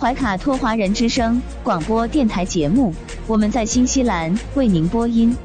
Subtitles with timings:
[0.00, 2.94] 怀卡托华人之声广播电台节目，
[3.26, 5.36] 我们在新西兰为您播音。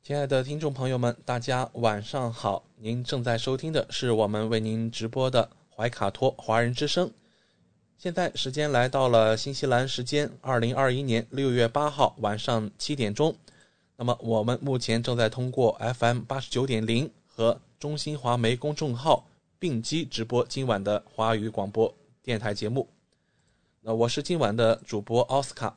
[0.00, 2.62] 亲爱的听众朋友们，大家晚上好！
[2.76, 7.10] 您正在收听的是我们为您直播的怀卡托华人之声。
[7.96, 13.34] 现在时间来到了新西兰时间二零二一年六月八号晚上七点钟。
[13.96, 19.24] 那么我们目前正在通过 FM 八十九点零和中新华媒公众号
[19.56, 22.88] 并机直播今晚的华语广播电台节目。
[23.80, 25.76] 那我是今晚的主播奥斯卡。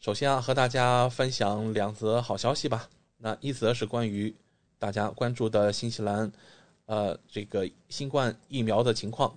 [0.00, 2.88] 首先啊，和大家分享两则好消息吧。
[3.18, 4.34] 那一则是关于
[4.78, 6.32] 大家关注的新西兰，
[6.86, 9.36] 呃，这个新冠疫苗的情况。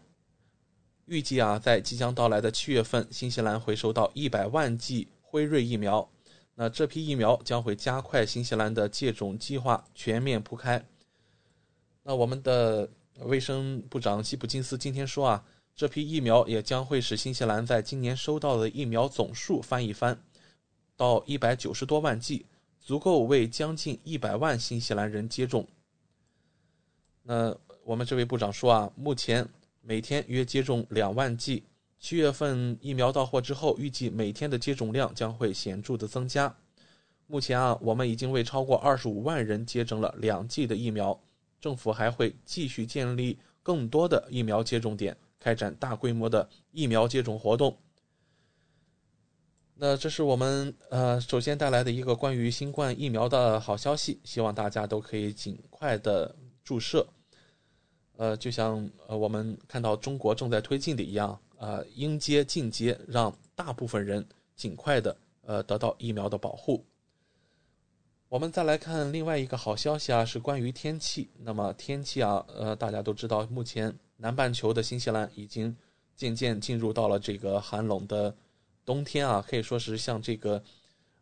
[1.06, 6.10] 预计啊，在即将到来的七月份，新西兰会收到一百万剂辉瑞疫苗。
[6.56, 10.86] 那这批疫苗将会加快新西兰的接种计划全面铺开。
[12.10, 20.20] 那我们的卫生部长基普金斯今天说啊，这批疫苗也将会使新西兰在今年收到的疫苗总数翻一番，
[20.98, 22.48] 到一百九十多万剂。
[22.80, 25.68] 足够为将近一百万新西兰人接种。
[27.22, 29.48] 那我们这位部长说啊，目前
[29.84, 31.64] 每天约接种两万剂，
[32.00, 36.52] 七月份疫苗到货之后，预计每天的接种量将会显著的增加。
[37.28, 41.16] 目前啊，我们已经为超过二十五万人接种了两剂的疫苗，
[41.60, 47.78] 政府还会继续建立更多的疫苗接种点，开展大规模的疫苗接种活动。
[49.82, 57.08] 那这是我们呃首先带来的一个关于新冠疫苗的好消息，希望大家都可以尽快的注射。
[58.18, 64.28] 呃，就像呃我们看到中国正在推进的一样，呃，应接尽接，让大部分人
[64.58, 66.86] 尽快的呃得到疫苗的保护。
[68.30, 71.28] 我们再来看另外一个好消息啊，是关于天气。
[71.40, 75.76] 那么天气啊，呃，大家都知道，目前南半球的新西兰已经
[76.16, 78.36] 渐渐进入到了这个寒冷的。
[78.86, 80.64] 冬天啊，可以说是像这个，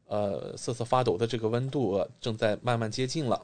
[0.07, 3.41] 呃，瑟瑟发抖的这个温度、呃、正在慢慢接近了。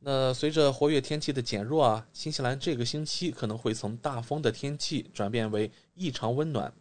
[0.00, 6.72] 那随着活跃天气的减弱啊，新西兰这个星期可能会从大风的天气转变为异常温暖。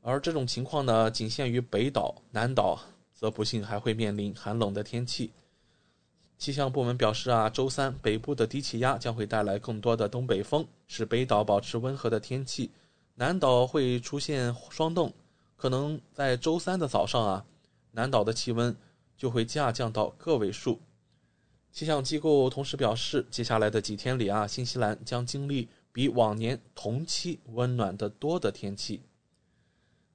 [0.00, 2.80] 而这种情况呢，仅限于北岛，南岛
[3.20, 5.30] 则不幸还会面临寒冷的天气。
[6.38, 12.70] 气象部门表示啊，周三北部的低气压将会带来更多的东北风，使北岛保持温和的天气，
[13.16, 15.12] 南岛会出现霜冻。
[15.54, 17.44] 可能在周三的早上啊，
[17.90, 18.74] 南岛的气温
[19.18, 20.80] 就会下降到个位数。
[21.70, 29.02] 气象机构同时表示，接下来的几天里啊，新西兰将经历比往年同期温暖得多的天气。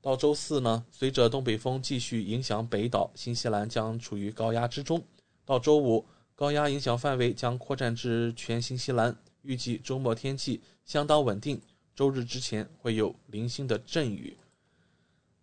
[0.05, 5.01] 到周四呢，随着东北风继续影响北岛，新西兰将处于高压之中。
[5.43, 6.05] 到周五，
[6.35, 9.17] 高压影响范围将扩展至全新西兰。
[9.41, 11.59] 预计周末天气相当稳定，
[11.95, 14.37] 周日之前会有零星的阵雨。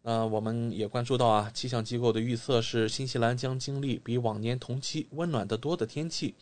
[0.03, 6.37] 那我们也关注到啊，气象机构的预测是新西兰将经历比往年同期温暖得多的天气，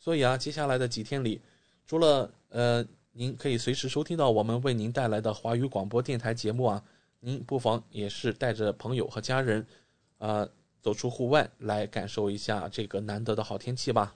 [0.00, 1.40] 所以啊，接下来的几天里，
[1.86, 6.82] 除了呃，您可以随时收听到我们为您带来的华语广播电台节目啊，
[7.20, 9.66] 您不妨也是带着朋友和家人，
[10.18, 10.50] 呃，
[10.80, 14.14] 走出户外来感受一下这个难得的好天气吧。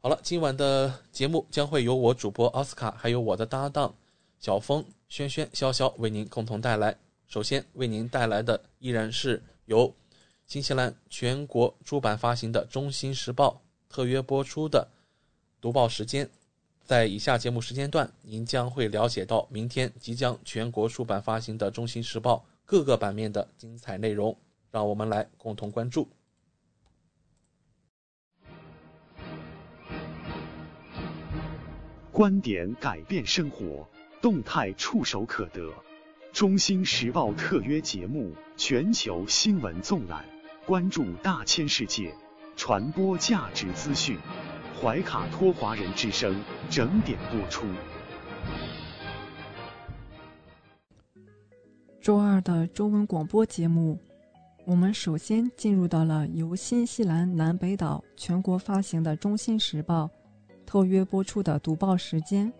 [0.00, 3.94] 好了，今晚的节目将会由我主播奥斯卡，还有我的搭档
[4.38, 6.96] 小峰、轩轩、潇潇为您共同带来。
[7.26, 9.94] 首先为您带来的依然是由
[10.46, 13.60] 新西兰全国出版发行的《中新时报》
[13.94, 14.88] 特约播出的
[15.60, 16.28] 读报时间。
[16.90, 24.36] 在以下节目时间段，您将会了解到明天即将全国出版发行的《中新时报》各个版面的精彩内容。
[24.72, 26.08] 让我们来共同关注。
[32.10, 33.88] 观点改变生活，
[34.20, 35.72] 动态触手可得
[36.32, 40.24] 中新时报特约节目《全球新闻纵览》，
[40.66, 42.12] 关注大千世界，
[42.56, 44.18] 传播价值资讯。
[44.82, 47.66] 怀卡托华人之声整点播出。
[52.00, 53.98] 周二的中文广播节目，
[54.64, 60.04] 我们首先进入到了由新西兰南北岛全国发行的《中心时报》
[60.64, 62.50] 特约播出的读报时间。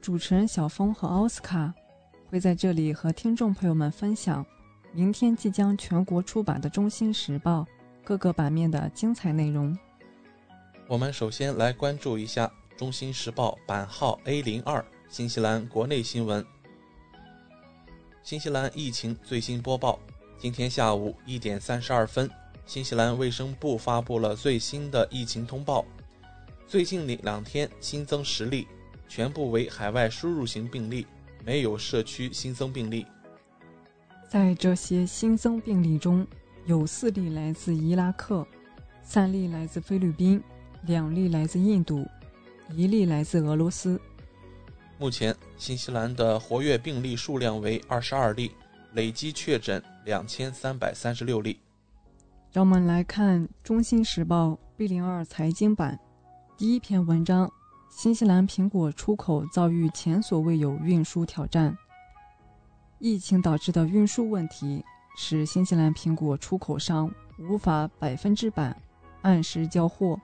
[0.00, 1.74] 主持人小峰和奥斯卡
[2.30, 4.46] 会在这里和听众朋友们分享
[4.94, 7.60] 明天即将全国出版的《中心时报》
[8.02, 9.76] 各个版面的精彩内容。
[10.88, 16.42] 我们首先来关注一下《中新时报》版号 A 零二新西兰国内新闻。
[18.22, 20.00] 新西兰疫情最新播报：
[20.38, 22.30] 今天下午一点三十二分，
[22.64, 25.84] 新西兰卫生部发布了最新的疫情通报。
[26.66, 28.66] 最近两两天新增十例，
[29.06, 31.06] 全部为海外输入型病例，
[31.44, 33.04] 没有社区新增病例。
[34.26, 36.26] 在这些新增病例中，
[36.64, 38.46] 有四例来自伊拉克，
[39.02, 40.42] 三例来自菲律宾。
[40.88, 42.08] 两例来自印度，
[42.74, 44.00] 一例来自俄罗斯。
[44.98, 48.52] 目前，新西兰的活跃病例数量为二十二例，
[48.94, 51.60] 累计确诊两千三百三十六例。
[52.50, 56.00] 让我们来看《中新时报》B 零二财经版
[56.56, 57.52] 第一篇文章：
[57.90, 61.76] 新西兰苹果出口遭遇前所未有运输挑战。
[62.98, 64.82] 疫情导致的运输问题
[65.18, 68.74] 使新西兰苹果出口商无法百分之百
[69.20, 70.18] 按时交货。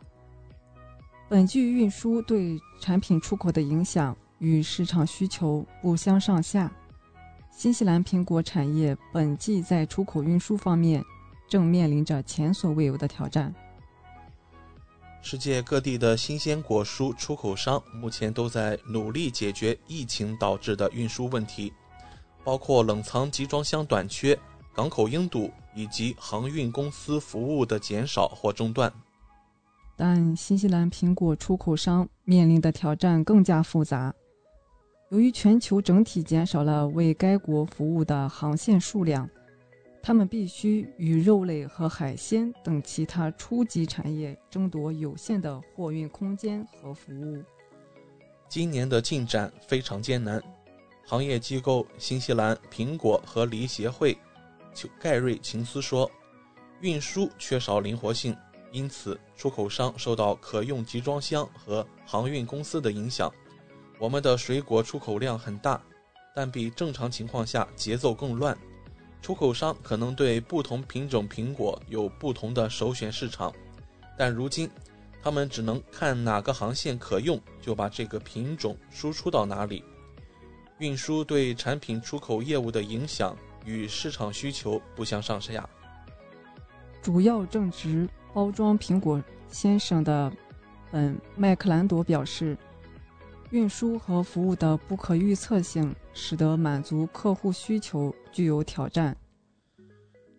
[1.27, 6.71] 本季运输对产品出口的影响与市场需求不相上下。
[7.51, 11.03] 新西兰苹果产业本季在出口运输方面
[11.49, 13.55] 正面临着前所未有的挑战。
[15.23, 21.73] 世界各地的新鲜果蔬出口商目前都在努力解决疫情导致的运输问题，
[22.45, 24.39] 包括冷藏集装箱短缺、
[24.75, 28.93] 港口拥堵以及航运公司服务的减少或中断。
[29.97, 34.13] 但新西兰苹果出口商面临的挑战更加复杂。
[35.11, 39.29] 由于全球整体减少了为该国服务的航线数量，
[40.03, 47.43] 他们必须与肉类和海鲜等其他初级产业争夺有限的货运空间和服务。
[48.49, 50.43] 今年的进展非常艰难。
[51.07, 54.17] 行业机构新西兰苹果和梨协会
[54.99, 56.11] 盖瑞琴斯说
[56.81, 58.35] ：“运输缺少灵活性。”
[58.75, 63.33] 因此，出口商受到可用集装箱和航运公司的影响。
[64.01, 65.81] 我们的水果出口量很大，
[66.35, 68.59] 但比正常情况下节奏更乱。
[69.23, 73.55] 出口商可能对不同品种苹果有不同的首选市场，
[74.19, 74.69] 但如今
[75.23, 79.85] 他们只能看哪个航线可用，就把这个品种输出到哪里。
[80.79, 85.65] 运输对产品出口业务的影响与市场需求不相上下。
[87.01, 88.09] 主要正值。
[88.35, 90.31] 包装苹果先生的
[90.91, 92.59] 本麦克兰朵表示，
[93.51, 99.17] 运输和服务的不可预测性使得满足客户需求具有挑战。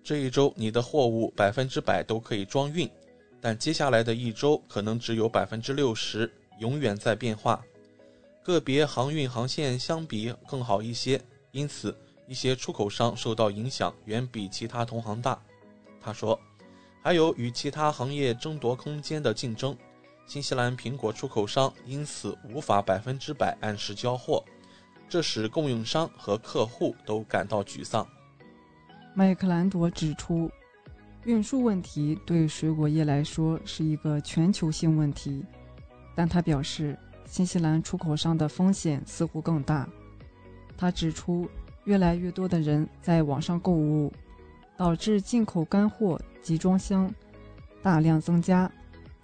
[0.03, 2.91] 这一周你的货物百分之百都可以装运，
[3.39, 7.63] 但接下来的一周可能只有百分之六十，永远在变化。
[8.43, 11.21] 个别航运航线相比更好一些，
[11.51, 11.97] 因此
[12.27, 15.41] 一些出口商受到影响远比其他同行大。
[16.01, 16.37] 他说。
[17.05, 19.77] 还有与其他行业争夺空间的竞争，
[20.25, 24.43] 新西兰苹果出口商因此无法百分之百按时交货，
[25.07, 28.07] 这使供应商和客户都感到沮丧。
[29.13, 30.49] 麦克兰朵指出，
[31.25, 35.45] 运输问题对水果业来说是一个全球性问题，
[36.15, 36.97] 但他表示，
[37.27, 39.87] 新西兰出口商的风险似乎更大。
[40.75, 41.47] 他指出，
[41.83, 44.11] 越来越多的人在网上购物。
[44.77, 47.11] 导致进口干货集装箱
[47.81, 48.71] 大量增加，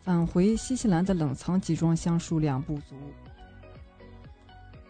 [0.02, 2.96] 返回新西兰的冷藏集装箱数量不足。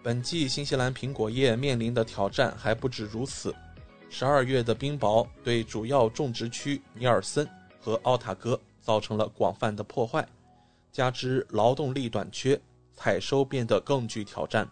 [0.02, 3.54] 本季新西兰苹果业面临的挑战还不止如此。
[4.10, 7.46] 十二月的冰雹对主要种植区尼尔森
[7.82, 10.26] 和奥塔哥造成了广泛的破坏，
[10.90, 12.58] 加之劳动力短缺，
[12.94, 14.66] 采收变得更具挑战。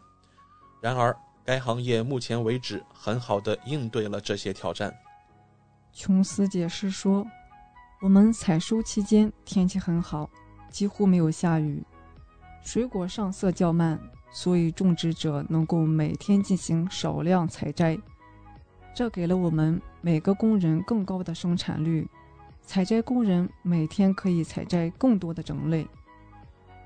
[0.79, 1.13] 然而，
[1.43, 4.97] 该行业目前为止很好的应对了这些挑战。
[5.91, 7.25] 琼斯解释说
[8.01, 10.29] ：“我们采收期间天气很好，
[10.69, 11.83] 几乎没有下雨，
[12.63, 13.99] 水果上色较慢，
[14.31, 17.99] 所以种植者能够每天进行少量采摘，
[18.95, 22.07] 这给了我们每个工人更高的生产率。
[22.65, 25.85] 采摘工人每天可以采摘更多的种类。”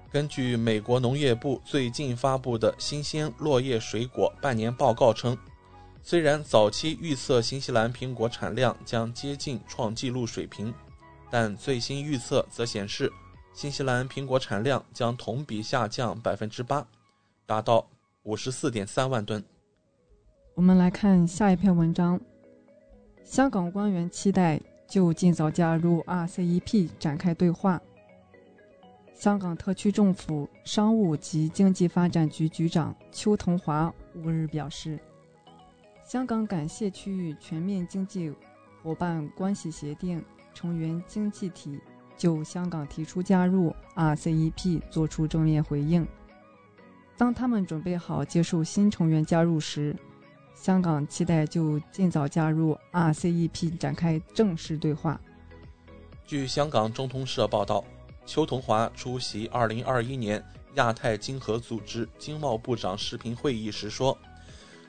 [0.10, 5.38] 根据美国农业部最近发布的新鲜落叶水果半年报告称。
[6.06, 10.74] 虽然早期预测新西兰苹果产量将接近创纪录水平，
[11.36, 13.12] 但最新预测则显示，
[13.56, 16.86] 新西兰苹果产量将同比下降百分之八，
[17.48, 17.90] 达到
[18.22, 19.44] 五十四点三万吨。
[20.54, 22.22] 我们来看下一篇文章：
[23.24, 27.82] 香港官员期待就尽早加入 RCEP 展开对话。
[29.16, 35.00] 香港特区政府商务及经济发展局局长邱腾华五日表示。
[36.06, 38.32] 香港感谢区域全面经济
[38.84, 41.80] 伙伴关系协定成员经济体
[42.16, 46.08] 就香港提出加入 RCEP 作出正面回应。
[47.18, 49.96] 当他们准备好接受新成员加入时，
[50.56, 55.20] 香港期待就尽早加入 RCEP 展开正式对话。
[56.26, 57.84] 据香港中通社报道，
[58.26, 60.44] 邱腾华出席2021年
[60.76, 64.18] 亚太经合组织经贸部长视频会议时说。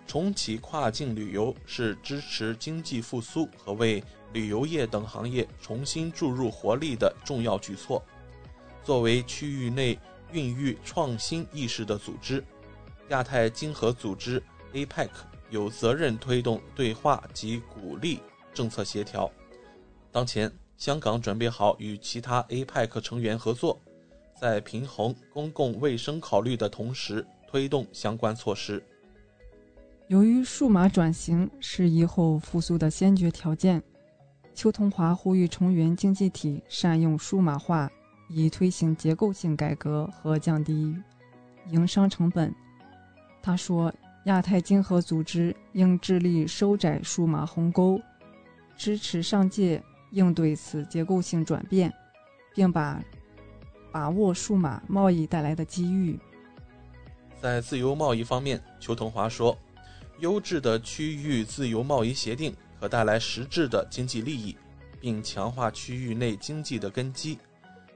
[0.07, 4.05] 重启跨境旅游是支持经济复苏和为
[4.35, 8.03] 旅游业等行业重新注入活力的重要举措。
[8.83, 9.99] 作为区域内
[10.33, 12.45] 孕育创新意识的组织，
[13.09, 14.43] 亚太经合组织
[14.75, 15.09] （APEC）
[15.49, 18.21] 有责任推动对话及鼓励
[18.53, 19.31] 政策协调。
[20.13, 23.81] 当前，香港准备好与其他 APEC 成员合作，
[24.39, 28.85] 在平衡公共卫生考虑的同时，推动相关措施。
[30.09, 33.83] 由于数码转型是以后复苏的先决条件，
[34.55, 37.91] 邱同华呼吁成员经济体善用数码化，
[38.29, 40.97] 以推行结构性改革和降低
[41.71, 42.55] 营商成本。
[43.43, 43.93] 他说，
[44.27, 48.01] 亚太经合组织应致力收窄数码鸿沟，
[48.77, 49.83] 支持上界
[50.13, 51.93] 应对此结构性转变，
[52.55, 53.03] 并把
[53.93, 56.19] 把握数码贸易带来的机遇。
[57.41, 59.59] 在自由贸易方面，邱同华说。
[60.21, 62.55] 优质的区域自由贸易协定
[62.85, 64.55] 可带来实质的经济利益，
[65.01, 67.39] 并强化区域内经济的根基。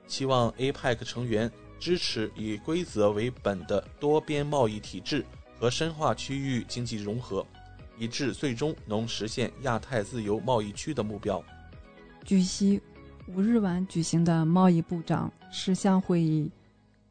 [0.06, 5.22] 希望 APEC 成员支持以规则为本的多边贸易体制
[5.60, 7.46] 和深化区域经济融合，
[7.98, 11.44] 以致最终能实现亚太自由贸易区的目标。
[12.24, 12.80] 据悉，
[13.26, 16.50] 五日晚举行的贸易部长十项会议，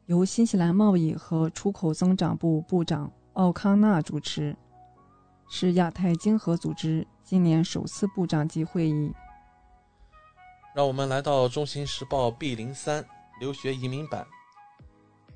[0.06, 4.56] 由新西兰贸易和出口增长部部长奥康纳主持。
[5.50, 9.12] 是亚太经合组织今年首次部长级会议。
[10.74, 13.04] 让我们来到《中新时报》B 零三
[13.38, 14.26] 留学移民版，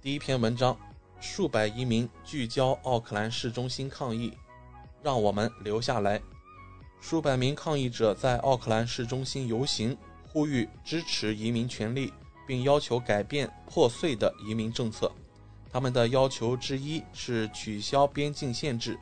[0.01, 0.75] 第一篇文章：
[1.21, 4.33] 数百移民聚焦奥克兰市中心抗议，
[5.03, 6.19] 让我们留下来。
[6.99, 9.95] 数百名抗议者在奥克兰市中心游行，
[10.27, 12.11] 呼吁支持移民权利，
[12.47, 15.13] 并要求改变破碎的移民政策。
[15.71, 18.99] 他们的要求之一是取消边境限制。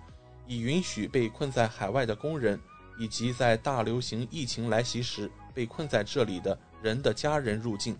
[0.48, 2.60] 以允许被困在海外的工人，
[3.00, 7.96] 以及在大流行疫情来袭时被困在这里的人的家人入境。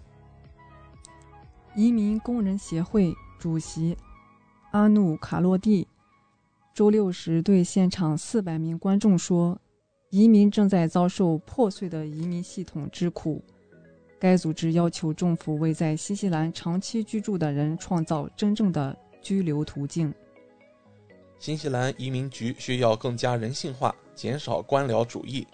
[1.75, 3.97] 移民工人协会主席
[4.73, 5.88] 阿努卡洛蒂
[6.75, 9.59] 周六时对现场四百名观众说
[10.11, 13.42] ：“移民正在遭受破碎的移民系统之苦。”
[14.21, 20.12] 该组织要求政府为在新西兰长期居住的人创造真正的居留途径。
[21.38, 25.46] 新西兰移民局需要更加人性化，减少官僚主义。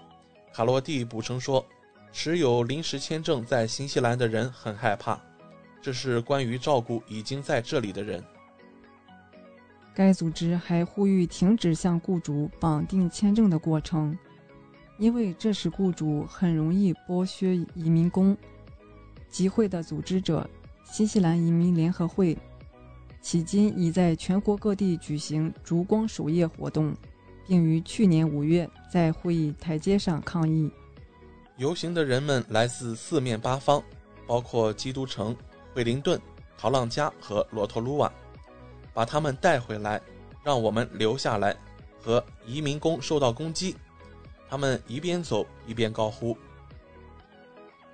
[0.52, 1.64] 卡洛蒂补充说
[2.10, 5.16] ：“持有临时签证在新西兰的人很害怕，
[5.80, 8.20] 这是关于照顾已经在这里的人。”
[9.94, 14.18] 该组织还呼吁停止向雇主绑定签证的过程，
[14.98, 18.36] 因为这使雇主很容易剥削移民工。
[19.30, 20.44] 集会的组织者——
[20.82, 22.36] 新西兰移民联合会。
[23.22, 26.92] 迄今已在全国各地举行烛光守夜活动，
[27.46, 30.70] 并于去年五月在会议台阶上抗议。
[31.56, 33.82] 游行的人们来自四面八方，
[34.26, 35.34] 包括基督城、
[35.72, 36.20] 惠灵顿、
[36.58, 38.12] 陶浪加和罗托鲁瓦。
[38.92, 40.00] 把他们带回来，
[40.42, 41.56] 让我们留下来。
[41.98, 43.74] 和移民工受到攻击，
[44.48, 46.36] 他们一边走一边高呼。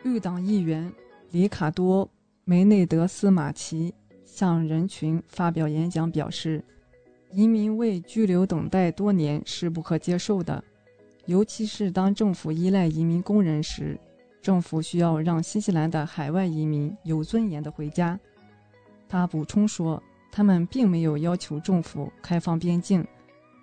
[0.02, 0.92] 绿党议员
[1.30, 2.06] 里卡多·
[2.44, 3.94] 梅内德斯马奇。
[4.24, 6.64] 向人群发表演讲，表示
[7.32, 10.62] 移民为居留等待多年是不可接受的，
[11.26, 13.98] 尤其是当政府依赖移民工人时，
[14.42, 18.18] 政府需要让新西兰的海外移民有尊严的回家。
[19.08, 23.06] 他补充说，他们并没有要求政府开放边境，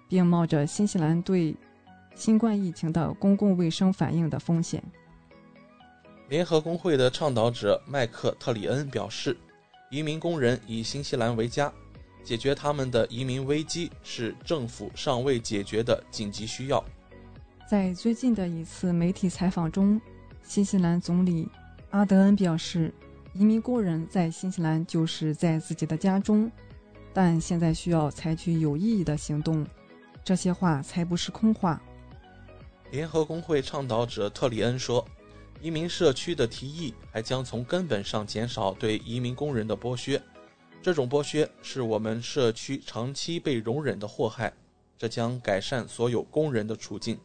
[0.07, 1.55] 并冒着新西兰对
[2.15, 4.83] 新冠疫情的公共卫生反应的风险。
[6.27, 9.38] 联合工会的倡导者麦克特里恩表示。
[9.91, 11.73] 移民工人以新西兰为家，
[12.23, 16.83] 解决他们的移民危机是政府尚未解决的紧急需要。
[17.69, 19.99] 在最近的一次媒体采访中，
[20.43, 21.47] 新西兰总理
[21.91, 22.93] 阿德恩表示，
[23.33, 26.51] 移民工人在新西兰就是在自己的家中，
[27.13, 29.65] 但现在需要采取有意义的行动。
[30.23, 31.81] 这些话才不是空话。
[32.91, 35.03] 联合工会倡导者特里恩说，
[35.61, 40.21] 移民社区的提议还将从根本上减少对移民工人的剥削。
[40.81, 44.53] 这种剥削是我们社区长期被容忍的祸害，
[44.98, 47.19] 这将改善所有工人的处境。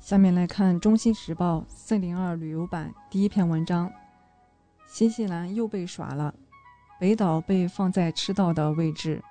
[0.00, 3.92] 下面来看《中新时报》四零二旅游版第一篇文章：
[4.86, 6.34] 新西兰又被耍了，
[6.98, 9.22] 北岛被放在赤道的位置。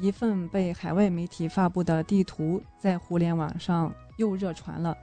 [0.00, 4.96] 一份被海外媒体发布的地图在互联网上又热传了。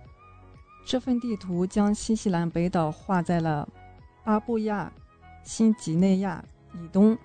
[0.86, 3.68] 这份地图将新西兰北岛画在了
[4.24, 4.94] 巴布亚
[5.44, 6.46] 新几内亚。
[6.76, 7.18] 以东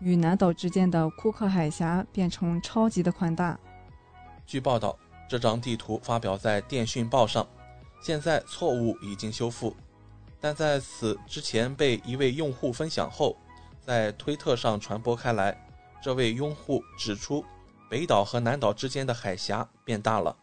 [0.00, 3.58] 与南岛之间的库克海峡变成超级的宽大。
[4.46, 4.96] 据报道，
[5.28, 7.46] 这张地图发表在电讯报上，
[8.00, 9.76] 现在错误已经修复，
[10.40, 13.36] 但在此之前被一位用户分享后，
[13.80, 15.56] 在推特上传播开来。
[16.00, 17.44] 这位用户指出，
[17.90, 20.36] 北岛和南岛之间的海峡变大了。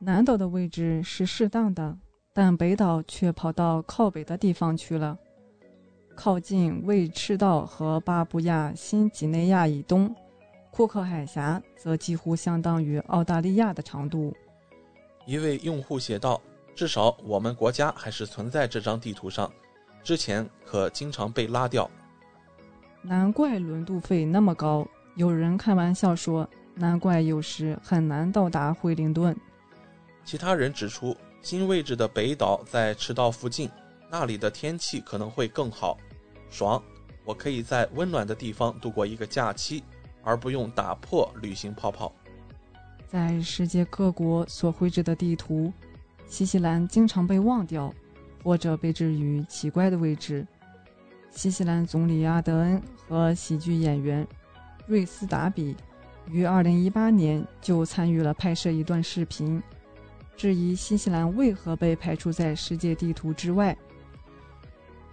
[0.00, 1.96] 南岛的位置是适当的，
[2.34, 5.16] 但北岛却跑到靠北的地方去了。
[6.22, 10.14] 靠近未赤道和巴布亚新几内亚以东，
[10.70, 14.36] 库克海峡则几乎相当于澳大利亚的长度。
[15.24, 16.38] 一位用户写道
[16.76, 19.50] ：“至少我们国家还是存在这张地图上，
[20.04, 21.90] 之前可经常被拉掉。”
[23.00, 24.86] 难怪轮渡费那么高。
[25.14, 26.46] 有人开玩笑说
[26.76, 29.34] ：“难怪有时很难到达惠灵顿。”
[30.26, 33.70] 其他人指出，新位置的北岛在赤道附近，
[34.10, 35.96] 那里的天气可能会更好。
[36.50, 36.82] 爽，
[37.24, 39.82] 我可以在温暖的地方度过一个假期，
[40.22, 42.12] 而不用打破旅行泡泡。
[43.08, 45.72] 在世界各国所绘制的地图，
[46.26, 47.92] 新西兰经常被忘掉，
[48.42, 50.46] 或者被置于奇怪的位置。
[51.30, 54.26] 新西兰总理阿德恩和喜剧演员
[54.86, 55.76] 瑞斯达比
[56.28, 59.62] 于2018年就参与了拍摄一段视频，
[60.36, 63.76] 质疑新西兰为何被排除在世界地图之外。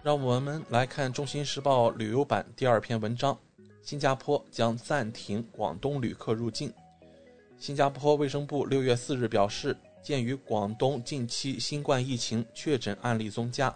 [0.08, 3.38] 让我们来看《中新时报》旅游版第二篇文章：
[3.82, 6.72] 新加坡将暂停广东旅客入境。
[7.60, 13.76] 新加坡卫生部六月四日表示，鉴于广东近期新冠疫情确诊案例增加，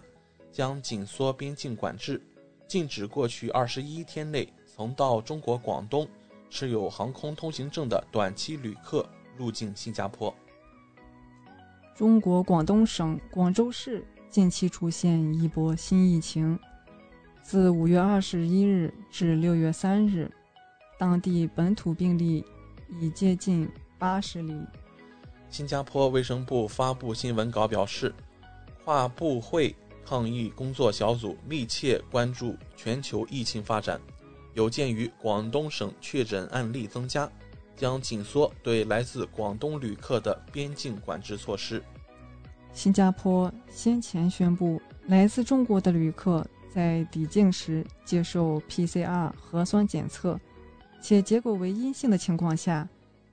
[0.50, 2.18] 将紧缩边境管制，
[2.66, 6.08] 禁止过去二十一天内曾到中国广东
[6.48, 10.34] 持有航空通行证的短期旅客入境新加坡。
[11.94, 14.02] 中国广东省广州市。
[14.32, 16.58] 近期出现一波新疫情，
[17.42, 20.32] 自五月二十一日至六月三日，
[20.98, 22.42] 当地本土病例
[22.98, 23.68] 已接近
[23.98, 24.54] 八十例。
[25.50, 28.10] 新加坡卫生部发布新闻稿表示，
[28.82, 34.00] 跨部会抗疫工作小组密切关注全球疫情发展，
[34.54, 37.30] 有鉴于广东省确诊案例增加，
[37.76, 41.82] 将紧缩对来自广东旅客的边境管制措施。
[42.72, 50.40] 新加坡先前宣布，来自中国的旅客在抵境时接受 PCR 核酸检测，
[51.00, 52.88] 且结果为阴性的情况下，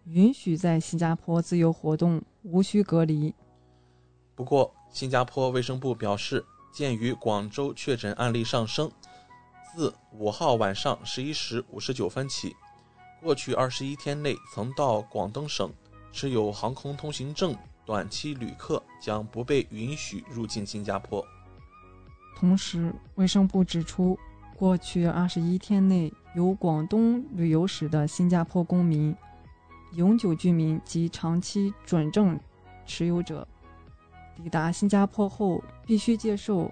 [0.06, 3.34] 允许在新加坡自由活动，无需隔离。
[4.36, 8.92] 不过，新加坡卫生部表示，鉴于广州确诊案例上升，
[9.74, 12.54] 自五号晚上十一时五十九分起，
[13.22, 15.72] 过去二十一天内曾到广东省
[16.12, 17.56] 持有航空通行证。
[17.90, 21.26] 短期旅客将不被允许入境新加坡。
[22.38, 24.16] 同时，卫生部指出，
[24.56, 29.16] 过去二十一天内有广东旅游史的新加坡公民、
[29.94, 32.40] 永久居民及长期准证
[32.86, 33.48] 持有者，
[34.36, 36.72] 抵达新加坡后必须接受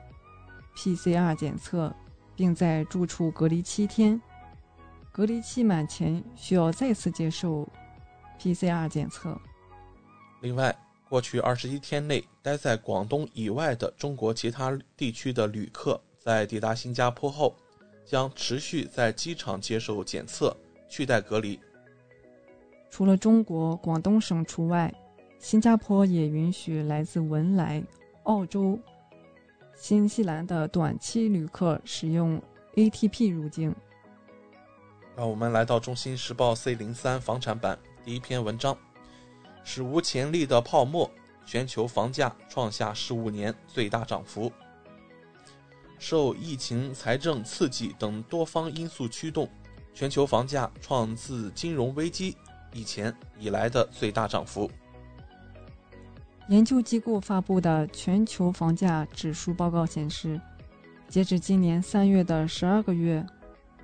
[0.76, 1.96] PCR 检测，
[2.36, 4.22] 并在住处隔离七天。
[5.12, 7.68] 隔离期满前需要再次接受
[8.40, 9.36] PCR 检测。
[10.42, 10.78] 另外，
[11.10, 17.56] 过去二十一天内待在广东以外的中国其他地区的旅客，在抵达新加坡后，
[18.06, 20.56] 将持续在机场接受检测，
[20.90, 21.60] 去待隔离。
[22.90, 24.94] 除了中国广东省除外，
[25.40, 27.84] 新加坡也允许来自文莱、
[28.24, 28.78] 澳洲、
[29.76, 32.42] 新西兰的短期旅客使用
[32.76, 33.74] ATP 入境。
[35.16, 38.78] 让我们来到《中新时报》C 零三房产版第一篇文章。
[39.70, 41.12] 史无前例的泡沫，
[41.46, 44.50] 全球房价创下十五年最大涨幅。
[46.00, 49.50] 受疫情、财政刺激等多方因素驱动，
[49.94, 52.38] 全球房价创自金融危机
[52.72, 54.72] 以前以来的最大涨幅。
[56.48, 60.40] 研究机构发布的全球房价指数报告显示，
[61.10, 63.24] 截至今年三月的十二个月，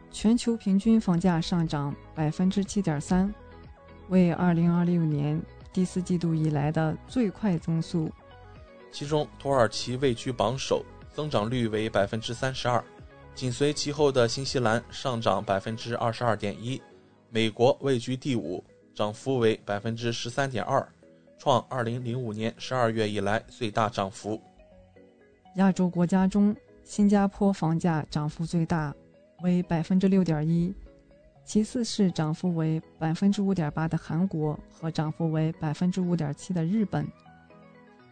[0.10, 3.32] 全球平均房价上涨百分之七点三，
[4.08, 5.42] 为二零二六年
[5.74, 8.10] 第四季度以来的最快增速。
[8.92, 12.82] 其中，土耳其位居榜首，增长率为百分之三十二，
[13.34, 16.80] 紧随其后的新西兰上涨百分之二十二点一，
[17.30, 20.88] 美国位居第五，涨幅为百分之十三点二。
[21.40, 24.42] 创二零零五年十二月以来最大涨幅。
[25.56, 28.96] 亚洲国家中，新加坡房价涨幅最大，
[29.42, 30.74] 为百分之六点一，
[31.46, 37.06] 其次是涨幅为百分之五点八的韩国和涨幅为百分之五点七的日本。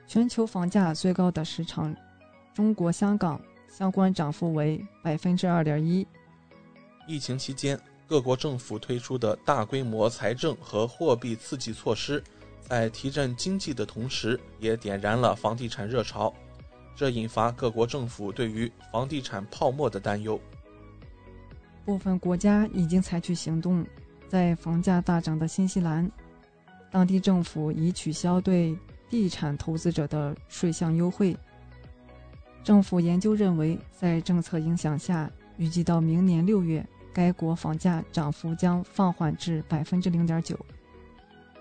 [0.05, 1.95] 全球房价最高的市场，
[2.53, 3.39] 中国香港
[3.69, 6.05] 相关涨幅为百分之二点一。
[7.07, 12.21] 疫情期间，各国政府推出的大规模财政和货币刺激措施。
[12.59, 16.33] 在提振经济的同时，也点燃了房地产热潮，
[16.95, 20.39] 这引发各国政府对于房地产泡沫的担忧。
[21.85, 23.85] 部分国家已经采取行动，
[24.27, 26.09] 在房价大涨的新西兰，
[26.91, 28.77] 当地政府已取消对
[29.09, 31.35] 地产投资者的税项优惠。
[32.63, 40.57] 政府研究认为，在政策影响下，预计到明年六月，该国房价涨幅将放缓至百分之零点九。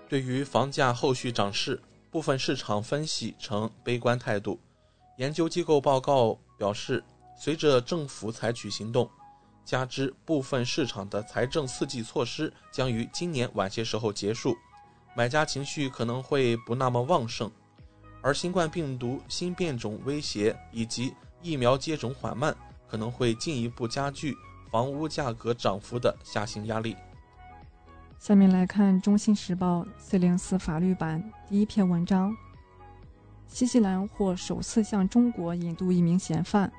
[0.07, 1.81] 对于房价后续涨势，
[2.11, 4.59] 部分市场分析呈悲观态度。
[5.17, 7.03] 研究机构报告表示，
[7.35, 9.09] 随着政府采取行动，
[9.63, 14.57] 加之部分市场的财政刺激措施将于今年晚些时候结束，
[15.15, 17.49] 买家情绪可能会不那么旺盛。
[18.21, 22.55] 而新冠病毒新变种威胁以及疫苗接种缓慢，
[22.87, 24.35] 可能会进一步加剧
[24.69, 26.95] 房屋价格涨幅的下行压力。
[28.19, 32.37] 下面来看《中新时报》四零四法律版第一篇文章：
[33.47, 36.71] 新西兰或首次向中国引渡一名嫌犯。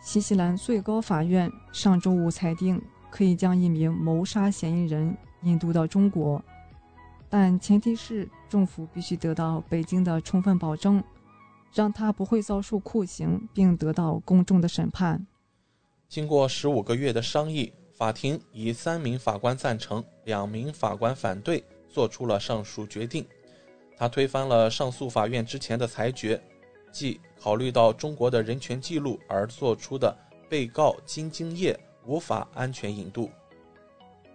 [0.00, 2.80] 新西兰最高法院上周五裁定，
[3.10, 6.42] 可以将一名谋杀嫌疑人引渡到中国，
[7.28, 11.02] 但前提是政府必须得到北京的充分保证，
[11.72, 15.26] 让他不会遭受酷刑，并得到公正的审判。
[16.08, 17.72] 经过十五个月的商议。
[17.98, 23.26] 法庭以三名法官赞成、两名法官反对，做出了上述决定。
[23.96, 26.40] 他推翻了上诉法院之前的裁决，
[26.90, 30.16] 即考虑到中国的人权记录而做出的
[30.48, 33.30] 被告金京业无法安全引渡。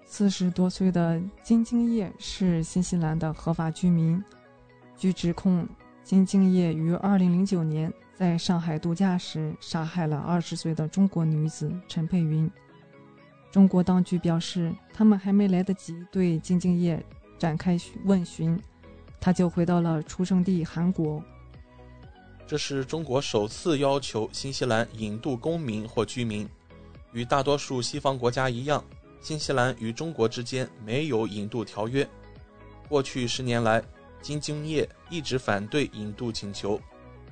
[0.06, 4.24] 四十多岁的金京业是新西兰的合法居民。
[4.96, 5.68] 据指控，
[6.04, 12.50] 金晶业于二零零九年在上海度假时杀害了二十岁的中国女子陈佩云。
[13.52, 17.04] 中国当局表示，他们还没来得及对金敬业
[17.40, 18.60] 展开问询，
[19.20, 21.24] 他就回到了出生地韩国。
[22.46, 26.48] 这是中国首次要求新西兰引渡公民或居民。
[27.12, 28.84] 与大多数西方国家一样，
[29.22, 32.08] 新西兰与中国之间没有引渡条约。
[32.90, 33.82] 过去十年来，
[34.22, 36.80] 金敬业一直反对引渡请求。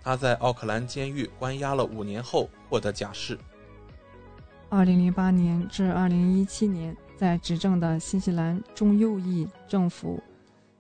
[0.04, 3.38] 他在奥克兰监狱关押了五年后获得假释。
[4.70, 10.24] 二零零八年至二零一七年，在执政的新西兰中右翼政府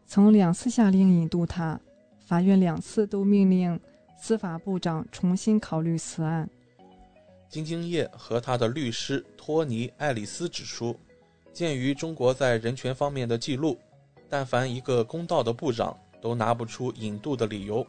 [0.07, 1.79] 曾两次下令引渡他，
[2.25, 3.79] 法院两次都命令
[4.23, 6.47] 司法部长重新考虑此案。
[7.49, 10.95] 金京业和他的律师托尼·爱丽丝指出，
[11.51, 13.75] 鉴于中国在人权方面的记录，
[14.29, 17.83] 但凡一个公道的部长都拿不出引渡的理由。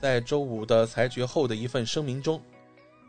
[0.00, 2.40] 在周五的裁决后的一份声明中。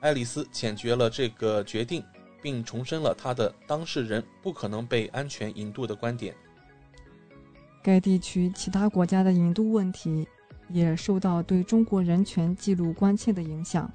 [0.02, 2.04] 爱丽丝谴决了这个决定，
[2.42, 6.36] 并重申了他的当事人不可能被安全引渡的观点。
[7.82, 10.28] 该地区其他国家的引渡问题
[10.70, 13.92] 也受到对中国人权记录关切的影响。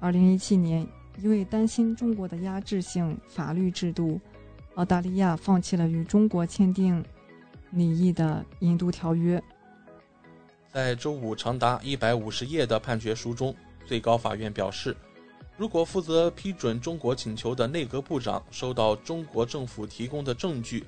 [0.00, 0.86] 二零一七年，
[1.22, 4.20] 因为担心中国的压制性法律制度，
[4.74, 7.04] 澳大利亚放弃了与中国签订
[7.70, 9.42] 拟议的引渡条约。
[10.72, 14.96] 在周五长达一百五十页的判决书中，最高法院表示。
[15.56, 20.84] 如果负责批准中国请求的内阁部长收到中国政府提供的证据，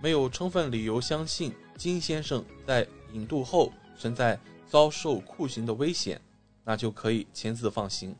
[0.00, 6.20] 没有充分理由相信金先生在引渡后存在遭受酷刑的危险，
[6.64, 8.14] 那就可以签字放行。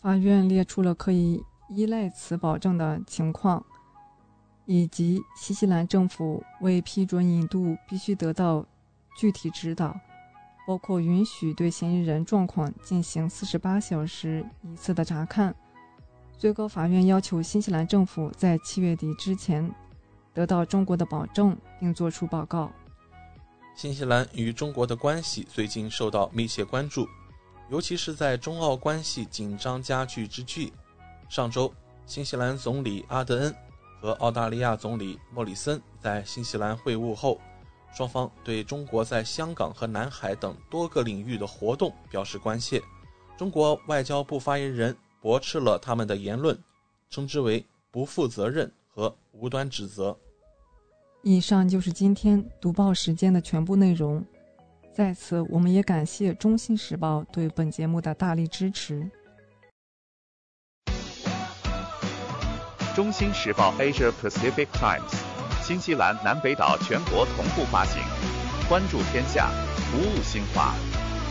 [0.00, 3.64] 法院列出了可以依赖此保证的情况，
[4.64, 8.64] 以及新西兰政府为批准引渡必须得到
[9.16, 9.98] 具体指导。
[10.66, 15.54] 包括允许对嫌疑人状况进行四十八小时一次的查看，
[16.36, 19.74] 最高法院要求新西兰政府在七月底之前
[20.34, 22.70] 得到中国的保证，并作出报告。
[23.78, 27.08] 新西兰与中国的关系最近受到密切关注，
[27.70, 30.72] 尤其是在中澳关系紧张加剧之际。
[31.28, 31.72] 上周，
[32.04, 33.54] 新西兰总理阿德恩
[34.00, 37.40] 和澳大利亚总理莫里森在新西兰会晤后，
[37.94, 42.82] 双方对中国在香港和南海等多个领域的活动表示关切。
[43.36, 44.96] 中国外交部发言人。
[45.20, 46.56] 驳斥了他们的言论，
[47.10, 50.16] 称之为不负责任和无端指责。
[51.22, 54.24] 以上就是今天读报时间的全部内容。
[54.92, 59.08] 在此，我们也感谢《中新时报》对本节目的大力支持。
[62.94, 65.00] 《中新时报 Asia Pacific Times》，
[65.62, 68.02] 新西兰南北岛全国同步发行。
[68.68, 69.50] 关注天下，
[69.90, 70.74] 服务新华，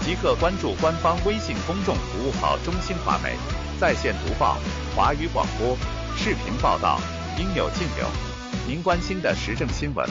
[0.01, 3.35] 即刻关注官方微信公众服务号“中新华媒”。
[3.79, 4.57] 在线读报、
[4.95, 5.77] 华语广播、
[6.15, 6.99] 视频报道，
[7.37, 8.26] 应有尽有。
[8.67, 10.05] 您关心的时政新闻，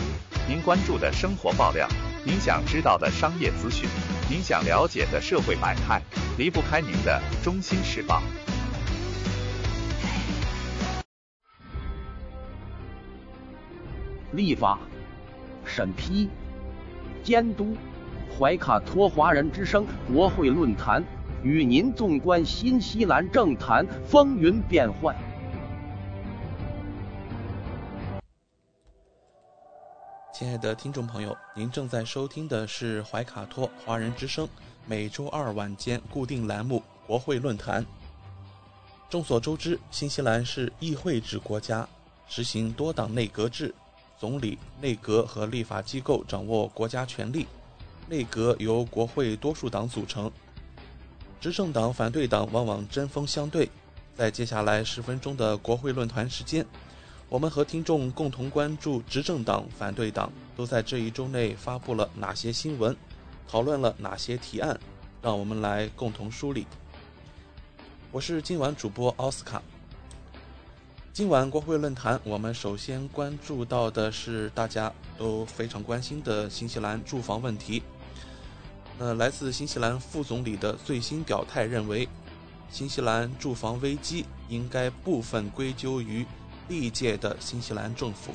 [0.49, 1.87] 您关注的生活爆料，
[2.25, 3.87] 您想知道的商业资讯，
[4.31, 6.01] 您想了解的社会百态，
[6.39, 8.23] 离不开您的《中心时报》。
[14.35, 14.79] 立法、
[15.67, 16.31] 审批、
[17.23, 17.77] 监督，
[18.39, 21.05] 怀卡托华人之声国会论坛。
[21.43, 25.15] 与您纵观新西兰政坛风云变幻。
[30.39, 34.47] 亲爱的听众朋友，您正在收听的是怀卡托华人之声
[34.85, 37.83] 每周二晚间固定栏目《国会论坛》。
[39.09, 41.89] 众所周知，新西兰是议会制国家，
[42.29, 43.75] 实行多党内阁制，
[44.19, 47.47] 总理、内阁和立法机构掌握国家权力，
[48.07, 50.31] 内阁由国会多数党组成。
[51.41, 53.71] 执政党、反对党往往针锋相对。
[54.15, 56.67] 在接下来十分钟的国会论坛时间，
[57.29, 62.97] 我们和听众共同关注执政党、反对党都在这一周内发布了哪些新闻，
[63.49, 64.79] 讨论了哪些提案，
[65.21, 66.65] 让我们来共同梳理。
[68.13, 69.61] 我是今晚主播奥斯卡。
[71.13, 77.83] 今晚国会论坛，我们首先关注到的是大家都非常关心的新西兰住房问题。
[79.01, 82.09] 那来自新西兰副总理的最新表态认为，
[82.71, 86.25] 新西兰住房危机应该部分归咎于
[86.69, 88.33] 历届的新西兰政府。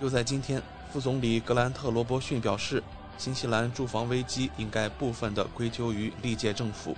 [0.00, 2.82] 就在今天，副总理格兰特·罗伯逊表示，
[3.16, 6.96] 新西兰住房危机应该部分的归咎于历届政府。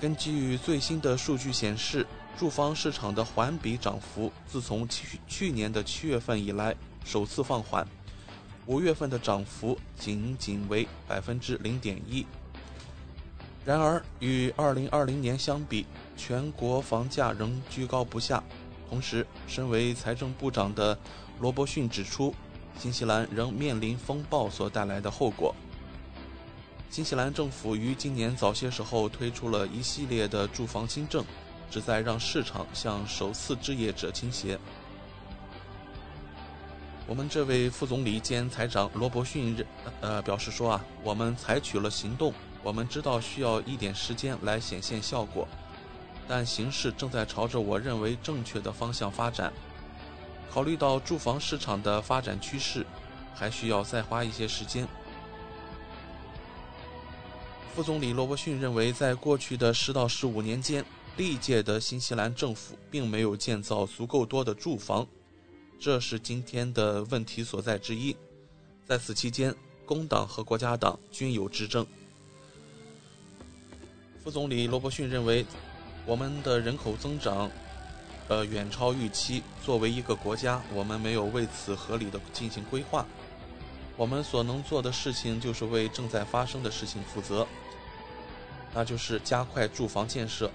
[0.00, 2.06] 根据最新的数据显示，
[2.38, 7.86] 住房市场的环比涨幅自从去去年的七月份以来首次放缓。
[8.66, 12.24] 五月份的涨幅仅仅为百分之零点一。
[13.64, 15.84] 然而，与二零二零年相比，
[16.20, 18.44] 全国房价仍居高不下。
[18.90, 20.98] 同时，身为财政部长的
[21.38, 22.34] 罗伯逊指出，
[22.78, 25.54] 新西兰仍面临风暴所带来的后果。
[26.90, 31.24] 新西兰政府于今年早些时候推出了一系列的住房新政，
[31.70, 34.58] 旨在让市场向首次置业者倾斜。
[37.06, 39.56] 我们这位副总理兼财长罗伯逊
[40.00, 45.48] 呃表示说啊，我们采取了行动，我们知道需要一点时间来显现效果，
[46.30, 49.52] 但形势正在朝着我认为正确的方向发展。
[50.48, 52.86] 考虑到住房市场的发展趋势，
[53.34, 54.86] 还需要再花一些时间。
[57.74, 60.84] 副总理罗伯逊认为，在过去的十到十五年间，
[61.16, 65.04] 历届的新西兰政府并没有建造足够多的住房。
[65.80, 68.14] 这是今天的问题所在之一。
[68.86, 69.52] 在此期间，
[69.84, 71.84] 工党和国家党均有执政。
[74.22, 75.44] 副总理罗伯逊认为，
[76.06, 77.50] 我们的人口增长，
[78.28, 79.42] 呃，远超预期。
[79.62, 83.06] 作为一个国家，我们没有为此合理的进行规划。
[83.96, 87.46] 我们所能做的事情，就是为正在发生的事情负责，
[88.74, 90.50] 那就是加快住房建设，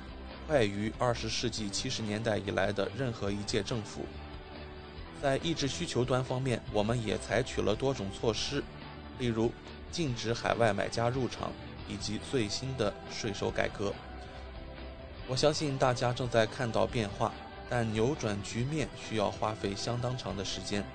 [0.48, 4.02] 快于二十世纪七十年代以来的任何一届政府。
[5.22, 8.64] 在抑制需求端方面，我们也采取了多种措施，
[9.20, 9.52] 例如
[9.92, 11.52] 禁止海外买家入场，
[11.88, 13.94] 以及最新的税收改革。
[15.28, 17.34] 我相信大家正在看到变化，
[17.68, 20.86] 但扭转局面需要花费相当长的时间，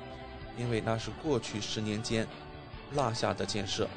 [0.56, 2.24] 因为那是过去十年间
[2.92, 3.88] 落下的建设。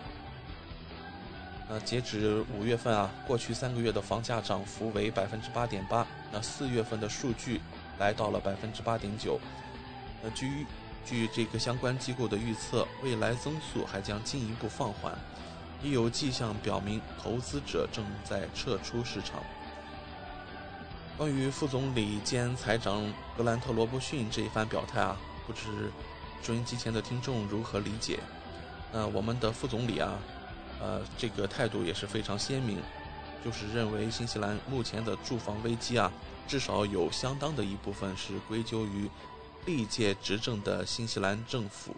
[1.70, 7.62] 那截止五月份啊，过去三个月的房价涨幅为百分之八点八，那四月份的数据
[8.00, 9.40] 来到了百分之八点九。
[10.24, 10.66] 那，据
[11.06, 15.16] 据这个相关机构的预测，未来增速还将进一步放缓，
[15.84, 19.44] 已有迹象表明投资者正在撤出市场。
[21.16, 23.04] 关于副总理兼财长
[23.38, 25.92] 格兰特·罗伯逊这一番表态啊，不知
[26.42, 28.20] 收音机前的听众如何理解？
[28.92, 30.18] 那我们的副总理啊，
[30.82, 32.80] 呃，这个态度也是非常鲜明，
[33.46, 36.12] 就是认为新西兰目前的住房危机啊，
[36.48, 39.08] 至少有相当的一部分是归咎于
[39.68, 41.96] 历届执政的新西兰政府。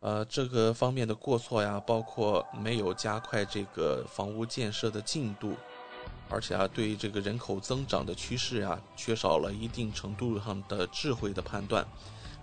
[0.00, 5.54] 呃，这个方面的过错呀，包括没有加快这个房屋建设的进度，
[6.28, 11.86] 而且啊，对这个人口增长的趋势啊，缺少了一定程度上的智慧的判断，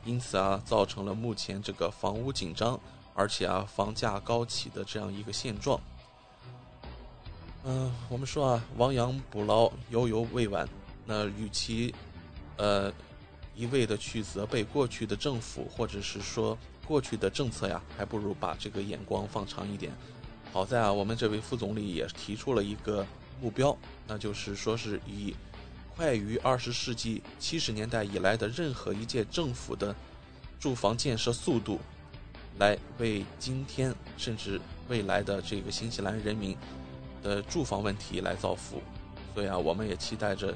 [0.05, 2.79] 因此啊，造成了目前这个房屋紧张，
[3.13, 5.79] 而且啊，房价高企的这样一个现状。
[7.63, 10.67] 嗯，我们说啊，亡羊补牢，犹犹未晚。
[11.05, 11.93] 那与其，
[12.57, 12.91] 呃，
[13.55, 16.57] 一味的去责备过去的政府，或者是说。
[16.85, 19.93] 过去的政策呀，还不如把这个眼光放长一点。
[20.51, 23.07] 好在啊，我们这位副总理也提出了一个
[23.43, 23.77] 目标，
[24.07, 25.35] 那就是说是以
[25.97, 29.93] 快于二十世纪七十年代以来的任何一届政府的
[30.61, 31.77] 住房建设速度，
[32.57, 36.57] 来为今天甚至未来的这个新西兰人民
[37.21, 38.81] 的住房问题来造福。
[39.35, 40.55] 所以啊，我们也期待着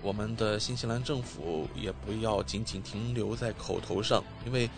[0.00, 4.70] 我们的新西兰政府也不要仅仅停留在口头上，因为。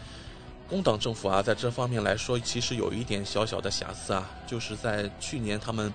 [0.68, 5.92] 工党政府啊，在这方面来说，其实有一点小小的瑕疵啊，就是在去年他们，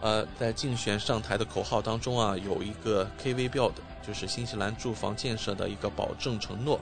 [0.00, 3.72] 呃，在竞选上台的口号当中啊，有一个 KV Build，
[4.06, 6.80] 就是新西兰住房建设的一个保证承诺。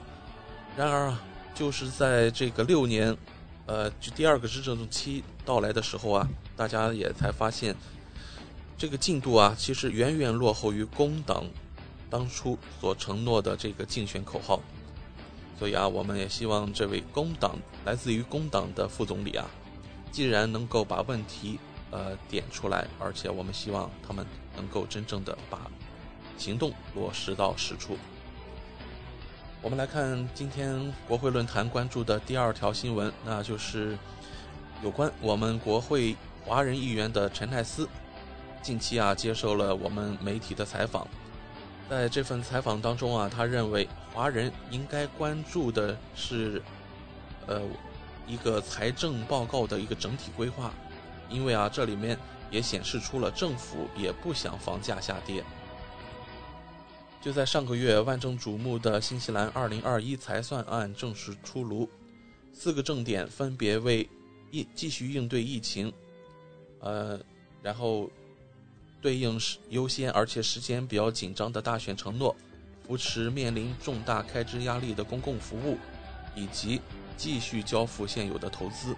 [0.77, 1.21] 然而啊，
[1.53, 3.15] 就是在这个六年，
[3.65, 7.75] 呃，就第二个执政期到来的时候啊，大家也才发现，
[8.77, 11.43] 这个进度啊，其实远远落后于工党
[12.09, 14.61] 当初所承诺的这个竞选口号。
[15.59, 19.45] 所以啊，我们也希望这位工党来自于工党的副总理啊，
[20.09, 21.59] 既然能够把问题
[21.91, 24.25] 呃点出来，而且我们希望他们
[24.55, 25.69] 能够真正的把
[26.37, 27.97] 行动落实到实处。
[29.61, 33.97] 我们来看今天国会论坛关注的第二条新闻，那就是
[34.81, 37.87] 有关我们国会华人议员的陈泰斯，
[38.61, 41.05] 近期啊接受了我们媒体的采访。
[41.89, 46.61] 在这份采访当中啊，他认为华人应该关注的是，
[47.47, 47.61] 呃，
[48.27, 50.71] 一个财政报告的一个整体规划，
[51.29, 52.17] 因为啊，这里面
[52.51, 55.43] 也显示出了政府也不想房价下跌。
[57.21, 61.89] 就在上个月，万众瞩目的新西兰2021财算案正式出炉，
[62.53, 64.09] 四个重点分别为
[64.51, 65.93] 应继续应对疫情，
[66.79, 67.19] 呃，
[67.61, 68.09] 然后。
[69.01, 72.35] 对应是优先而且时间比较紧张的大选承诺，
[72.85, 75.77] 扶持面临重大开支压力的公共服务，
[76.35, 76.81] 以及
[77.15, 78.93] 继续交付现有的投资。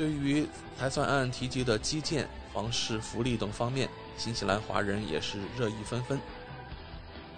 [0.00, 0.46] 对于
[0.78, 3.86] 财算案提及的基建、房市、福利等方面，
[4.16, 6.18] 新西兰华人也是热议纷纷。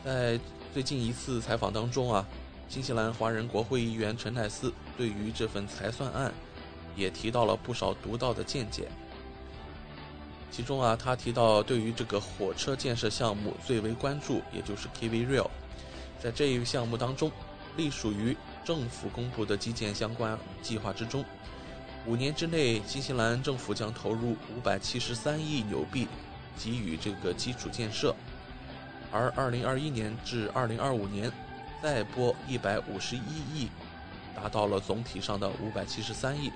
[0.04, 0.38] 在
[0.72, 2.24] 最近一次采访当中啊，
[2.68, 6.32] 新西兰华人国会议员陈泰斯对于这份财算案
[6.94, 8.88] 也提到了不少独到的见解。
[10.52, 15.50] 其中啊，他提到对于这个火车建设项目最为关注，也就是 KV Rail。
[16.20, 17.28] 在这一项目当中，
[17.76, 21.24] 隶属于政府公布的基建相关计划之中，
[22.04, 26.08] 五年之内，新西兰政府将投入五百七十三亿纽币
[26.56, 28.14] 给予这个基础建设，
[29.12, 31.30] 而二零二一年至二零二五年
[31.80, 33.70] 再拨一百五十一亿，
[34.34, 36.50] 达到了总体上的五百七十三亿，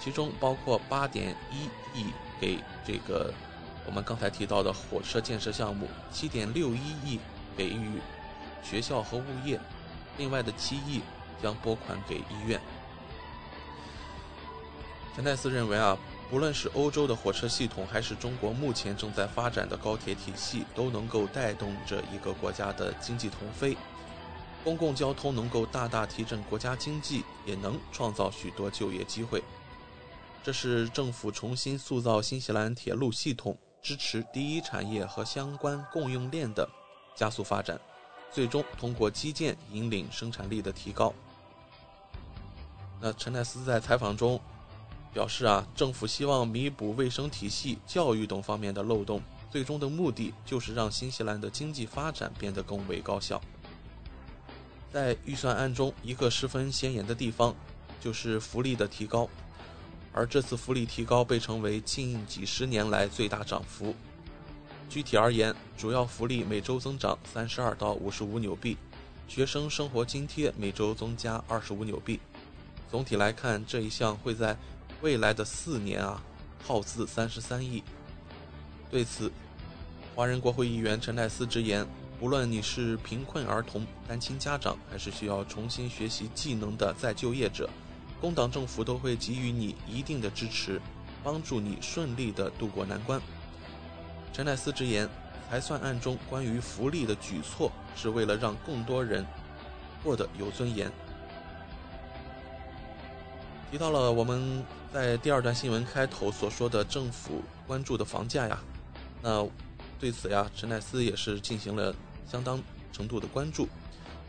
[0.00, 1.64] 其中包括八点一
[1.98, 2.06] 亿。
[2.40, 3.32] 给这个
[3.86, 7.20] 我们刚才提到的火车建设项目七点六一亿
[7.56, 8.00] 给予
[8.62, 9.58] 学校和物业，
[10.18, 11.00] 另外的七亿
[11.40, 12.60] 将拨款给医院。
[15.14, 15.96] 陈奈斯认为啊，
[16.28, 23.76] 不论是欧洲的火车系统，还是中国目前正在发展的高铁体系，都能够带动着一个国家的经济腾飞。
[24.64, 29.42] 公共交通能够大大提振国家经济，也能创造许多就业机会。
[30.42, 36.68] 这是政府重新塑造新西兰铁路系统，支持第一产业和相关供应链的
[37.14, 37.78] 加速发展，
[38.32, 41.14] 最终通过基建引领生产力的提高。
[43.00, 44.40] 那陈奈斯在采访中
[45.14, 53.40] 表示啊，政府希望弥补卫生体系、教育等方面的漏洞，最终的目的就是让新西兰的经济发展变得更为高效。
[54.92, 57.54] 在预算案中，一个十分显眼的地方
[58.00, 59.28] 就是福利的提高。
[60.12, 63.94] 而这次福利提高被称为近几十年来最大涨幅。
[64.88, 68.76] 具体而言，主要福利每周增长三十二到五十五纽币，
[69.26, 72.20] 学生生活津贴每周增加二十五纽币。
[72.88, 74.56] 总体来看，这一项会在
[75.04, 76.18] 未来的四年啊
[76.66, 77.84] 耗资三十三亿。
[78.90, 79.30] 对此，
[80.16, 81.86] 华人国会议员陈奈斯直言，
[82.20, 87.68] 无论你是贫困儿童、单亲家长，还是需要重新学习技能的再就业者，
[88.18, 90.80] 工党政府都会给予你一定的支持，
[91.22, 93.20] 帮助你顺利地度过难关。
[94.32, 95.06] 陈奈斯直言，
[95.50, 99.22] 才算案中关于福利的举措，是为了让更多人
[100.02, 100.90] 过得有尊严。
[103.70, 104.64] 提到了我们
[104.94, 108.62] 在第二段新闻开头所说的政府关注的房价呀，
[109.20, 109.44] 那。
[109.98, 111.94] 对此呀，陈奈斯也是进行了
[112.30, 112.60] 相当
[112.92, 113.66] 程度的关注。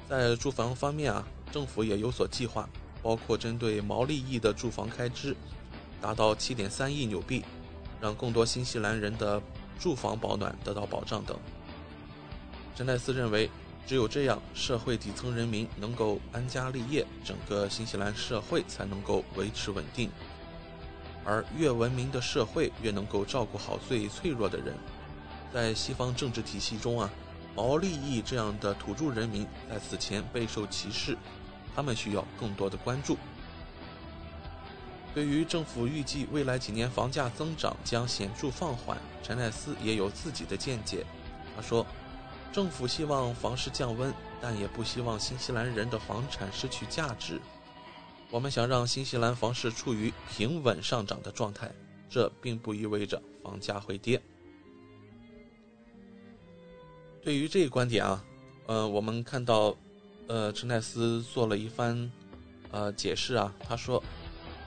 [0.08, 2.70] 在住房方面啊，政府也有所计划，
[3.04, 5.36] 包括针对毛利益的住房开支
[6.00, 7.44] 达到七点三亿纽币，
[8.00, 9.42] 让更多新西兰人的
[9.78, 11.38] 住房保暖得到保障等。
[12.76, 13.50] 陈奈斯认为，
[13.86, 20.10] 只有这样，社会底层人民能够安家立业，整个新西兰社会才能够维持稳定。
[21.26, 24.76] 而越文明的社会，越能够照顾好最脆弱的人。
[25.54, 27.10] 在西方政治体系中啊，
[27.56, 31.18] 毛利益这样的土著人民在此前备受歧视，
[31.76, 33.18] 他们需要更多的关注。
[35.14, 41.06] 对于政府预计未来几年房价增长将显著放缓，陈奈斯也有自己的见解。
[41.56, 41.86] 他说
[42.52, 47.40] ：“政府希望房市降温，但也不希望新西兰人的房产失去价值。
[48.32, 51.72] 我们想让新西兰房市处于平稳上涨的状态，
[52.10, 54.22] 这并不意味着房价会跌。”
[57.24, 58.24] 对于这一观点啊，
[58.68, 59.76] 呃，我们看到，
[60.28, 62.12] 呃，陈奈斯做了一番，
[62.70, 63.52] 呃，解释啊。
[63.60, 64.04] 他说，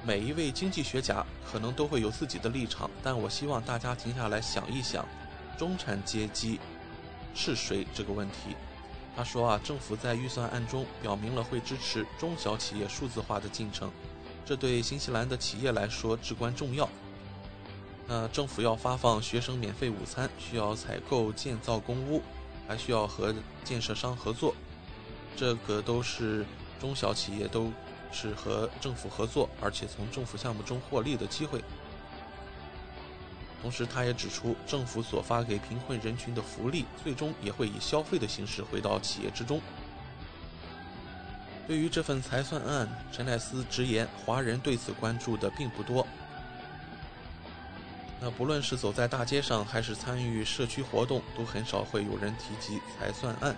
[0.05, 5.07] 每一位经济学家可能都会有自己的立场，但我希望大家停下来想一想，
[5.57, 6.59] 中产阶级
[7.33, 8.57] 是谁这个问题。
[9.19, 13.91] 他说啊，政府在预算案中表明了会支持中小企业数字化的进程，
[14.47, 16.89] 这对新西兰的企业来说至关重要。
[18.07, 22.23] 那政府要发放学生免费午餐，需要采购建造公屋。
[22.69, 24.55] 还需要和建设商合作，
[25.35, 26.45] 这个都是
[26.79, 27.73] 中小企业都
[28.13, 31.65] 是和政府合作，而且从政府项目中获利的机会。
[33.61, 39.61] 同时，他也指出，政府所发给贫困人群的福利，最终也会以消费的形式回到企业之中。
[41.67, 46.07] 对于这份财算案，陈乃斯直言，华人对此关注的并不多。
[48.21, 53.55] 那不论是走在大街上，还是参与社区活动，都很少会有人提及财算案。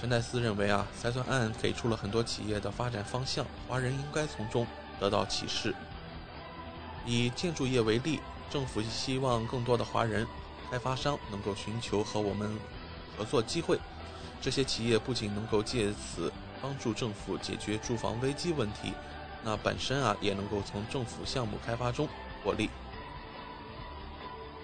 [0.00, 4.66] 陈奈斯认为啊，财算案给出了很多企业的发展方向，华人应该从中
[4.98, 5.74] 得到启示。
[7.04, 8.20] 以建筑业为例，
[8.50, 10.26] 政府希望更多的华人
[10.70, 12.50] 开发商能够寻求和我们
[13.16, 13.78] 合作机会。
[14.40, 18.92] 这些企业不仅能够借此帮助政府解决住房危机问题，
[19.42, 22.08] 那本身啊也能够从政府项目开发中
[22.44, 22.68] 获利。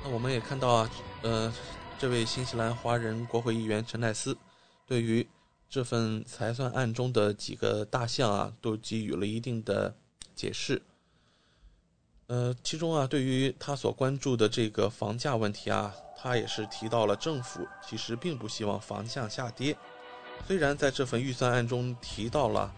[0.05, 0.91] 那我们也看到啊，
[1.23, 1.53] 呃，
[1.99, 4.37] 这位新西兰华人国会议员陈奈斯，
[4.87, 5.27] 对于
[5.69, 9.97] 这份裁算案中的几个大项啊，都给予了一定的
[10.35, 10.83] 解释。
[12.33, 19.77] 呃，其中啊，对于他所关注的这个房价问题啊，他也是提到了政府其实并不希望房价下跌。
[20.49, 22.73] 虽然在这份预算案中提到了，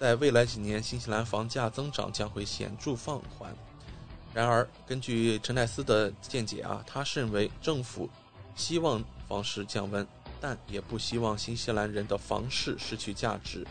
[0.00, 3.54] 在未来几年新西兰房价增长将会显著放缓。
[4.34, 8.10] 然而，根据陈奈斯的见解啊，他认为政府
[8.56, 10.04] 希望房市降温，
[10.40, 13.64] 但也不希望新西兰人的房市失去价值。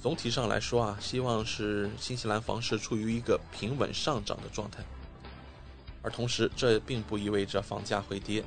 [0.00, 4.82] 总体上来说啊，希望是新西兰房市处于一个平稳上涨的状态。
[6.02, 8.42] 而同时，这并不意味着房价会跌。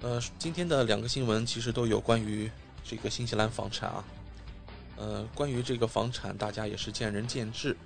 [0.00, 2.50] 呃，今天的两个新闻其实都有关于
[2.82, 4.04] 这个新西兰房产啊。
[4.96, 7.76] 呃，关于这个房产，大家也是见仁见智。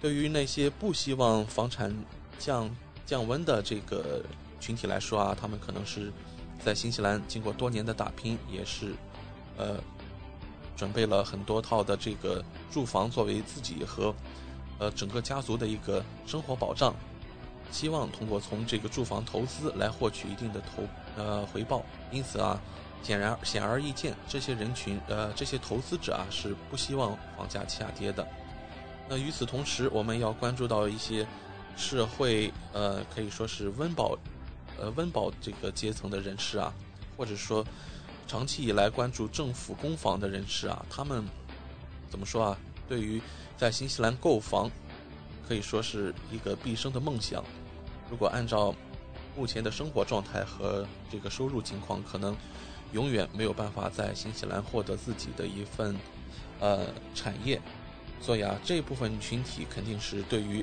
[0.00, 1.94] 对于那些不希望房产
[2.38, 2.68] 降
[3.06, 4.24] 降温的这个
[4.58, 6.12] 群体来说啊，他们可能是
[6.64, 8.94] 在新西兰经过多年的打拼，也是
[9.56, 9.78] 呃
[10.78, 14.14] 准备了很多套的这个住房作为自己和
[14.78, 16.94] 呃整个家族的一个生活保障，
[17.72, 20.84] 希望通过从这个住房投资来获取一定的投
[21.16, 21.84] 呃回报。
[22.12, 22.60] 因此啊，
[23.02, 28.24] 显然显而易见，这些人群呃这些投资者啊是不希望房价下跌的。
[29.08, 31.26] 那与此同时，我们要关注到一些
[31.76, 34.16] 社会，呃，可以说是温饱，
[34.78, 36.72] 呃，温饱这个阶层的人士啊，
[37.16, 37.64] 或者说
[38.28, 41.24] 长期以来关注政府公房的人士啊，他们
[42.10, 42.58] 怎么说啊？
[42.86, 43.20] 对于
[43.56, 44.70] 在新西兰购房，
[45.48, 47.42] 可以说是一个毕生的梦想。
[48.10, 48.74] 如果按照
[49.34, 52.36] 目前的生活状态和这个收入情况，可能
[52.92, 55.96] 永远没有办法在新西兰获得自己的一份
[56.60, 57.58] 呃产业。
[58.20, 60.62] 所以啊，这部分群体肯定是对于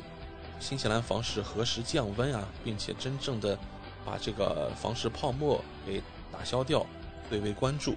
[0.60, 3.58] 新西兰房市何时降温啊，并且真正的
[4.06, 6.00] 把这个房市泡沫给
[6.32, 6.86] 打消掉，
[7.30, 7.96] 最为关注。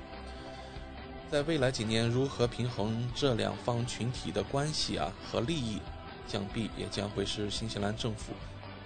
[1.31, 5.79] 在未来几年，如何平衡这两方群体的关系啊和利益，
[6.26, 8.33] 想必也将会是新西兰政府，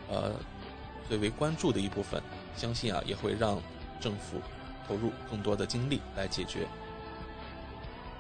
[0.09, 0.35] 呃，
[1.09, 2.21] 最为关注的一部分。
[2.57, 3.63] 相信啊，也会让
[4.01, 4.41] 政府
[4.87, 6.67] 投入更多的精力来解决。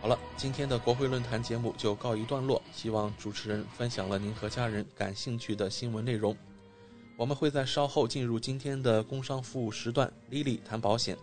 [0.00, 2.62] 好了，今天的国会论坛节目就告一段落。
[2.72, 6.36] 希望主持人分享了您和家人感兴趣的新闻内容。
[7.16, 11.16] 我们会在稍后进入今天的工商服务时段，Lily 谈保险。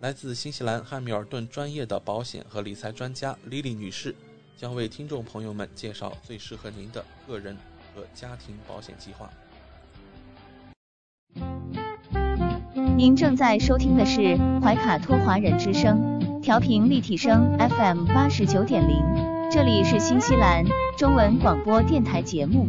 [0.00, 4.14] 来自新西兰汉密尔顿专业的保险和理财专家 Lily 女士，
[4.54, 7.56] 将为听众朋友们介绍最适合您的个人
[7.94, 9.30] 和家庭保险计划。
[12.94, 19.02] 您正在收听的是怀卡托华人之声，调频立体声 FM 八十九点零，
[19.50, 20.62] 这里是新西兰
[20.98, 22.68] 中文广播电台节目。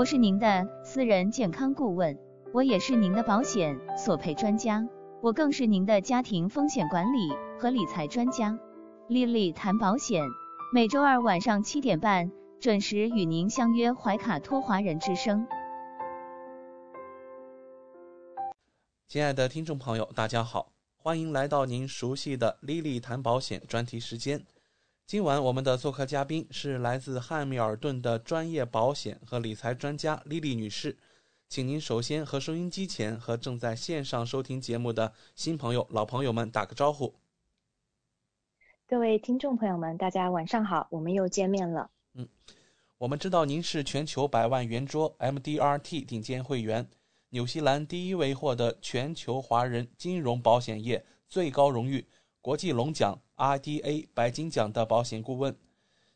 [0.00, 2.18] 我是您的私人健康顾问，
[2.54, 4.88] 我也是您的保险索赔专家，
[5.20, 7.28] 我更是您的家庭风险管理
[7.58, 8.58] 和理财专家。
[9.08, 10.24] 丽丽谈保险，
[10.72, 15.46] 每周二晚上七点半准时与您相约怀卡托华人之声。
[19.06, 24.42] 亲爱的听众朋友，大家好，欢迎来到您熟悉的丽丽谈保险专题时间。
[25.10, 30.96] 今晚我们的做客嘉宾是来自汉密尔顿的专业保险和理财专家莉莉女士，
[31.48, 37.12] 请您首先和收音机前和正在线上收听节目的新朋友、老朋友们打个招呼。
[38.86, 41.90] 各位听众朋友们，大家晚上好，我们又见面了。
[42.14, 42.28] 嗯，
[42.98, 46.88] 我们知道您是全球百万圆桌 MDRT 顶尖会员，
[47.30, 52.06] 纽西兰第一位获得全球华人金融保险业最高荣誉
[52.40, 53.20] 国际龙奖。
[53.40, 55.56] RDA 白金奖的保险顾问，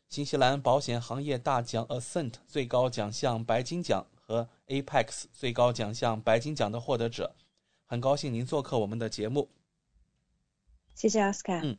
[0.07, 7.35] 新西兰保险行业大奖 Ascent 最高奖项白金奖和 Apex 最高奖项白金奖的获得者，
[7.87, 9.49] 很高兴您做客我们的节目。
[10.93, 11.59] 谢谢奥斯卡。
[11.63, 11.75] 嗯，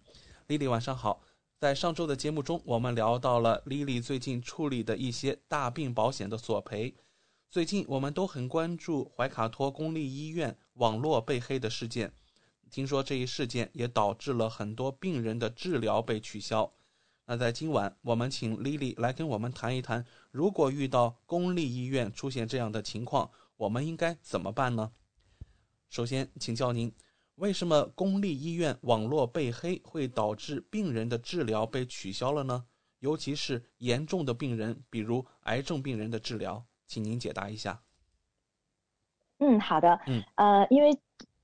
[0.49, 1.23] 丽丽晚上好。
[1.61, 6.93] 在上周的节目中，我们聊到了丽丽最近处理的一些大病保险的索赔。
[7.49, 12.13] 最近我们都很关注怀卡托公立医院网络被黑的事件。
[12.71, 16.73] 听说这一事件也导致了很多病人的治疗被取消。
[17.29, 24.93] 那在今晚，我们请 Lily 来跟我们谈一谈，如果遇到公立医院出现这样的情况，我们应该怎么办呢？
[25.91, 26.93] 首先，请教您，
[27.37, 32.65] 为什么公立医院网络被黑会导致病人的治疗被取消了呢？
[33.01, 37.83] 尤其是严重的病人，比如癌症病人的治疗，请您解答一下。
[39.39, 39.99] 嗯，好的。
[40.07, 40.97] 嗯，呃，因为。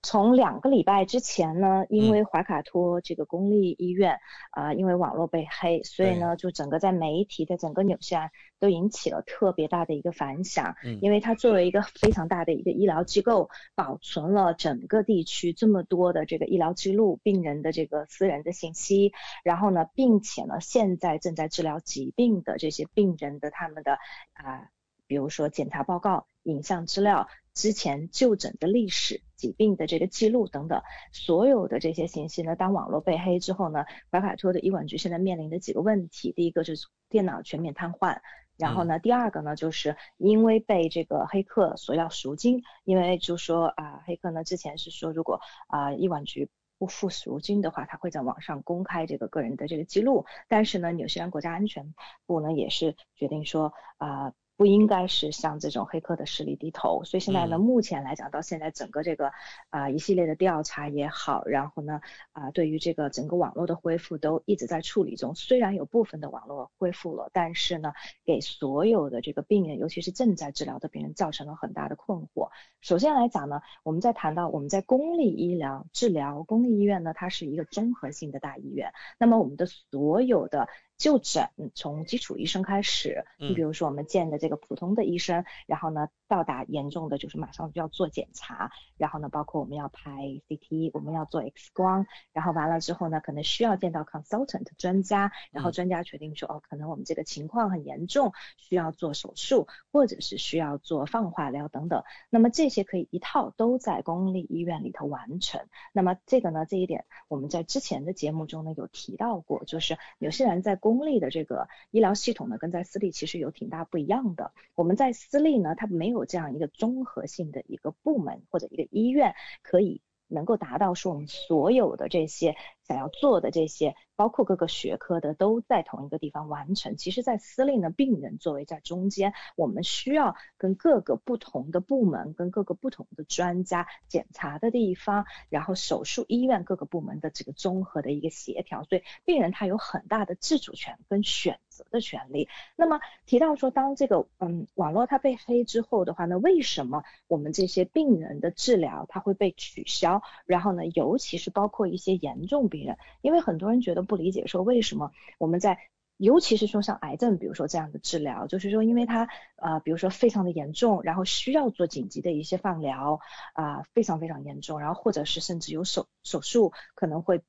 [0.03, 4.18] 从两个礼拜之前呢，因为怀卡托这个公立医院
[4.50, 10.74] 啊，因为网络被黑，所以呢，就整个在媒体，在整个纽西兰都引起了特别大的一个反响。
[10.84, 19.12] 嗯，因为它作为一个非常大的一个医疗机构，保存了整个地区这么多的这个医疗记录、病人的这个私人的信息，
[19.44, 23.98] 然后呢，并且呢，现在正在治疗疾病的这些病人的他们的
[24.32, 24.68] 啊，
[25.07, 27.28] 比如说检查报告、影像资料。
[27.55, 30.82] 之前就诊的历史、疾病的这个记录等等，
[31.12, 38.20] 所有的这些信息呢，当网络被黑之后呢，怀卡托的医管局现在面临的几个问题，第一个就是电脑全面瘫痪，
[38.57, 46.48] 然后呢，第二个呢，就是因为被这个黑客索要赎金，因为就说啊，黑客呢之前是说，如果啊医管局
[46.78, 51.94] 不付赎金的话，他会在网上公开这个个人的这个记录，但是呢，纽西兰国家安全
[52.24, 54.32] 部呢也是决定说啊。
[54.57, 59.32] 不应该是向这种黑客的势力低头，所以现在呢，目前来讲，到现在整个这个
[59.70, 62.00] 啊一系列的调查也好，然后呢
[62.32, 65.34] 啊对于这个整个网络的恢复都一直在处理中。
[65.34, 67.92] 虽然有部分的网络恢复了，但是呢，
[68.24, 72.50] 给所有的这个病人，尤其是正在治疗的病人，造成了很大的困惑。
[72.80, 80.68] 首先来讲呢，我们在谈到我们在公立医疗治疗，公立医院呢，它是一个综合性的大医院，那么我们的所有的。
[80.99, 105.66] 就诊从基础医生开始，你比如说我们见的这个普通的医生，然后呢到达严重的就是马上就要做检查，然后呢包括我们要拍 CT，我们要做 X 光，然后完了之后呢可能需要见到 consultant 专家，然后专家决定说哦可能我们这个情况很严重，需要做手术或者是需要做放化疗等等，那么这些可以一套都在公立医院里头完成。
[105.93, 114.53] 那么这个呢这一点我们在之前的节目中呢有提到过，就是有些人在公立的这个医疗系统呢，跟在私立其实有挺大不一样的。
[114.74, 126.97] 我们在私立呢，它没有这样一个综合性的一个部门或者一个医院可以能够达到说我们所有的这些想要做的这些，包括各个学科的都在同一个地方完成。
[126.97, 142.49] 其实，在私立呢，病人作为在中间，我们需要跟各个不同的部门、跟各个不同的专家检查的地方，然后手术医院各个部门的这个综合的一个协调，所以病人他有很大的自主权跟选择的权利。
[142.77, 150.23] 那么提到说，当这个嗯网络它被黑之后的话呢，为什么我们这些病人的治疗它会被取消？
[150.47, 155.78] 然后呢，尤其是包括一些严重病人，因为很多人觉得不理解，说为什么我们在，
[156.16, 163.20] 尤其是说像癌症，比如说这样的治疗，就是说因为它呃，比如说非常的严重，然后需要做紧急的一些放疗
[163.55, 167.42] 啊，非常非常严重，然后或者是甚至有手手术可能会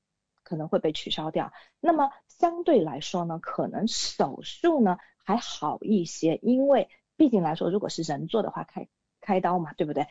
[0.43, 1.51] 可能会被取消掉。
[1.79, 8.87] 那么相对来说呢，可能手术呢还好一些，因为毕竟来说，如果是人做的话，开。
[9.25, 10.05] 开刀嘛，对不对？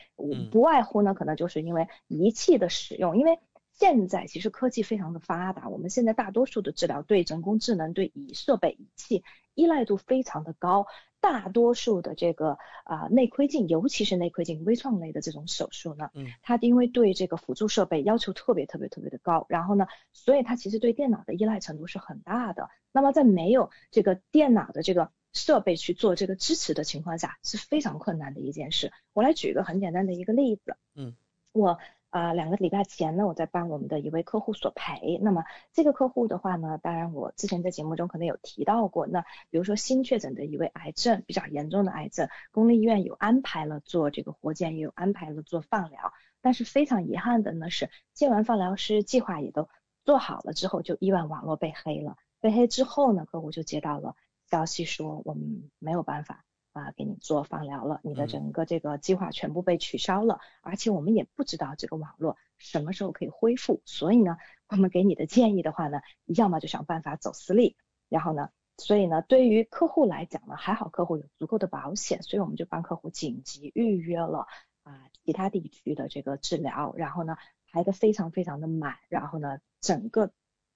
[0.51, 3.39] 不外乎呢，可能就是因为仪器的使用，因为
[3.83, 9.25] 现在其实科技非常的发达，我们现在大多数的治疗对人工智能、对仪设备仪器
[9.55, 10.87] 依赖度非常的高，
[11.21, 22.71] 大多数的这个啊内窥镜，尤其是内窥镜微创类的这种手术呢，嗯，它因为对这个辅助设备要求特别特别特别的高，然后呢，所以它其实对电脑的依赖程度是很大的。
[22.93, 28.93] 那么在没有这个电脑的这个设备去做这个支持的情况下是非常困难的一件事。
[29.13, 30.77] 我来举一个很简单的一个例子。
[30.95, 31.17] 嗯，
[31.51, 31.81] 我
[32.13, 35.19] 啊两个礼拜前呢，我在帮我们的一位客户索赔。
[35.23, 39.07] 那么这个客户的话呢，当然我之前在节目中可能有提到过。
[39.07, 46.13] 那比如说新确诊的一位癌症，比较严重的癌症，公立医院有安排了做这个活检，也有安排了做放疗。
[46.43, 49.71] 但是非常遗憾的呢是，见完放疗师计划也都
[50.05, 52.17] 做好了之后，就医院网络被黑了。
[52.41, 54.15] 被黑之后呢，客户就接到了。
[54.51, 67.77] 消息说我们没有办法啊给你做放疗了，你的整个这个计划全部被取消了，而且我们也不知道这个网络什么时候可以恢复，所以呢，我们给你的建议的话呢，要么就想办法走私立，
[68.09, 68.49] 然后呢，
[68.79, 74.47] 所以呢，对于客户来讲呢，还好客户有足够的保险，所以我们就帮客户紧急预约了
[74.83, 77.37] 啊其他地区的这个治疗，然后呢
[77.71, 80.33] 排的非常非常的满，然后呢整个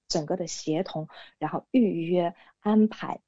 [0.09, 3.21] 整个的协同，然后预约安排。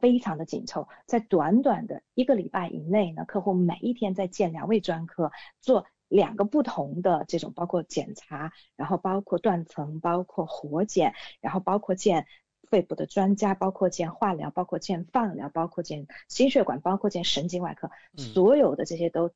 [0.00, 12.26] 非常的紧凑，在短短的一个礼拜以内呢，客户每一天在见两位专科，做两个不同的这种包括检查，然后包括断层，包括活检，然后包括见
[12.68, 19.30] 肺部的专家，包括见化疗，包括见放疗，包括见心血管，包括见神经外科，所有的这些都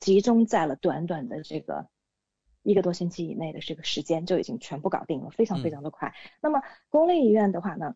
[0.00, 1.88] 集中在了短短的这个
[2.62, 6.14] 一个多星期以内的这个时间就已经全部搞定了，非常非常的快。
[6.40, 7.94] 那么公立医院的话呢？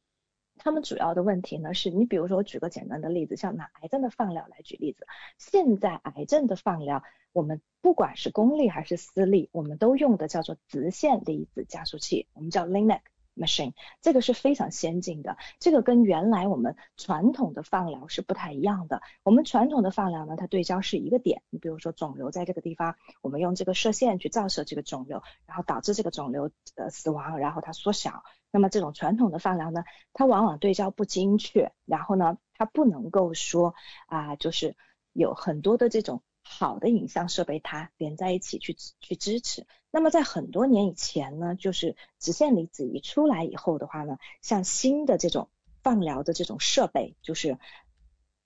[0.59, 5.07] 他们主要的问题呢，是你比如说我举个简单的例子，像拿癌症的放疗来举例子，
[5.39, 13.01] 现在癌症的放疗，我们不管是公立还是私立，我们都用的叫做直线离子加速器，我们叫 Linac
[13.37, 19.03] machine，这个是非常先进的，这个跟原来我们传统的放疗是不太一样的。
[19.23, 28.23] 我们传统的放疗呢，它对焦是一个点，你比如说肿瘤在这个地方，我们用这个射线去照射这个肿瘤，然后导致这个肿瘤呃死亡，然后它缩小。
[28.51, 33.75] 那么这种传统的放疗呢，它往往对焦不精确，然后呢，它不能够说
[34.07, 34.77] 啊，就是
[35.13, 36.23] 有很多的这种
[36.53, 39.67] 好的影像设备它连在一起去去支持。
[39.91, 45.49] 那么在很多年以前呢，就是直线离子一出来以后的话呢，像新的这种
[45.83, 47.59] 放疗的这种设备，就是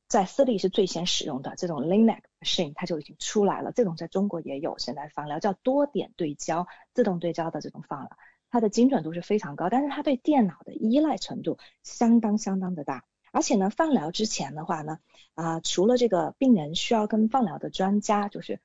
[0.08, 3.72] 在私立是最先使用的这种 Linac machine，它就已经出来了。
[3.72, 8.16] 这种在中国也有，现在放疗叫多点对焦、自动对焦的这种放疗。
[8.48, 13.04] 它的精准度是非常高，但是它对电脑的依赖程度相当相当的大。
[13.36, 14.98] 而且呢，放疗之前的话呢，
[15.34, 18.62] 啊，除了这个病人需要跟放疗的专家就是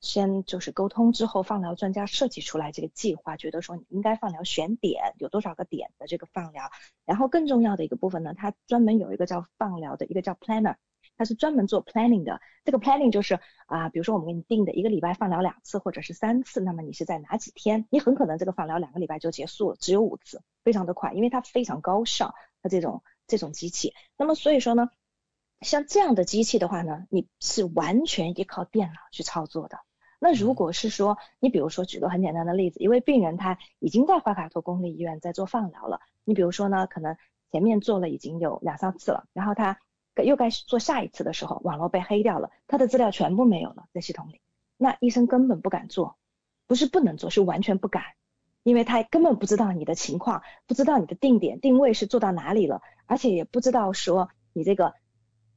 [0.00, 6.72] 先就是沟通之后，放疗专家设计出来这个计划，觉得说你应该放疗选点有多少个点的这个放疗。
[7.04, 10.74] 然后更重要的一个部分呢，它专门有一个叫放疗的一个叫 planner。
[11.16, 17.86] 它是专门做 planning 的，这个 planning 就是啊，比如说我们给你定的一个礼拜放疗两次或者是三次，那么你是在哪几天？
[17.90, 23.94] 你很可能这个放疗两个礼拜就结束了，只有五次，非常的快，因为它非常高效，它这种这种机器。
[24.18, 24.90] 那么所以说呢，
[25.62, 29.78] 像这样的机器的话呢，你是完全依靠电脑去操作的。
[30.18, 37.16] 那如果是说，你比如说举个很简单的例子，一位病人他已经在怀卡托公立医院在做放疗了，你比如说呢，可能
[37.50, 39.78] 前面做了已经有两三次了，然后他。
[40.22, 44.42] 又该做下一次的时候，网络被黑掉了，他的资料全部没有了在系统里，
[44.76, 46.18] 那医生根本不敢做，
[46.66, 48.02] 不是不能做，是完全不敢，
[48.62, 54.94] 因为他根本不知道你的情况，不知道你的定点定位是做到哪里了，而且也不知道说你这个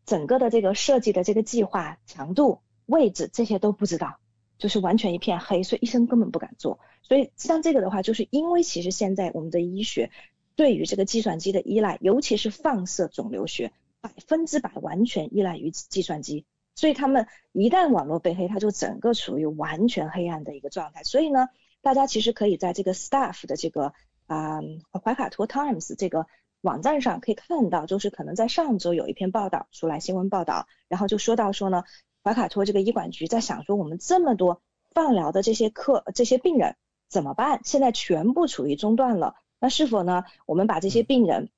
[0.07, 4.17] 整个的这个设计的这个计划强度、位置这些都不知道，
[4.57, 6.79] 就是完全一片黑，所以医生根本不敢做。
[7.03, 10.09] 所以像这个的话，就是因为其实现在我们的医学
[10.55, 16.47] 对于这个计算机的依赖，尤其是放射肿瘤学，百分之百完全依赖于计算机。
[16.73, 21.03] 所以他们一旦网络被黑，它就整个处于完全黑暗的一个状态。
[21.03, 21.49] 所以呢，
[21.83, 23.93] 大家其实可以在这个 staff 的这个
[24.25, 24.59] 啊
[25.03, 26.25] 怀卡托 Times 这个
[26.63, 31.83] 网站上可以看到，就是可能在上周有一篇报道出来，新闻报道，然后就说到说呢，
[32.23, 34.61] 怀卡托这个医管局在想说，我们这么多
[34.91, 36.75] 放疗的这些客这些病人
[37.09, 37.59] 怎么办？
[37.65, 41.49] 现在全部处于中断了，那是否呢，我们把这些病人？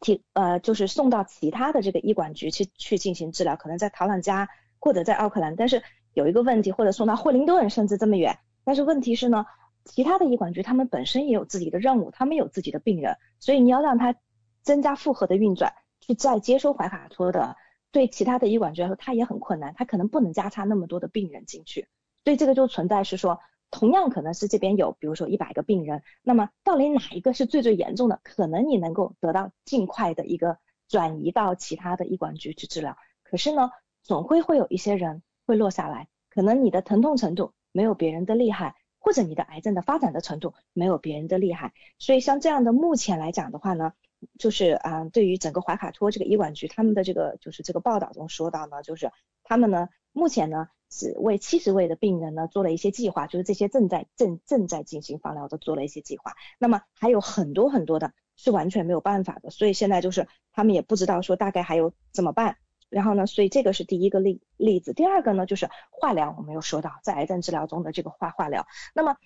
[0.00, 4.48] 提呃，就是送到其他的这个医管局去去进行治疗，可能在陶朗加
[4.80, 5.80] 或者在奥克兰，但是
[6.12, 8.36] 有一个问题，或者送到惠灵顿，甚至这么远。
[8.64, 9.46] 但是问题是呢，
[9.84, 14.16] 其他的医管局他们本身也有自己的任务，他们有自己的病人，所以你要让他
[14.62, 17.56] 增加负荷的运转，去再接收怀卡托的，
[17.90, 21.88] 对其他的医管局来说，它也很困难，它可能不能加插那么多的病人进去，
[22.24, 23.40] 所以这个就存在是说。
[23.74, 28.20] 同样可能是这边有，比如说一百个病人，那么到底哪一个是最最严重的？
[28.22, 30.58] 可能你能够得到尽快的一个
[30.88, 32.98] 转移到其他的医管局去治疗。
[33.22, 33.70] 可是呢，
[34.02, 41.72] 总会会有一些人会落下来，可能你的疼痛程度没有别人的厉害，或者你的癌症的发展的程度没有别人的厉害。
[41.98, 43.94] 所以像这样的目前来讲的话呢，
[44.38, 49.10] 就是啊，对于整个怀卡托这个医管局，他们的这个就是这个报道中说到呢，就是
[49.44, 50.68] 他们呢目前呢。
[50.94, 56.34] 只为七十位的病人呢做了一些计划，就是这些正在正正在进行放疗的做了一些计划。
[56.58, 62.58] 那么还有很多很多的是完全没有办法的，所以现在就是他们也不知道说大概还有怎么办。
[62.90, 64.92] 然后呢，所以这个是第一个例例子。
[64.92, 68.66] 第二个呢就是化疗，我们又说到在癌症治疗中的这个化化疗。
[68.94, 69.16] 那么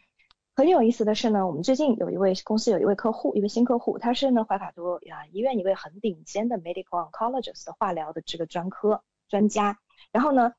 [0.56, 9.78] 很有意思的是呢，我们最近有一位公司有一位客户，一位新客户，他是呢怀卡多啊医院一位很顶尖的 medical oncologist 的化疗的这个专科专家。
[10.10, 10.52] 然后呢。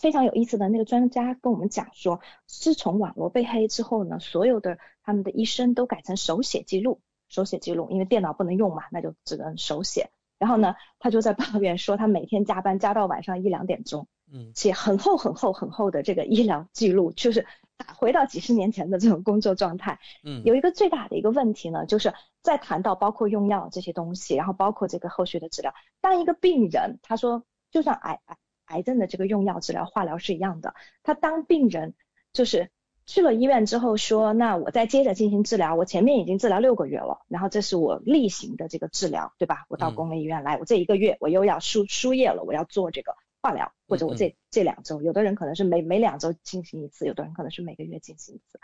[0.00, 10.08] 非常有意思的那个专家跟我们讲说，自从网络被黑之后呢，所有的他们的医生都改成手写记录，手写记录，因为电脑不能用嘛，那就只能手写。
[10.38, 17.46] 然后呢，他就在抱怨说，他每天加班加到晚上一两点钟，嗯，写很厚很厚很厚的这个医疗记录，就是
[17.82, 19.98] 打回到几十年前的这种工作状态。
[20.24, 28.36] 嗯，有一个最大的一个问题呢，就是在谈到包括用药这些东西，然后包括这个后续的治疗，当一个病人他说，就算癌癌。
[28.66, 31.94] 癌症的这个用药治疗化疗是一样的，他当病人
[32.32, 32.70] 就是
[33.04, 39.66] 去了医院之后说，那我再接着进行治疗，我前面已经治疗六个月了，然后这是我例行的这个治疗，对吧？
[39.68, 48.60] 我到公立医院来，我这一个月我又要输输液了，我要做这个化疗，或者我这这两周，有的人可能是每每两周进行一次，有的人可能是每个月进行一次。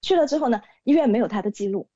[0.00, 1.88] 去了之后呢，医院没有他的记录，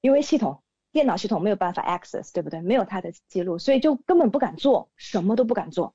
[0.00, 0.62] 因为系统
[0.92, 2.62] 电脑系统没有办法 access，对不对？
[2.62, 5.94] 没有他的记录，所以就根本不敢做，什么都不敢做。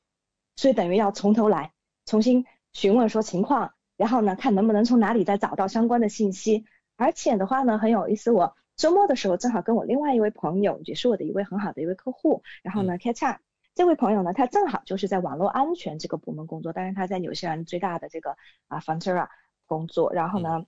[0.58, 1.72] 所以等于要从头来，
[2.06, 6.66] 重新询问说情况，然后呢，看能不能从哪里再找到相关的信息。
[6.98, 13.42] 而且的话呢，很有意思，我周末的时候正好跟我另外一位朋友，也是我的一位很好的一位客户，然后呢，catch up。
[13.76, 18.36] 这位朋友呢，他正好就是在网络安全这个部门工作，但是他在纽西兰最大的这个
[18.68, 19.28] 啊 Frontera
[19.68, 20.66] 工作，然后呢。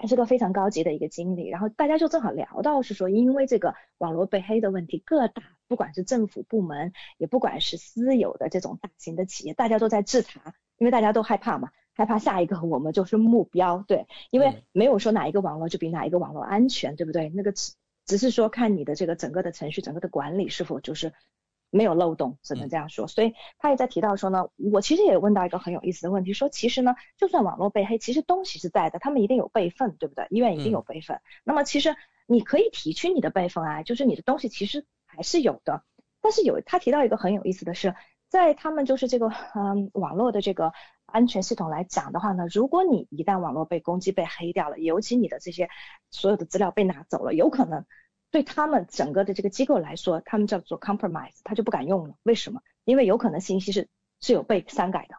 [0.00, 17.30] 他是个非常高级的一个经理，然后大家就正好聊到是说，因为这个网络被黑的问题，各大不管是政府部门，也不管是私有的这种大型的企业，大家都在制查，因为大家都害怕嘛，害怕下一个我们就是目标，对，因为没有说哪一个网络就比哪一个网络安全，对不对？
[17.30, 17.72] 那个只
[18.06, 21.12] 只是说看你的这个整个的程序，整个的管理是否就是。
[21.70, 23.06] 没有漏洞，只能这样说。
[23.06, 30.26] 所以他也在提到说呢，我其实也问到一个很有意思的问题，说其实呢，就算网络被黑，其实东西是在的，他们一定有备份，对不对？
[30.30, 31.20] 医院一定有备份。
[31.44, 31.94] 那么其实
[32.26, 35.82] 你可以提取你的备份啊，就是你的东西其实还是有的。
[36.20, 37.94] 但是有他提到一个很有意思的是，
[38.28, 40.72] 在他们就是这个嗯网络的这个
[41.06, 45.68] 安全系统来讲的话呢，如果你一旦网络被攻击被黑掉了，尤其你的这些
[46.10, 47.84] 所有的资料被拿走了，有可能。
[48.30, 52.14] 对他们整个的这个机构来说，他们叫做 compromise，他就不敢用了。
[52.22, 52.60] 为什么？
[52.84, 53.88] 因为有可能信息是
[54.20, 55.16] 是有被删改的，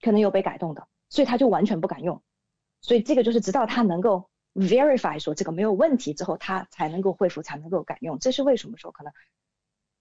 [0.00, 2.22] 可能有被改动的，所以他就完全不敢用。
[2.80, 8.18] 所以这个就是直到他能够 verify 说这个没有问题之后，他才能够恢复，才能够敢用。
[8.18, 9.12] 这是为什么说可能？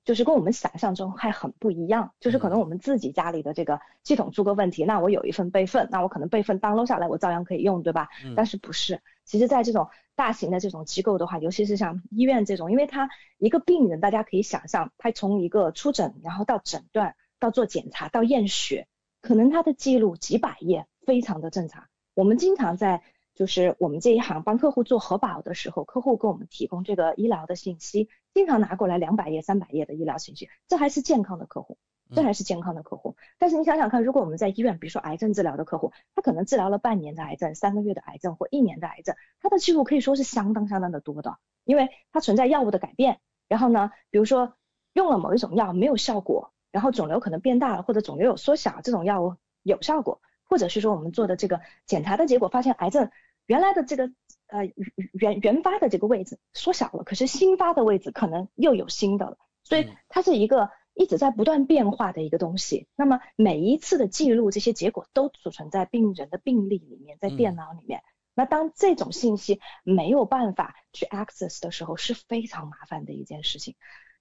[0.04, 8.10] 就是跟我们想象中还很不一样，就是可能我们自己家里的这个系统出个问题，那我有一份备份，那我可能备份 download 下来，我照样可以用，对吧？
[8.36, 9.02] 但是不是？
[9.26, 18.88] 其实，在这种大型的这种机构的话，尤其是像医院这种，因为他一个病人，大家可以想象，他从一个出诊，然后到诊断，到做检查，到验血，
[19.22, 21.86] 可能他的记录几百页，非常的正常。
[22.14, 23.02] 我们经常在。
[23.42, 31.80] 就是我们这一行帮客户做核保的时候，客户给我们提供这个医疗的信息，经常拿过来两百页、三百页的医疗信息，这还是健康的客户。
[32.14, 33.16] 这还是健康的客户。
[33.40, 44.54] 但是你想想看，如果我们在医院，比如说癌症治疗的客户，他可能治疗了半年的癌症、三个月的癌症或一年的癌症，他的记录可以说是相当相当的多的，因为它存在药物的改变，然后呢，比如说
[44.94, 53.10] 用了某一种药没有效果，然后肿瘤可能变大了或者肿瘤有缩小，这种药物有效果，或者是说我们做的这个检查的结果发现癌症
[53.46, 54.12] 原来的这个
[54.48, 54.66] 呃
[55.14, 60.70] 原原发的这个位置缩小了，可是新发的位置可能又有新的了，所以它是一个。
[60.94, 68.04] 一直在不断变化的一个东西，那么每一次的记录，这些结果都储存在病人的病历里面，在电脑里面。
[68.36, 73.76] 那当这种信息没有办法去 access 的时候，是非常麻烦的一件事情。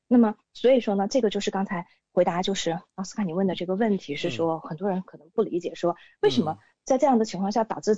[0.06, 7.96] 那么所以说呢，这个就是刚才回答，就是奥斯卡你问的这个问题，是说很多人可能不理解，说为什么在这样的情况下，导致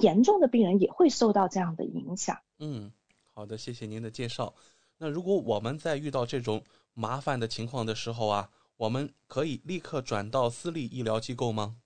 [0.00, 2.38] 严重的病人也会受到这样的影响。
[2.58, 2.92] 嗯，
[3.32, 4.54] 好的，谢谢您的介绍。
[4.98, 11.76] 那如果我们在遇到这种麻烦的情况的时候啊，我们可以立刻转到私立医疗机构吗？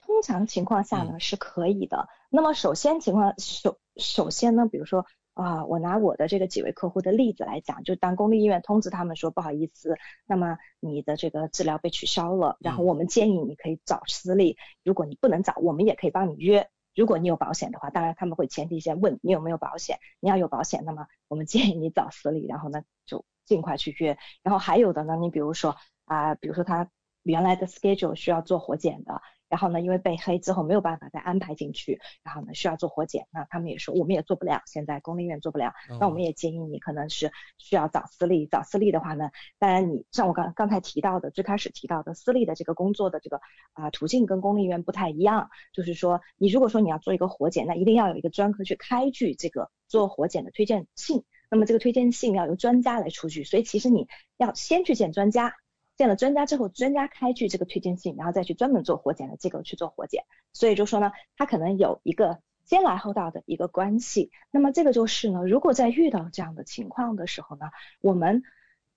[0.00, 2.08] 通常情况下呢是可以的。
[2.30, 16.68] 那么首先情况首首先呢，比如说啊，我拿我的这个几位客户的例子来讲，就当公立医院通知他们说不好意思，那么你的这个治疗被取消了，然后我们建议你可以找私立，如果你不能找，我们也可以帮你约。
[16.94, 19.98] 如果你有保险的话，当然他们会前提先问你有没有保险。
[20.20, 24.18] 你要有保险，那么我们 建议你找私立，然后呢就尽快去约。
[24.42, 26.90] 然后还有的呢，你比如说啊，比如说他
[27.22, 29.22] 原来的 schedule 需要做活检的。
[29.52, 43.42] 然后呢，因为被黑之后没有办法再安排进去，然后呢需要做活检，那他们也说我们也做不了，现在公立医院做不了，那我们也建议你可能是需要找私立，找私立的话呢，当然你像我刚刚才提到的，最开始提到的私立的这个工作的这个
[43.74, 55.52] 啊途径跟公立医院不太一样，就是说你如果说你要做一个活检，那一定要有一个专科去开具这个做活检的推荐信，那么这个推荐信要由专家来出具，所以其实你要先去见专家。
[55.96, 64.30] 见了专家之后，专家开具这个推荐信，然后再去专门做活检的机构去做活检，所以就说呢，它可能有一个先来后到的一个关系。
[64.50, 67.66] 那么这个就是呢，如果在遇到这样的情况的时候呢，
[68.00, 68.42] 我们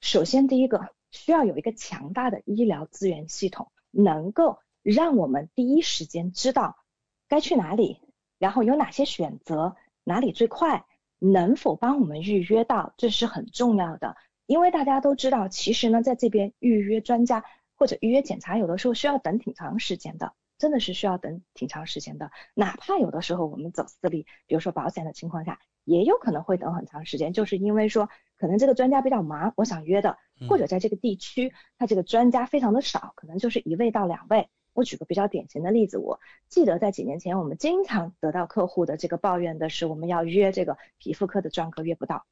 [0.02, 6.78] 首先第一个需要有一个强大的医疗资源系统，能够让我们第一时间知道
[7.28, 8.02] 该去哪里，
[8.40, 10.86] 然后有哪些选择，哪里最快，
[11.20, 14.16] 能否帮我们预约到，这是很重要的。
[14.48, 17.44] 因为大家都知道，其实呢，在这边预约专家
[17.76, 22.32] 或者预约检查，有的时候需要等挺长时间的，真的是需要等挺长时间的。
[22.54, 30.18] 哪怕有的时候我们走私立，比如说保险的情况下，也有可能会等很长时间，就是因为说可能这个专家比较忙，我想约的，
[30.48, 34.48] 或者在这个地区他这个专家非常的少，可能就是一位到两位。
[34.74, 36.20] 我举个比较典型的例子，我
[36.50, 42.26] 记得在几年前，我们经常得到客户的这个抱怨的是，我们要约这个皮肤科的专科约不到。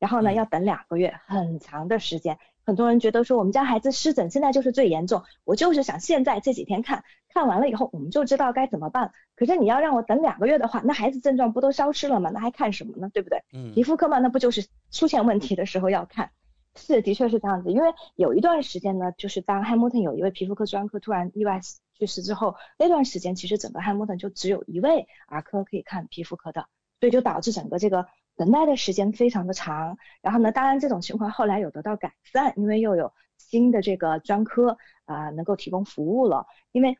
[0.00, 2.38] 然后呢，要等两个月，很长的时间。
[2.64, 9.12] 很多人觉得说，我们家孩子湿疹现在就是最严重，我就是想现在这几天看看完了以后，我们就知道该怎么办。
[9.36, 12.30] 可是你要让我等两个月的话，那孩子症状不都消失了吗？
[12.32, 13.10] 那还看什么呢？
[13.12, 13.42] 对不对？
[13.52, 13.72] 嗯。
[13.74, 16.30] 皮肤科嘛，那不就是出现问题的时候要看？
[16.76, 17.70] 是，的确是这样子。
[17.70, 21.60] 因为有一段时间呢，就是当汉姆顿有一位皮肤科专科突然意外
[21.98, 26.66] 去世之后，那段时间其实整个汉姆顿就只有一位儿科可以看皮肤科的，
[27.00, 28.06] 所以就导致整个这个。
[28.40, 36.46] 等待的时间非常的长，然后呢，当然这种情况后来有得到改善，因为又有新的这个专科啊能够提供服务了。
[36.72, 36.96] 因为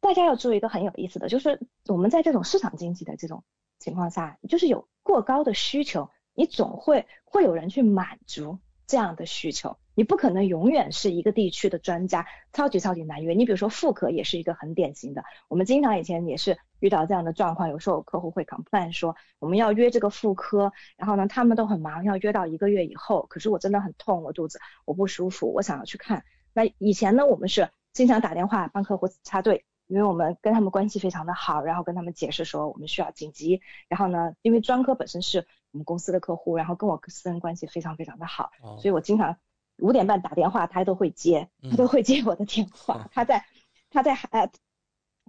[0.00, 3.44] 大家要注意一个很有意思的，就是我们在这种市场经济的这种
[3.78, 8.58] 情况下，就是有过高的需求，你总会会有人去满足
[8.88, 9.76] 这样的需求。
[9.96, 13.32] 你不可能永远是一个地区的专家，超级超级难约。
[13.32, 26.24] 你比如说妇科也是一个很典型的，我们经常以前也是遇到这样的状况，有时候客户会 complain 说我们要约这个妇科，然后呢他们都很忙，要约到一个月以后，可是我真的很痛，我肚子我不舒服，我想要去看。
[26.52, 39.38] 那以前呢我们是经常打电话帮客户插队，因为我们跟他们关系非常的好，然后跟他们解释说我们需要紧急，然后呢因为专科本身是我们公司的客户，然后跟我私人关系非常非常的好，所以我经常。
[39.78, 43.08] 五点半打电话，他都会接，他都会接我的电话。
[43.12, 43.44] 他在，
[43.90, 44.50] 他在呃，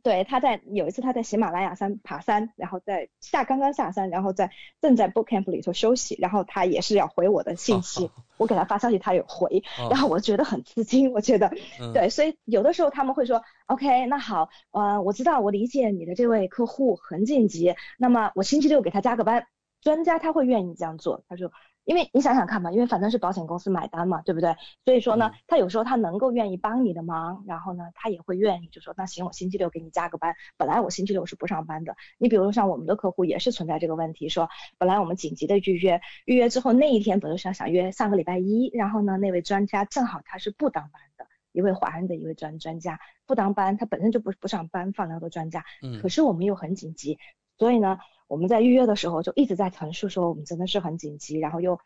[0.03, 11.51] 对，他在有一次他在喜马拉雅山爬山，然后在下刚刚下山，然后在正在 book camp 里头休息，然后他也是要回我的信息， 我给他发消息他有回，然后我觉得很吃惊，我觉得，
[11.93, 19.45] 对，所以有的时候他们会说，OK，那好，呃，我知道我理解你的这位客户很紧急，那么我星期六给他加个班。
[19.79, 21.51] 专家他会愿意这样做，他说。
[21.87, 24.53] 因为你想想看嘛，因为反正是保险公司买单嘛，对不对？
[24.83, 30.35] 所以说呢，他有时候他能够愿意帮你的忙，然后呢，他也会愿意就说那行，我星期六给你加个班。
[30.57, 31.95] 本来我星期六是不上班的。
[32.17, 47.17] 你比如说像我们的客户也是存在这个问题，说本来我们紧急的预约，预约之后那一天本来想想约上个礼拜一，然后呢那位专家正好他是不当班的，一位华人的一位专专家不当班，他本身就不不上班放疗的专家，嗯，可是我们又很紧急，
[47.57, 47.99] 所以呢。
[48.29, 51.79] 我们在预约的时候就一直在陈述说我们真的是很紧急，然后又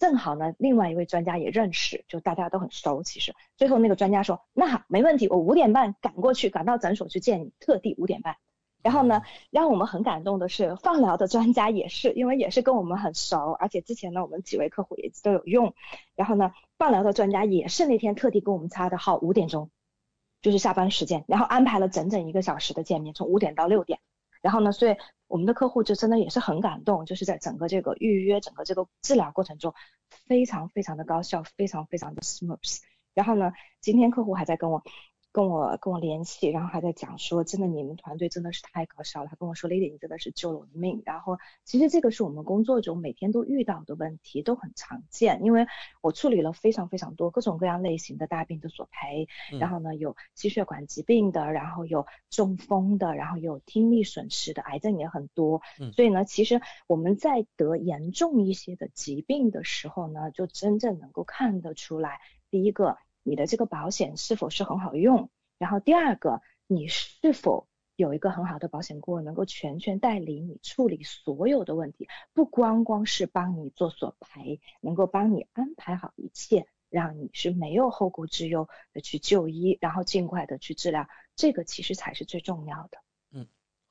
[0.00, 3.04] 正好呢，另外一位专家也认识，就大家都很熟。
[3.04, 8.34] 其实最后那个专家说，那好，没问题，我五点半赶过去，赶到诊所去见你，特地五点半。
[8.82, 15.74] 然后呢，让我们很感动的是，放疗的专家也是，因为也是跟我们很熟，而且之前呢，我们几位客户也都有用。
[16.16, 19.70] 然后呢，放疗的专家也是那天特地跟我们插的号五点钟，
[20.42, 24.00] 就是下班时间，然后安排了整整一个小时的见面，从五点到六点。
[24.44, 24.94] 然后呢，所以
[25.26, 29.72] 我们的客户就真的也是很感动，就是在整个这个预约、整个这个治疗过程中，
[30.26, 32.80] 非常非常的高效，非常非常的 smooth。
[33.14, 34.82] 然后呢，今天客户还在跟我。
[35.34, 39.28] 跟我跟我联系，然后还在讲说，真的你们团队真的是太搞笑了。
[39.28, 41.02] 他跟我说，Lily 你真的是救了我的命。
[41.04, 45.42] 然后其实这个是我们工作中每天都遇到的问题，都很常见。
[45.42, 45.66] 因为
[46.02, 49.26] 我处理了非常非常多各种各样类型的大病的索赔，
[49.58, 55.62] 然后呢有心血管疾病的，然后有中风的，然后有听力损失的，癌症也很多。
[55.96, 62.20] 所以呢，其实我们在得严重一些的疾病的时候呢，就真正能够看得出来，
[62.52, 62.96] 第一个。
[63.24, 65.28] 你的这个保险是否是很好用？
[65.58, 67.66] 然后第二个，你是否
[67.96, 82.98] 有一个很好的保险顾问，能够全权代理你处理所有的问题，不光光是帮你做索赔，能够帮你安排好一切，让你是没有后顾之忧的去就医，然后尽快的去治疗，这个其实才是最重要的。
[83.30, 83.46] 嗯，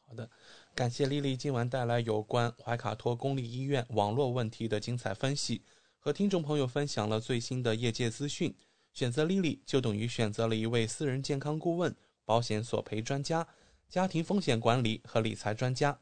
[0.05, 0.29] 好的，
[0.75, 5.63] 感谢丽丽今晚带来有关怀卡托公立医院网络问题的精彩分析，
[5.97, 8.53] 和听众朋友分享了最新的业界资讯。
[8.93, 13.47] 选择 Lily 就等于选择了一位私人健康顾问、保险索赔专家、
[13.89, 15.99] 家庭风险管理和理财专家。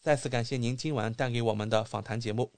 [0.00, 2.50] 再次感谢您今晚带给我们的访谈节目。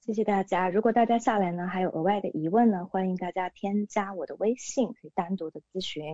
[0.00, 0.68] 谢谢大家。
[0.68, 6.04] 如果大家下来呢还有额外的疑问呢，欢迎大家添加我的微信，可以单独的咨询。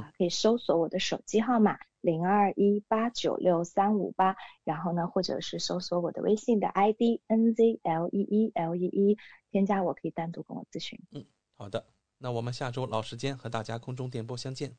[0.00, 9.16] 啊，可以搜索我的手机号码零二一八九六三五八，然后呢，或者是搜索我的微信的 ID N Z L E E L E E，
[9.56, 11.00] 添加我可以单独跟我咨询。
[11.12, 11.86] 嗯，好的。
[12.18, 14.76] 那我们下周老时间和大家空中电波相见。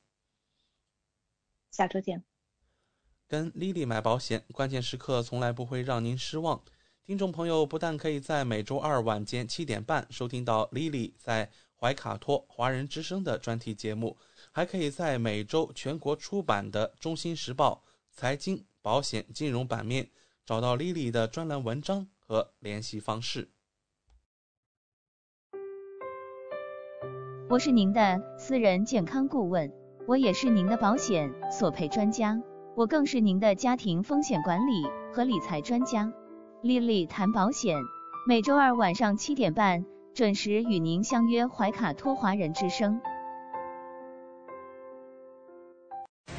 [1.72, 2.24] 下周见。
[3.28, 6.64] 跟 Lily 买保险，关键时刻从来不会让您失望。
[7.04, 14.16] 听众朋友不但可以在每周二晚间七点半收听到 Lily 在怀卡托华人之声的专题节目，
[14.52, 17.84] 还可以在每周全国出版的《中新时报》
[18.16, 20.12] 财经、保险、金融版面
[20.46, 23.50] 找到 Lily 的专栏文章和联系方式。
[27.50, 29.72] 我是您的私人健康顾问，
[30.06, 32.38] 我也是您的保险索赔专家，
[32.76, 36.12] 我更是您的家庭风险管理和理财专家。
[36.62, 37.78] 丽丽谈保险，
[38.28, 43.00] 每周二晚上七点半准时与您相约怀卡托华人之声。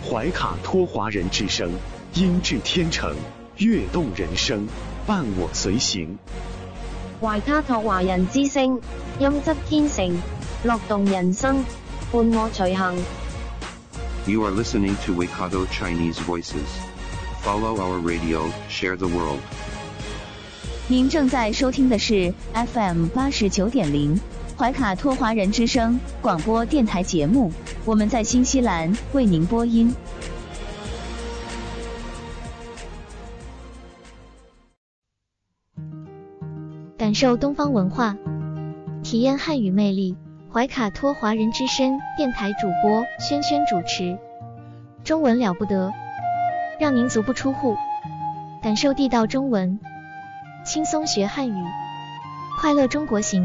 [0.06, 1.70] 怀卡托华人之声，
[2.16, 3.16] 音质天成，
[3.56, 4.66] 悦动人生，
[5.06, 6.18] 伴我随行。
[7.18, 8.78] 怀卡托华人之声，
[9.18, 10.14] 音质天成，
[10.64, 11.64] 乐动人生，
[12.10, 12.96] 伴我随行。
[14.26, 16.66] You are listening to Waikato Chinese Voices.
[17.44, 19.38] Follow our radio, share the world.
[20.88, 24.20] 您正在收听的是 FM 八十九点零
[24.58, 27.52] 怀卡托华人之声广播电台节目，
[27.84, 29.94] 我们在新西兰为您播音。
[36.98, 38.16] 感受东方文化，
[39.04, 40.16] 体验汉语魅力。
[40.50, 44.18] 怀卡托华人之声电台主播轩轩主持，
[45.04, 45.92] 中文了不得，
[46.80, 47.76] 让您足不出户，
[48.62, 49.78] 感受地道中文。
[50.64, 51.64] 轻松学汉语，
[52.58, 53.44] 快乐中国行。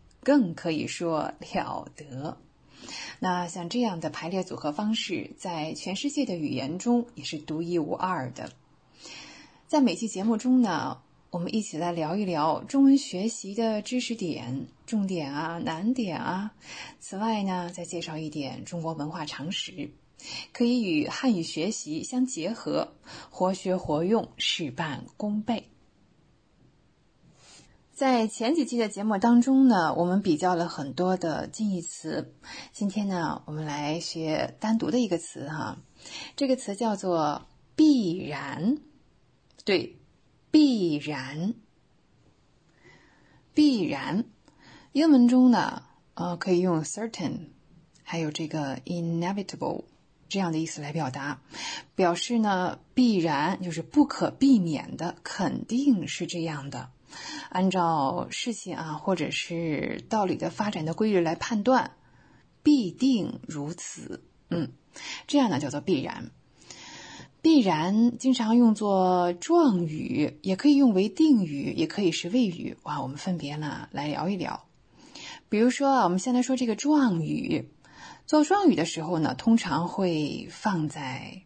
[0.23, 2.37] 更可以说了得。
[3.19, 8.51] 那像这样的排列组合方式，在全世界的语言中也是独一无二的。
[9.67, 10.99] 在每期节目中呢，
[11.29, 16.51] 我们一起来聊一聊中文学习的知识点、重点啊、难点啊。
[16.99, 19.91] 此外呢，再介绍一点中国文化常识，
[20.51, 22.95] 可以与汉语学习相结合，
[23.29, 25.70] 活学活用，事半功倍。
[28.01, 32.33] 在前几期的节目当中呢，我们比较了很多的近义词。
[32.71, 35.77] 今天呢，我们来学单独的一个词哈，
[36.35, 37.45] 这个词叫做
[37.77, 38.79] “必然”。
[39.63, 39.99] 对，
[40.49, 41.53] 必然，
[43.53, 44.25] 必然。
[44.93, 45.83] 英文中呢，
[46.15, 47.49] 呃，可以用 certain，
[48.01, 49.83] 还有这个 inevitable
[50.27, 51.39] 这样的意思来表达，
[51.93, 56.89] 表示呢，必然就是不可避免的，肯定是这样的。
[57.49, 61.91] 按照事情啊，或者是道理的发展的规律来判断，
[62.63, 64.23] 必定如此。
[64.49, 64.71] 嗯，
[65.27, 66.31] 这样呢叫做必然。
[67.41, 72.77] 必然经常用作状语，也可以用为定语，也可以是谓语。
[72.83, 74.67] 哇，我们分别呢来聊一聊。
[75.49, 77.71] 比如说啊，我们先来说这个状语。
[78.27, 81.41] 做状语的时候呢，通常会放在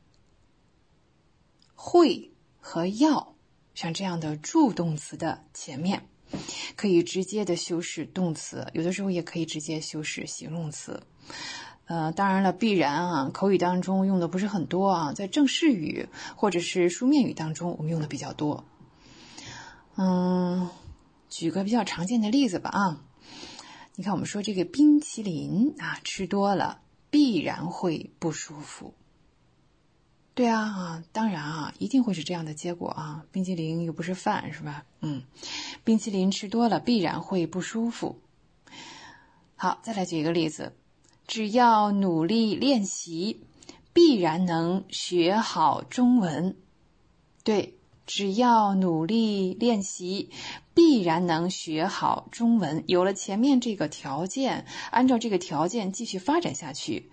[1.74, 3.35] 会和要。
[3.76, 6.08] 像这样的助动词的前面，
[6.76, 11.04] 可以直接的修饰动词，有的时候也可以直接修饰形容词。
[11.86, 18.66] 呃，当然了，必然啊，口语当中用的不是很多啊，在正式语或者是书面语当中，我们用的比较多。
[19.96, 20.68] 嗯，
[21.30, 23.02] 举个比较常见的例子吧啊，
[23.96, 28.96] 你看我们说这个冰淇淋啊，吃多了必然会不舒服。
[30.36, 33.24] 对啊，啊，当然啊，一定会是这样的结果啊！
[33.32, 34.84] 冰淇淋又不是饭，是吧？
[35.00, 35.24] 嗯，
[35.86, 38.20] 冰淇淋吃多了必然会不舒服。
[39.56, 40.74] 好，再来举一个例子，
[41.26, 43.46] 只要努力练习，
[43.94, 46.58] 必然能学好中文。
[47.46, 50.32] 对，只要努力练习，
[50.74, 52.84] 必然能学好中文。
[52.88, 57.10] 有了前面这个条件，按照这个条件继续发展下去。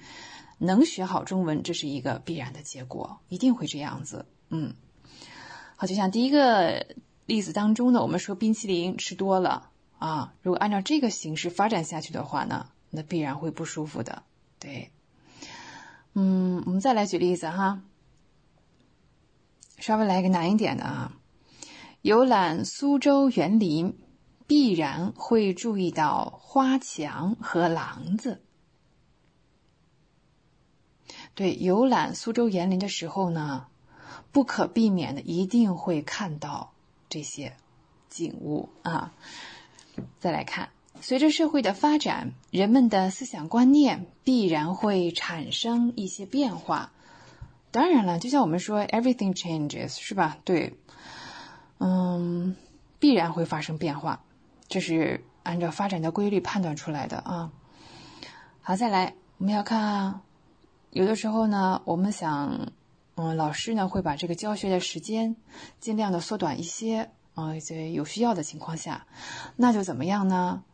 [0.64, 4.26] 能学好中文，这是一个必然的结果，一定会这样子。
[4.48, 4.74] 嗯，
[5.74, 6.86] 好，就像第一个
[7.26, 14.22] 例子当中呢，我们说冰淇淋吃多了啊，如果按照这个形式发展下去的话呢，那必然会不舒服的。
[14.60, 14.92] 对，
[16.14, 17.82] 嗯，我们再来举例子哈，
[19.78, 21.12] 稍微来一个难一点的啊，
[22.02, 23.98] 游览苏州园林，
[24.46, 28.44] 必然会注意到花墙和廊子。
[31.34, 33.66] 对，游览苏州园林的时候呢，
[34.32, 36.72] 不可避免的一定会看到
[37.08, 37.54] 这些
[38.10, 39.12] 景物啊。
[40.20, 40.68] 再来看，
[41.00, 46.92] 随着社会的发展，人们的思想观念必然会产生一些变化。
[47.70, 50.36] 当然了，就像我们说 “everything changes”，是吧？
[50.44, 50.74] 对，
[51.78, 52.54] 嗯，
[52.98, 54.22] 必然会发生变化，
[54.68, 57.50] 这是按照发展的规律判断出来的啊。
[58.60, 60.20] 好，再来，我们要看。
[60.92, 62.70] 有的时候呢，我们想，
[63.14, 65.36] 嗯，老师呢会把这个教学的时间
[65.80, 69.06] 尽量的缩短一些，啊，在有需要的情况下，
[69.56, 70.64] 那就怎么样呢？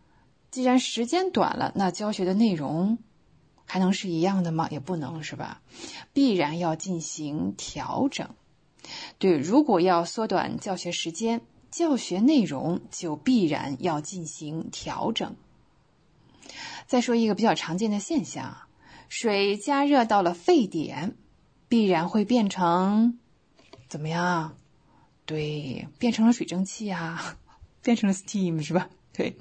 [0.50, 2.98] 既然时间短了，那教学的内容
[3.64, 4.66] 还能是一样的吗？
[4.72, 5.62] 也不能是吧？
[6.12, 8.28] 必然要进行调整。
[9.18, 15.36] 对，如果要缩短教学时间，教学内容就必然要进行调整。
[16.88, 18.67] 再说一个比较常见的现象。
[19.08, 21.16] 水加热到了沸点，
[21.68, 23.18] 必然会变成
[23.88, 24.56] 怎么样？
[25.24, 27.36] 对，变成了水蒸气啊，
[27.82, 28.88] 变成了 steam 是吧？
[29.12, 29.36] 对，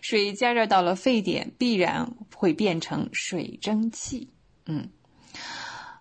[0.00, 4.28] 水加热到了沸点，必然会变成水蒸气。
[4.66, 4.88] 嗯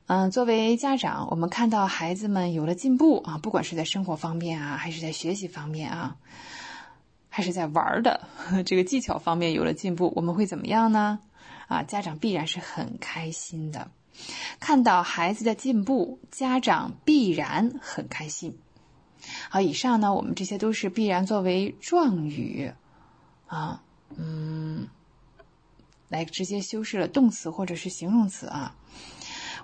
[0.07, 6.17] 嗯，作为家长，我们看到孩子们有了进步啊，不管是在生活方面啊，还是在学习方面啊，
[7.29, 8.27] 还是在玩的
[8.65, 11.19] 这个技巧方面有了进步，我们会怎么样呢？
[11.71, 13.89] 啊，家长必然是很开心的，
[14.59, 18.59] 看到孩子的进步，家长必然很开心。
[19.49, 22.73] 好，以上呢，我们这些都是必然作为状语
[23.47, 23.81] 啊，
[24.17, 24.89] 嗯，
[26.09, 28.75] 来直接修饰了动词或者是形容词啊。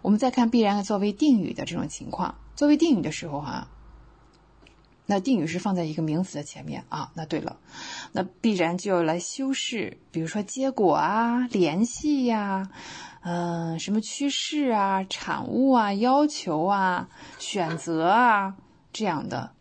[0.02, 3.68] 我们再看必然作为定语的这种情况，作为定语的时候哈。
[5.10, 7.58] 那定语是放在一个名词的前面啊，那对了，
[8.12, 12.70] 那必然就要来修饰，比如说结果啊、联系呀、
[13.22, 17.10] 嗯，什么趋势啊、产物啊、要求啊、
[17.40, 18.58] 选择啊
[18.92, 19.52] 这样的，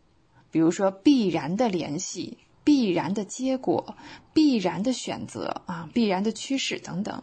[0.51, 3.97] 比如说必然的联系、必然的结果、
[4.33, 7.23] 必然的选择啊、必然的趋势等等。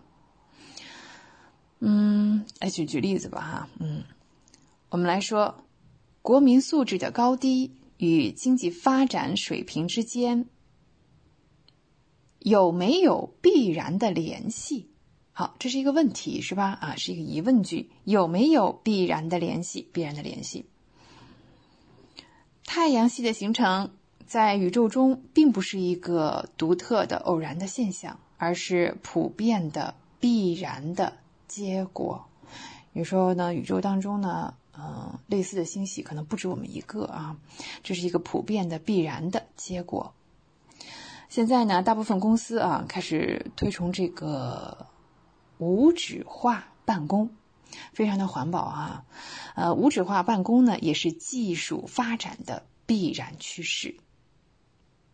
[1.85, 4.05] 嗯来举举例子吧，哈，嗯，
[4.87, 5.65] 我们来说，
[6.21, 10.45] 国民素质的高低与经济发展水平之间
[12.39, 14.89] 有没有必然的联系？
[15.31, 16.77] 好，这是一个问题，是吧？
[16.81, 19.87] 啊，是一个疑问句，有没有必然的联系？
[19.93, 20.65] 必然的联系。
[22.65, 23.91] 太阳系的形成
[24.27, 31.13] 在宇宙中并不是一个独特的偶然的现象，而是普遍的必然的
[31.47, 32.25] 结果。
[32.91, 37.37] 有时候呢，宇宙当中呢，嗯，类似的星系可能不止我们一个啊，
[37.83, 40.13] 这是一个普遍的必然的结果。
[41.29, 44.87] 现在呢，大部分公司啊开始推崇这个。
[45.59, 47.29] 无纸化办公，
[47.93, 49.05] 非常的环保啊！
[49.55, 53.95] 呃，无纸化办公呢，也是技术发展的必然趋势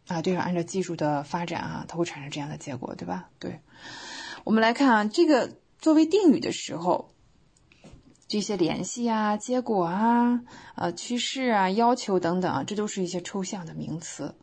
[0.08, 0.24] 啊。
[0.24, 3.30] 对，按照技术的发展啊，它会产生这样的结果，对吧？
[3.38, 3.60] 对，
[4.44, 7.12] 我们来看啊，这个作为定语的时候，
[8.30, 10.42] 这些联系啊、结果啊、
[10.76, 14.36] 呃、趋势啊、要求等等啊，这都是一些抽象的名词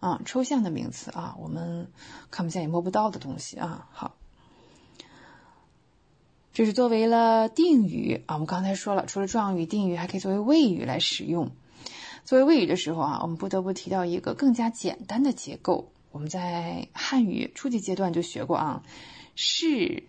[0.00, 1.92] 啊，抽象的名词啊，我们
[2.30, 3.86] 看不见也摸不到的东西啊。
[3.92, 4.16] 好。
[6.54, 11.52] 这是作为了定语啊，我们刚才说了，除了状语、定语，还可以作为谓语来使用。
[12.24, 15.92] 作为谓语的时候啊，我们不得不提到一个更加简单的结构。
[16.10, 18.82] 我们在汉语初级阶段就学过啊，
[19.36, 20.08] 是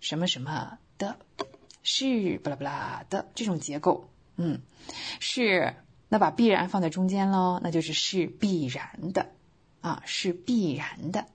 [0.00, 1.18] 什么什么的，
[1.82, 4.08] 是巴拉巴拉的这种结构。
[4.36, 4.60] 嗯，
[5.20, 5.74] 是
[6.08, 9.30] 那把必然放在中间喽，那就是是必然的
[9.80, 11.26] 啊，是必然的。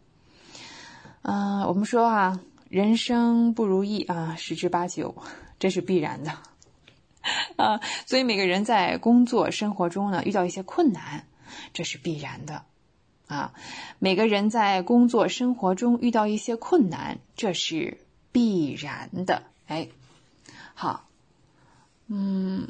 [1.22, 2.40] 嗯，我们说啊。
[2.68, 5.16] 人生不如意啊，十之八九，
[5.60, 6.34] 这是必然的
[7.56, 7.80] 啊。
[8.08, 11.26] 所以每个人在工作生活中呢，遇到一些困难，
[11.74, 12.64] 这是必然的
[13.28, 13.54] 啊。
[14.00, 18.00] 每个人在工作生活中遇到一些困难，这是
[18.32, 19.44] 必然的。
[19.68, 19.88] 哎，
[20.76, 21.08] 好，
[22.08, 22.68] 嗯，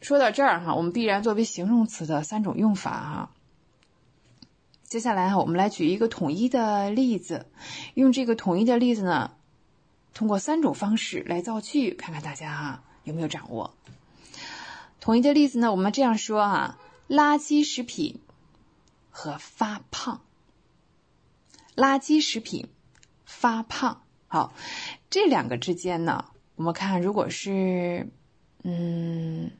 [0.00, 3.30] 说到这儿哈，我们必然作为形容词的三种用法哈。
[4.84, 7.46] 接下来哈我们来举一个统一的例子，
[7.94, 9.32] 用这个统一的例子呢，
[10.12, 13.74] 通过三种方式来造句，看看大家哈有没有掌握。
[15.00, 16.78] 统一的例子呢，我们这样说啊：
[17.08, 18.20] 垃圾食品
[19.10, 20.20] 和发胖。
[21.76, 22.68] 垃圾食品
[23.24, 24.52] 发胖，好，
[25.08, 26.26] 这两个之间呢，
[26.60, 28.06] 我们看如果是
[28.64, 29.50] 嗯，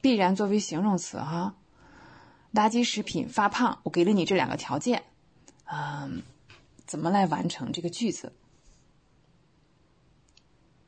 [0.00, 1.54] 必然作为形容词哈。
[2.52, 5.04] 垃圾食品发胖，我给了你这两个条件，
[5.66, 6.24] 嗯，
[6.86, 8.32] 怎么来完成这个句子？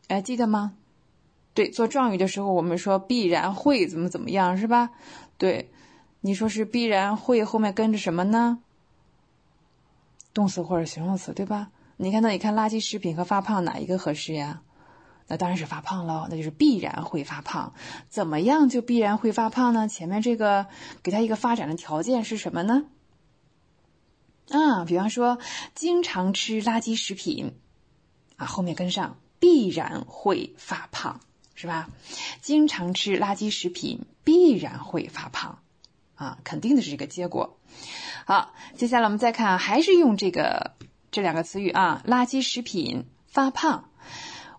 [0.08, 0.74] 还记得吗？
[1.54, 4.90] 对，做状语的时候，我们说必然会怎么怎么样，是吧？
[5.36, 5.70] 对，
[6.22, 8.58] 你说是必然会后面跟着什么呢？
[10.34, 11.70] 动词或者形容词，对吧？
[11.98, 14.62] 你看，那你看垃圾食品和发胖哪一个合适呀？
[15.28, 17.74] 那当然是发胖喽，那就是必然会发胖。
[18.08, 19.86] 怎么样就必然会发胖呢？
[19.86, 20.66] 前面这个
[21.02, 22.84] 给他一个发展的条件是什么呢？
[24.50, 25.38] 啊，比方说
[25.74, 27.52] 经常吃垃圾食品，
[28.36, 31.20] 啊，后面跟上必然会发胖，
[31.54, 31.90] 是吧？
[32.40, 35.58] 经常吃垃圾食品必然会发胖，
[36.14, 37.58] 啊，肯定的是这个结果。
[38.24, 40.72] 好，接下来我们再看，还是用这个
[41.10, 43.90] 这两个词语啊，垃圾食品发胖。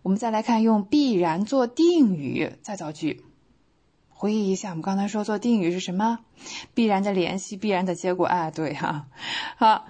[0.01, 3.25] 我们再来看，用必然做定语再造句。
[4.09, 6.19] 回忆一下，我们刚才说做定语是什么？
[6.73, 8.25] 必然的联系，必然的结果。
[8.25, 9.07] 哎，对哈。
[9.57, 9.85] 好，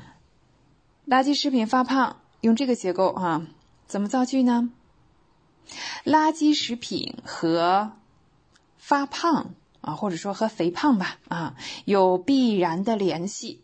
[1.07, 3.41] 垃圾食品发胖，用这个结构哈，
[3.88, 4.72] 怎么造句呢？
[6.06, 7.91] 垃圾食品和
[8.77, 11.56] 发胖啊，或者说和肥胖吧啊，
[11.86, 13.61] 有必然的联系。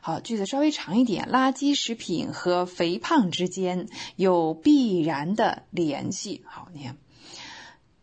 [0.00, 1.28] 好，句子稍微长一点。
[1.30, 6.42] 垃圾食品和肥胖之间有必然的联系。
[6.46, 6.96] 好，你看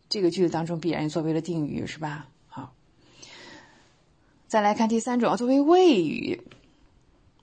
[0.08, 2.28] 这个句子当中必然作为了定语，是吧？
[2.46, 2.72] 好，
[4.46, 6.42] 再来看第三种，作为谓语，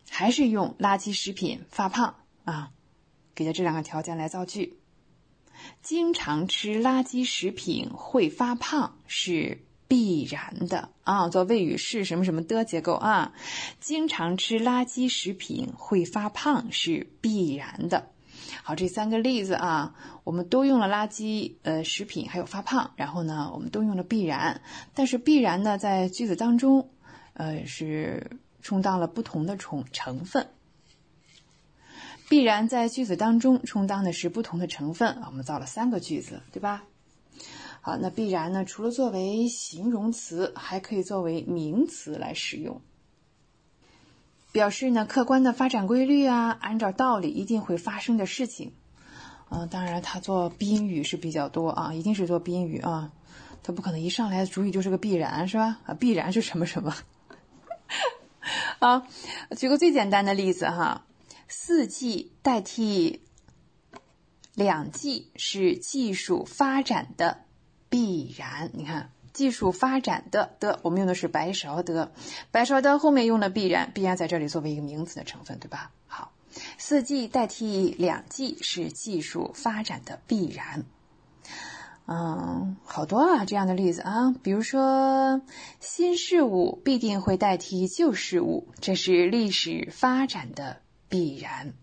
[0.09, 2.71] 还是用垃圾食品发胖啊，
[3.35, 4.77] 给的这两个条件来造句。
[5.81, 9.65] 经常吃垃圾食品会发胖是。
[9.93, 13.31] 必然的啊，做谓语是什么什么的结构啊？
[13.79, 18.07] 经常吃垃圾食品会发胖是必然的。
[18.63, 19.93] 好，这三个例子啊，
[20.23, 24.61] 我们都用了垃圾呃食品还有发胖，然后呢，我们都用了必然，
[24.95, 26.89] 但是必然呢在句子当中
[27.33, 30.47] 呃是充当了不同的成成分。
[32.27, 36.83] 必然在句子当中充当的是不同的成分，我们造了三个句子，对吧？
[37.85, 38.63] 好，那必然呢？
[38.63, 42.79] 除了作为形容词，还可以作为名词来使用，
[44.53, 48.71] 表示呢客观的发展规律啊，按照道理一定会发生的事情。
[49.49, 53.11] 嗯，当然他做宾语是比较多啊，一定是做宾语啊，
[53.63, 55.79] 他不可能一上来主语就是个必然是吧？
[55.85, 56.95] 啊，必然是什么什么？
[58.79, 59.05] 啊，
[59.57, 61.05] 举个最简单的例子哈，
[61.49, 63.21] 四季代替
[64.55, 67.42] 两季是技术发展的
[67.93, 68.71] 必然。
[68.73, 72.11] 你看，技术发展的的，我们用的是白勺的，
[72.49, 75.91] 白勺的后面用了必然，必然在这里作为一个名词的成分，对吧？
[76.07, 76.31] 好。
[76.79, 80.85] 四季代替两季是技术发展的必然。
[82.05, 85.41] 嗯，好多啊，这样的例子啊，比如说
[85.79, 91.73] 新事物必定会代替旧事物，这是历史发展的必然。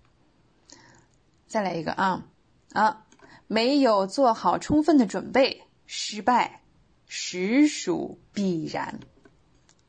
[1.46, 2.26] 再来一个啊
[2.72, 3.06] 啊，
[3.46, 5.62] 没有做好充分的准备，
[5.92, 6.60] 失败
[7.08, 9.00] 实属必然。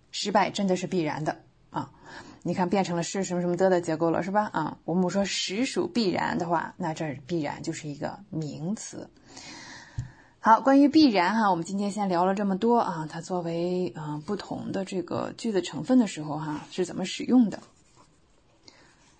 [0.09, 1.91] 失败真的是必然的啊。
[2.41, 4.49] 你看，变成了是什么什么的的结构了，是吧？
[4.51, 9.11] 啊，我们说实属必然的话，那这儿必然就是一个名词。
[10.39, 17.59] 好，关于必然哈，我们今天先聊了这么多啊，它作为嗯不同的这个句子成分的时候哈，是怎么使用的？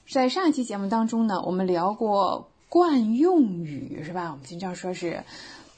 [0.09, 4.31] 在上一期节目当中呢，我们聊过惯用语，是吧？
[4.31, 5.23] 我们经常说是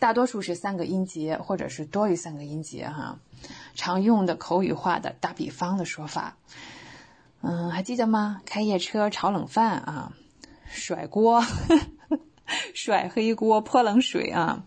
[0.03, 3.19] 大多数是三个音节，或者是多于三个音节哈，
[3.73, 6.35] 常用的口语化的打比方的说法。
[7.39, 8.41] 嗯，还记得吗？
[8.45, 10.11] 开夜车炒冷饭啊，
[10.65, 11.41] 甩锅，
[12.75, 14.65] 甩黑锅泼冷水啊。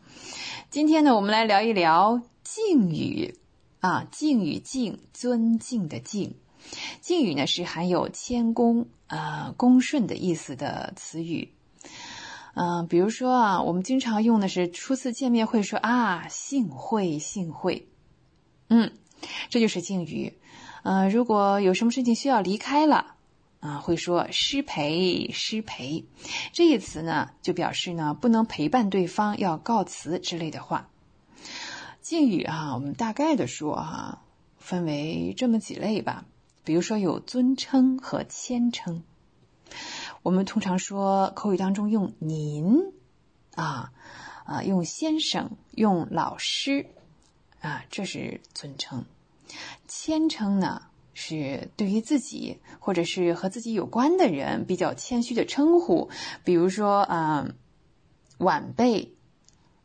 [0.70, 3.38] 今天呢，我们来聊一聊敬语
[3.80, 6.34] 啊，敬语敬，尊敬的敬。
[7.02, 11.52] 敬语呢是含有谦恭啊、恭顺的意思的词语。
[12.58, 17.86] 嗯，比如说啊，我们经常用的是初次见面会说啊，幸会幸会。
[18.70, 18.92] 嗯，
[19.50, 20.32] 这就是敬语。
[20.82, 23.16] 呃，如果有什么事情需要离开了，
[23.60, 26.06] 啊，会说失陪失陪，
[26.54, 30.88] 这一词呢，就表示呢不能陪伴对方，要告辞之类的话。
[32.00, 34.22] 敬语啊，我们大概的说哈，
[34.58, 36.24] 分为这么几类吧。
[36.64, 39.02] 比如说有尊称和谦称，
[40.26, 42.92] 我们通常说口语当中用您
[43.54, 43.92] 啊
[44.44, 46.86] 啊，用先生，用老师
[47.60, 49.04] 啊，这是尊称。
[49.86, 50.82] 谦称呢，
[51.14, 56.10] 是对于自己或者是和自己有关的人比较谦虚的称呼，
[56.42, 57.46] 比如说啊，
[58.38, 59.14] 晚辈，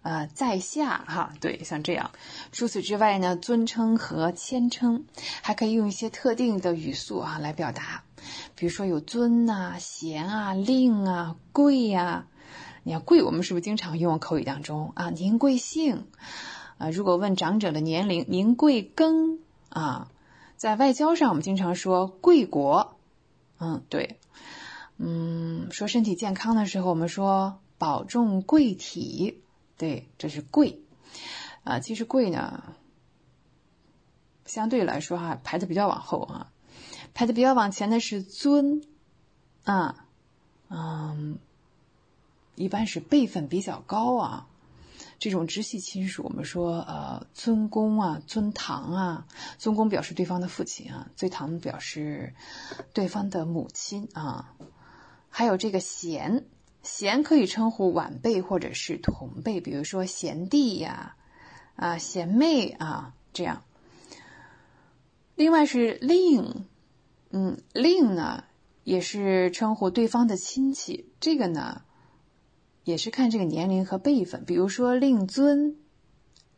[0.02, 2.10] 啊，在下哈，对，像这样。
[2.52, 5.06] 除此之外呢，尊称和谦称
[5.44, 8.04] 还可以用一些特定的语速啊来表达，
[8.56, 12.28] 比如说有尊啊、贤啊、令啊、贵呀。
[12.84, 15.12] 你看贵，我们是不是经常用口语当中啊？
[15.12, 16.08] 您贵姓？
[16.80, 19.38] 啊，如果问长者的年龄，您贵庚？
[19.70, 20.10] 啊，
[20.58, 22.98] 在外交上，我们经常说贵国，
[23.60, 24.20] 嗯，对，
[24.98, 29.44] 嗯，说身体健康的时候，我们说保重贵体，
[29.78, 30.82] 对，这是贵，
[31.64, 32.64] 啊，其实贵呢，
[34.46, 36.51] 相对来说哈，排的比较往后啊，
[37.22, 38.82] 排的比较往前的是尊，
[39.64, 40.08] 啊，
[40.70, 41.38] 嗯，
[42.56, 44.48] 一般是辈分比较高啊。
[45.20, 49.28] 这种直系亲属，我们说呃尊公啊、尊堂啊，
[49.60, 52.34] 尊公表示对方的父亲啊，尊堂表示
[52.92, 54.56] 对方的母亲啊。
[55.30, 56.48] 还有这个贤，
[56.82, 61.16] 贤可以称呼晚辈或者是同辈，比如说贤弟呀、
[61.76, 63.62] 啊贤妹啊这样。
[65.36, 66.66] 另外是令，
[67.32, 68.44] 嗯，令呢
[68.84, 71.82] 也是称呼对方的亲戚，这个呢。
[72.84, 75.78] 也是看这个年龄和辈分，比如说令尊、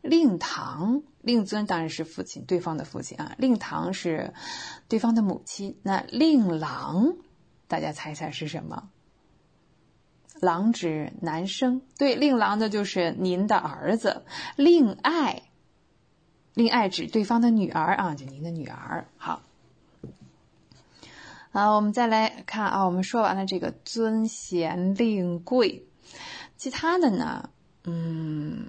[0.00, 3.34] 令堂、令尊当然是父亲，对方的父亲啊。
[3.36, 4.32] 令堂是
[4.88, 5.78] 对方的母亲。
[5.82, 7.14] 那令郎，
[7.68, 8.88] 大家猜一猜是什么？
[10.40, 14.24] 郎指男生，对，令郎的就是您的儿子。
[14.56, 15.42] 令爱，
[16.54, 19.06] 令爱指对方的女儿啊，就您的女儿。
[19.18, 19.42] 好，
[21.54, 25.86] 好，我们再来看啊，我们说完了这个尊贤令贵。
[26.56, 27.48] 其他的呢，
[27.84, 28.66] 嗯，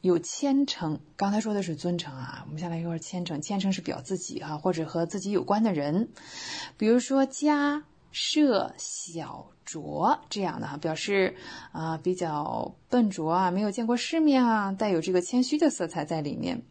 [0.00, 0.98] 有谦称。
[1.14, 3.42] 刚才说的是尊称啊，我们下来一会谦称。
[3.42, 6.08] 谦称是表自己哈，或者和自己有关的人，
[6.78, 11.36] 比如说家、社、小、拙这样的哈，表示
[11.72, 16.62] 啊比较笨拙啊，没有见过世面啊，带有这个谦虚的色彩在里面。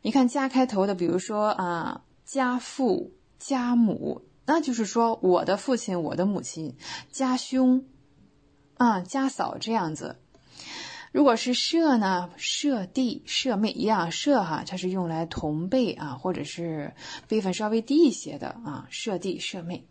[0.00, 6.76] 你看家开头的，比如说啊，家父、家母，那就是说我的父亲、我的母亲、
[7.10, 7.84] 家兄。
[8.76, 10.16] 啊，家嫂这样子。
[11.12, 16.92] 如果是舍呢，舍弟、舍妹一样，舍哈，它是用来同辈啊，或者是
[17.28, 19.86] 辈分稍微低一些的啊，舍弟、舍妹。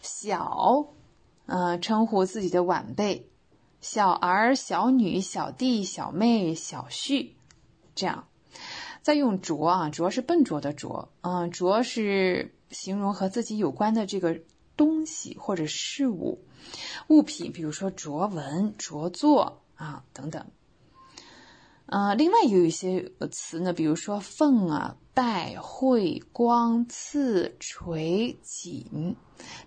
[0.00, 0.86] 小，
[1.44, 3.28] 呃，称呼自己的晚辈，
[3.82, 7.32] 小儿、小女、小弟、小妹、小婿，
[7.94, 8.26] 这样。
[9.02, 14.40] 再用拙啊，拙是笨拙的拙，嗯，拙是形容和自己有关的这个
[14.76, 16.44] 东西或者事物、
[17.08, 20.46] 物品，比如说着文、着作啊等等。
[21.86, 29.16] 呃，另外有一些词呢，比如说奉啊、拜、会、光、赐、垂、锦，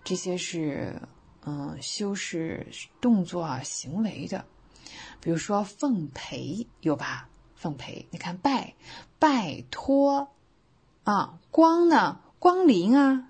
[0.05, 1.01] 这些是
[1.45, 2.65] 嗯修饰
[3.01, 4.45] 动作啊、行为的。
[5.19, 7.29] 比如说奉陪，有吧？
[7.55, 8.73] 奉陪，你看拜，
[9.19, 10.29] 拜托，
[11.03, 13.29] 啊，光呢，光临啊，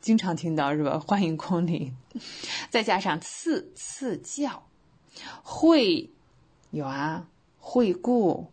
[0.00, 0.98] 经常听到是吧？
[0.98, 1.94] 欢迎光临，
[2.70, 4.64] 再加上赐，赐教，
[5.44, 6.10] 会，
[6.72, 7.28] 有啊。
[7.60, 8.50] 惠顾，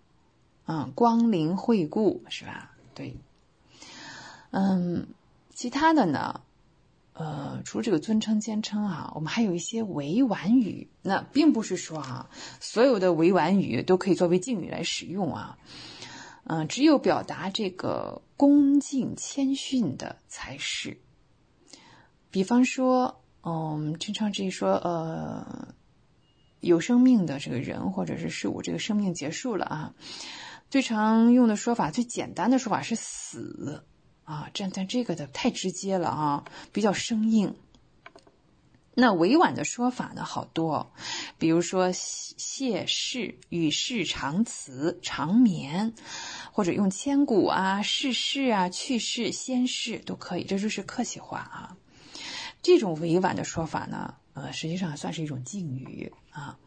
[0.67, 2.75] 嗯，光临惠顾是吧？
[2.93, 3.17] 对，
[4.51, 5.07] 嗯，
[5.55, 6.41] 其他的呢，
[7.13, 10.87] 呃，除了这个尊称、兼称啊，我们还有一些委婉语。
[11.01, 12.29] 那并不是说啊，
[12.59, 15.57] 所有的委婉语都可以作为敬语来使用啊，
[16.45, 20.99] 嗯，只有表达这个恭敬谦逊的才是。
[22.31, 25.67] 比方说，嗯，经常这说，呃。
[26.61, 29.93] 有生命的这个人或者是事物，这个生命结束了啊。
[30.67, 33.85] 最常用的说法，最简单的说法是死
[34.23, 34.49] 啊。
[34.51, 36.43] 这但这个的太直接了啊，
[36.73, 37.55] 比较生硬。
[38.95, 40.91] 那委婉的说法呢，好多，
[41.37, 45.93] 比如说谢世、与世长辞、长眠，
[46.51, 51.77] 或者用千古啊、逝世啊、去世、先世都可以，这就是客气话啊。
[52.61, 54.15] 这种委婉的说法呢。
[54.33, 56.59] 呃，实际上算是一种敬语啊。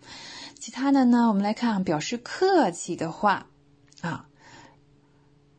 [0.58, 3.46] 其他的呢，我们来看表示客气的话
[4.00, 4.26] 啊。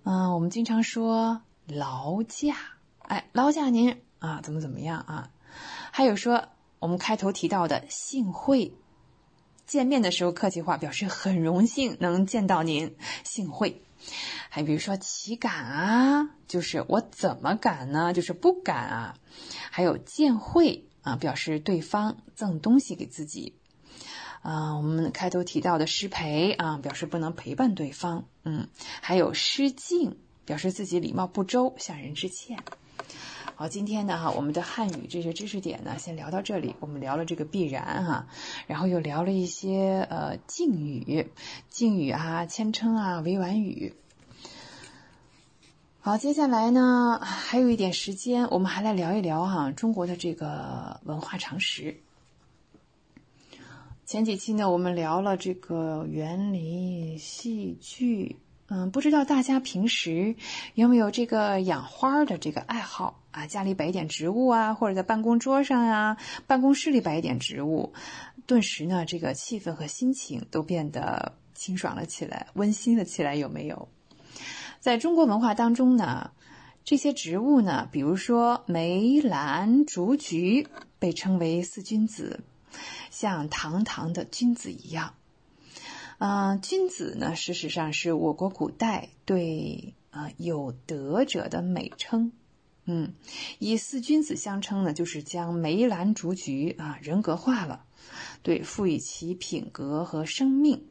[0.03, 2.55] 嗯，我们经常说劳驾，
[2.99, 5.29] 哎，劳驾您啊，怎么怎么样啊？
[5.91, 6.47] 还有说
[6.80, 8.73] 我们开头提到的幸会，
[9.65, 13.81] 见面的时候客气话，表示很荣幸能见到您，幸会。
[14.49, 18.14] 还比如说岂敢啊，就是我怎么敢呢？
[18.14, 19.15] 就是不敢啊。
[19.72, 20.85] 还有见会。
[21.01, 23.53] 啊，表示对方赠东西给自己，
[24.41, 28.68] 啊，我们开头提到的失陪啊，表示不能陪伴对方，嗯，
[28.99, 32.60] 还有失敬，表示自己礼貌不周，向人致歉。
[33.60, 36.76] 好，今天呢，哈，我们的汉语这些知识点呢，先聊到这里。
[36.80, 38.26] 我们聊了这个必然哈，
[38.68, 41.27] 然后又聊了一些呃敬语、
[41.68, 43.94] 敬语啊、谦称啊、委婉语。
[45.99, 51.98] 好，接下来呢，还有一点时间，我们还来聊一聊哈中国的这个文化常识。
[54.06, 58.38] 前几期呢，我们聊了这个园林、戏剧，
[58.71, 60.35] 嗯，不知道大家平时
[60.75, 63.47] 有没有这个养花的这个爱好啊？
[63.47, 67.91] 家里摆一点植物啊，或者在办公桌上啊、办公室里摆一点植物，
[68.45, 73.89] 顿时呢，这个气氛和心情都变得清爽了起来，温馨了起来，有没有？
[74.79, 76.29] 在中国文化当中呢，
[76.83, 80.67] 这些植物呢，比如说梅、兰、竹、菊，
[80.99, 82.41] 被称为四君子，
[83.09, 85.15] 像堂堂的君子一样。
[86.19, 92.33] 啊，君子呢，事实上是我国古代对啊有德者的美称。
[92.83, 93.13] 嗯，
[93.57, 97.85] 以四君子相称呢，就是将梅、兰、竹、菊啊人格化了，
[98.43, 100.83] 对，赋予其品格和生命。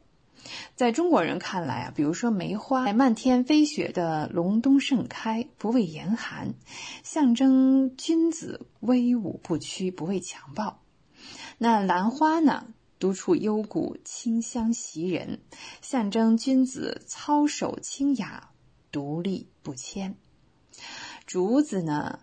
[0.75, 6.55] 在中国人看来啊，比如说梅花在漫天飞雪的隆冬盛开，不畏严寒，
[7.03, 10.79] 象征君子威武不屈，不畏强暴。
[11.59, 12.65] 那兰花呢，
[12.99, 15.39] 独处幽谷，清香袭人，
[15.81, 18.51] 象征君子操守清雅，
[18.91, 20.15] 独立不迁。
[21.25, 22.19] 竹子呢，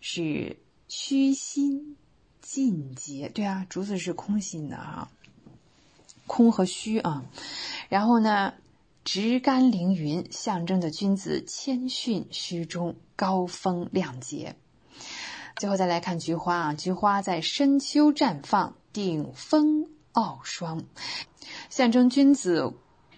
[0.00, 0.58] 是
[0.88, 1.96] 虚心
[2.42, 5.10] 尽洁，对啊，竹子是空心的啊。
[6.26, 7.24] 空和虚啊，
[7.88, 8.52] 然后呢，
[9.04, 14.54] 直干凌云，象征着君子谦逊虚中，高风亮节。
[15.56, 20.82] 最后再来看菊花啊，菊花在深秋绽放，顶峰傲霜，
[21.70, 22.72] 象征君子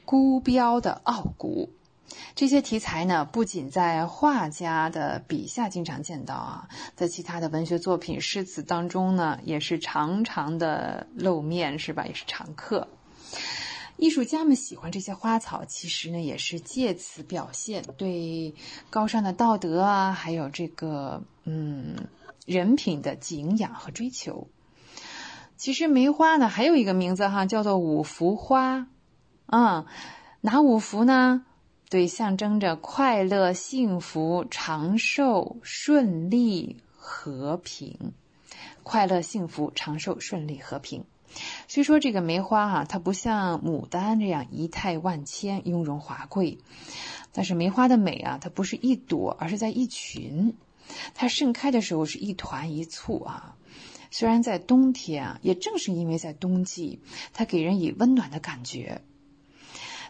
[0.04, 1.70] 孤标的傲骨。
[2.34, 12.06] 这些题材呢，不仅在画家的笔下经常见到啊，在其他的文学作品、诗词当中呢，也是常常的露面，是吧？
[12.06, 12.88] 也是常客。
[13.96, 18.54] 艺术家们喜欢这些花草，其实呢，也是借此表现对
[18.88, 21.96] 高尚的道德啊，还有这个嗯
[22.46, 24.48] 人品的敬仰和追求。
[25.60, 28.86] 其实梅花呢，还有一个名字哈，叫做五福花。
[29.44, 29.84] 啊，
[30.40, 31.44] 哪五福呢？
[31.90, 38.14] 对，象征着快乐、幸福、长寿、顺利、和平。
[38.82, 41.04] 快乐、幸福、长寿、顺利、和平。
[41.68, 46.56] 虽说这个梅花啊，它不像牡丹这样仪态万千、雍容华贵，
[47.32, 50.54] 但是梅花的美啊，它不是一朵，而是在一群。
[51.14, 53.56] 它盛开的时候是一团一簇啊。
[54.10, 57.00] 虽然在冬天啊，也正是因为在冬季，
[57.32, 59.02] 它给人以温暖的感觉，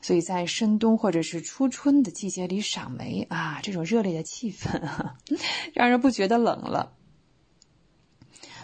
[0.01, 4.81] 所以在深冬或者是初春的季节里赏梅啊，这种热烈的气氛，
[5.75, 6.97] 让人不觉得冷了。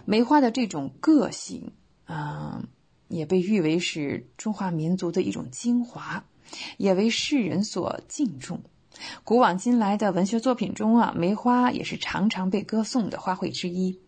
[0.07, 1.73] 梅花的这种个性，
[2.07, 2.69] 嗯，
[3.09, 6.25] 也被誉为是中华民族的一种精华，
[6.79, 8.63] 也为世人所敬重。
[9.25, 14.01] 古往今来的文学作品中啊，梅花也是常常被歌颂的花卉之一。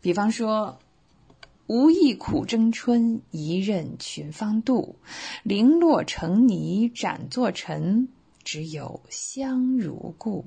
[0.00, 0.78] 比方说
[1.66, 4.94] ，“无意苦争春，一任群芳妒。
[5.42, 8.08] 零落成泥展作尘，
[8.42, 10.44] 只有香如故。”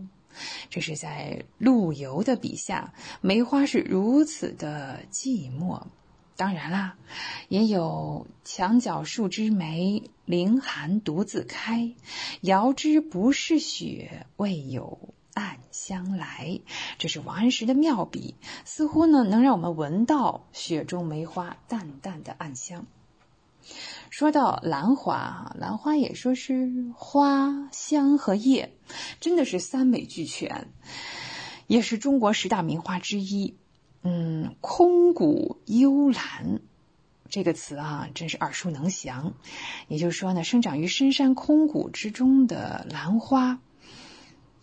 [0.70, 5.84] 这是在陆游的笔下，梅花是如此的寂寞。
[6.36, 6.98] 当然啦，
[7.48, 11.94] 也有“墙角数枝梅，凌寒独自开。
[12.42, 15.00] 遥知不是雪，为有
[15.36, 16.60] 暗香来。”
[16.98, 18.34] 这是王安石的妙笔，
[18.66, 22.88] 似乎呢能让我们闻到雪中梅花淡淡的暗香。
[24.12, 28.72] 说到兰花哈，兰花也说是花香和叶，
[29.20, 30.68] 真的是三美俱全，
[31.66, 33.56] 也是中国十大名花之一。
[34.04, 36.62] 嗯，空谷幽兰
[37.28, 39.34] 这个词啊，真是耳熟能详。
[39.88, 43.60] 也就是说呢，生长于深山空谷之中的兰花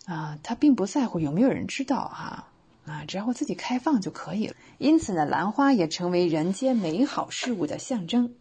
[0.05, 2.47] 啊，它并不在乎有没有人知道哈
[2.85, 4.55] 啊，只要我自己开放就可以了。
[4.77, 8.33] 因此呢，兰花也成为人间美好事物的象征。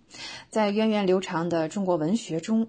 [0.50, 2.68] 在源远流长的中国文学中，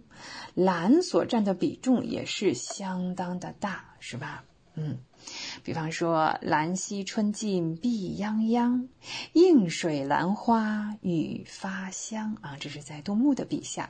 [0.53, 4.43] 兰所占的比重也是相当的大，是吧？
[4.75, 4.99] 嗯。
[5.63, 8.89] 比方说“兰溪春尽碧泱泱，
[9.31, 13.89] 映水兰花雨发香”啊，这是在杜牧的笔下。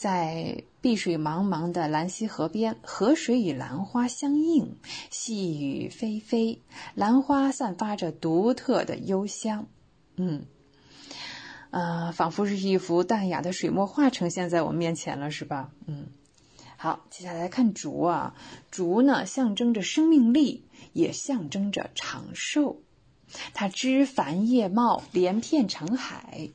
[0.00, 4.78] 在碧水茫茫的兰溪河边，河水与兰花相映，
[5.10, 6.60] 细雨霏霏，
[6.94, 9.66] 兰花散发着独特的幽香。
[10.16, 10.46] 嗯，
[11.68, 15.70] 呃，仿佛是一幅淡雅的水墨画呈现在我面前了，是吧？
[15.84, 16.06] 嗯。
[16.78, 18.34] 好，接下来看竹啊，
[18.70, 20.64] 竹呢象征着生命力，
[20.94, 22.80] 也象征着长寿。
[23.52, 26.48] 它枝繁叶茂，连片成海。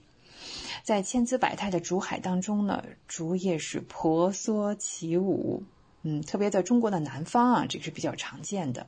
[0.86, 5.64] 在千姿百态的竹海当中呢，竹叶是婆娑起舞。
[6.04, 8.86] 嗯，特别在中国的南方啊，这个是比较常见的。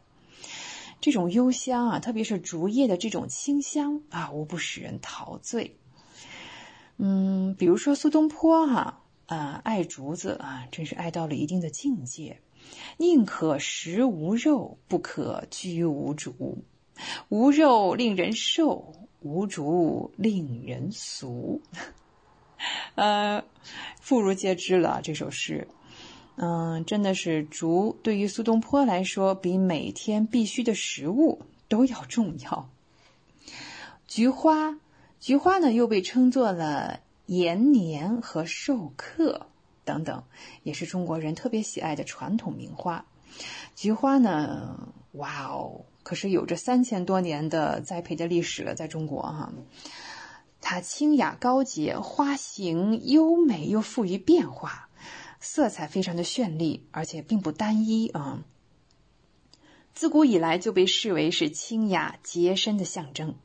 [1.01, 5.75] 这种幽香啊，特别是竹叶的这种清香啊，无不使人陶醉。
[6.97, 9.01] 嗯，比如说苏东坡哈。
[9.25, 12.39] 啊，爱竹子啊，真是爱到了一定的境界。
[12.97, 16.63] 宁可食无肉，不可居无竹。
[17.29, 21.61] 无肉令人瘦，无竹令人俗。
[22.95, 23.43] 呃，
[23.99, 25.67] 妇孺皆知了这首诗。
[26.35, 32.69] 嗯，真的是竹对于苏东坡来说，比每天必须的食物都要重要。
[34.07, 34.77] 菊花，
[35.19, 37.01] 菊花呢，又被称作了。
[37.27, 39.47] 延年和寿客
[39.83, 40.23] 等等，
[40.63, 43.03] 也是中国人特别喜爱的传统名花。
[43.75, 49.51] 菊花呢，哇哦，可是有着三千多年的栽培的历史了，在中国哈。
[50.61, 54.88] 它清雅高洁，花型优美又富于变化，
[55.41, 58.39] 色彩非常的绚丽，而且并不单一啊。
[59.93, 63.35] 自古以来就被视为是清雅洁身的象征，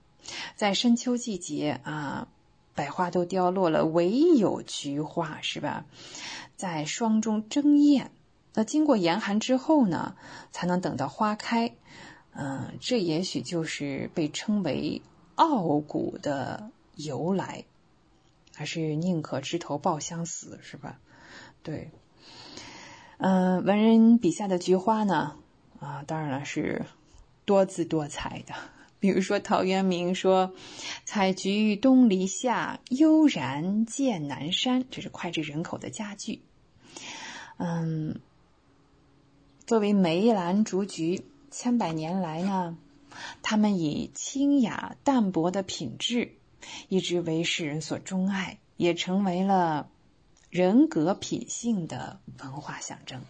[0.54, 2.28] 在深秋季节啊。
[2.76, 4.08] 百花都凋落了，唯
[4.38, 5.84] 有菊花是吧？
[6.54, 8.12] 在霜中争艳。
[8.54, 10.14] 那经过严寒之后呢，
[10.52, 11.74] 才能等到花开。
[12.34, 15.02] 嗯，这也许就是被称为
[15.34, 17.64] 傲骨的由来，
[18.54, 20.98] 还是宁可枝头抱香死是吧？
[21.62, 21.90] 对。
[23.18, 25.36] 嗯，文人笔下的菊花呢，
[25.78, 26.84] 啊，当然了是
[27.44, 28.54] 多姿多彩的。
[28.98, 30.54] 比如说，陶渊明说
[31.04, 36.40] ：“采菊东篱下，悠然见南山。”这是脍炙人口的佳句。
[37.56, 38.20] 嗯，
[39.66, 42.78] 作为梅兰竹菊，千百年来呢，
[43.42, 46.32] 他们以清雅淡泊的品质，
[46.88, 49.90] 一直为世人所钟爱，也成为了
[50.48, 53.20] 人格品性的文化象征。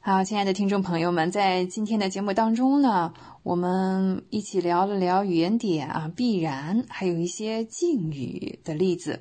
[0.00, 3.12] 好，亲爱的听众朋友们，在今天的节目当中呢，
[3.42, 9.20] 我们一起聊了聊语言点啊，必然还有一些敬语的例子。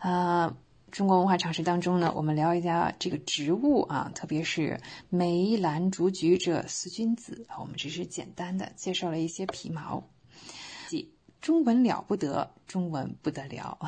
[0.00, 0.56] 呃，
[0.90, 4.80] 中国文化常识当中呢，我们聊一下这个植物啊，特别是
[5.10, 10.08] 梅兰竹菊这四君子，我们只是简单的介绍了一些皮毛。
[10.88, 13.78] 即中文了不得，中文不得了。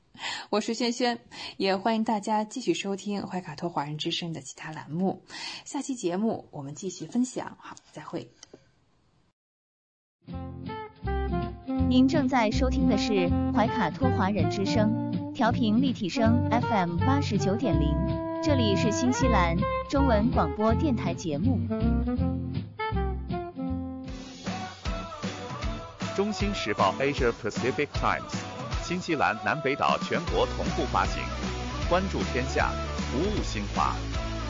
[0.50, 1.20] 我是轩轩，
[1.56, 5.22] 也欢迎大家继续收听怀卡托华人之声的其他栏目。
[5.64, 8.30] 下期节目我们继续分享，好，再会。
[11.88, 14.92] 您正在收听的是怀卡托华人之声，
[15.38, 17.94] 调频立体声 FM 八十九点零，
[18.42, 19.56] 这里是新西兰
[19.88, 21.60] 中文广播电台节目。
[26.16, 28.34] 中新时报 Asia Pacific Times，
[28.82, 31.22] 新西兰南北岛全国同步发行。
[31.88, 32.72] 关注天下，
[33.12, 33.94] 服务新华，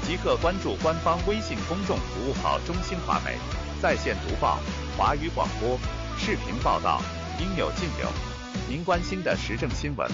[0.07, 3.37] 即刻关注官方微信公众服务号“中新华媒”，
[3.83, 4.59] 在线读报、
[4.97, 5.79] 华语广播、
[6.17, 7.03] 视频报道，
[7.39, 8.28] 应有尽有。
[8.67, 10.11] 您关心的时政新闻，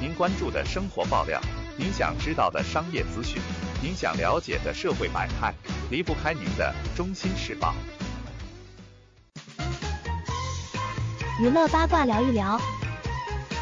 [0.00, 1.40] 您关注的生活爆料，
[1.76, 3.40] 您想知道的商业资讯，
[3.82, 5.52] 您想了解的社会百态，
[5.90, 7.74] 离不开您的《中心时报》。
[11.40, 12.60] 娱乐八卦聊一聊，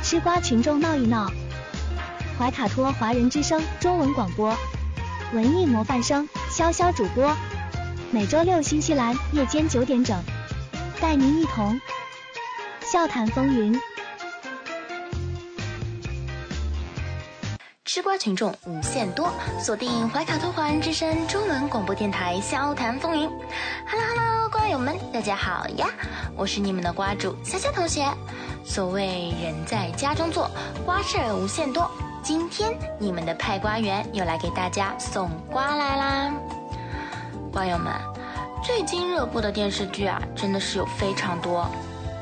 [0.02, 1.30] 吃瓜群众闹一闹。
[2.38, 4.54] 怀卡托华人之声中文广播，
[5.32, 7.34] 文艺模范生潇潇主播，
[8.10, 10.22] 每周六新西兰夜间九点整，
[11.00, 11.80] 带您一同
[12.82, 13.78] 笑谈风云。
[17.86, 19.32] 吃瓜群众无限多，
[19.62, 23.30] 锁定怀卡托华人之声中文广播电台笑谈风云。
[23.86, 25.86] Hello Hello，瓜友们，大家好呀！
[26.36, 28.04] 我是你们的瓜主潇潇同学。
[28.64, 30.50] 所谓人在家中坐，
[30.84, 31.88] 瓜事儿无限多。
[32.24, 36.32] 今天你们的派瓜员又来给大家送瓜来啦！
[37.52, 37.92] 瓜友们，
[38.64, 41.70] 最近热播的电视剧啊，真的是有非常多，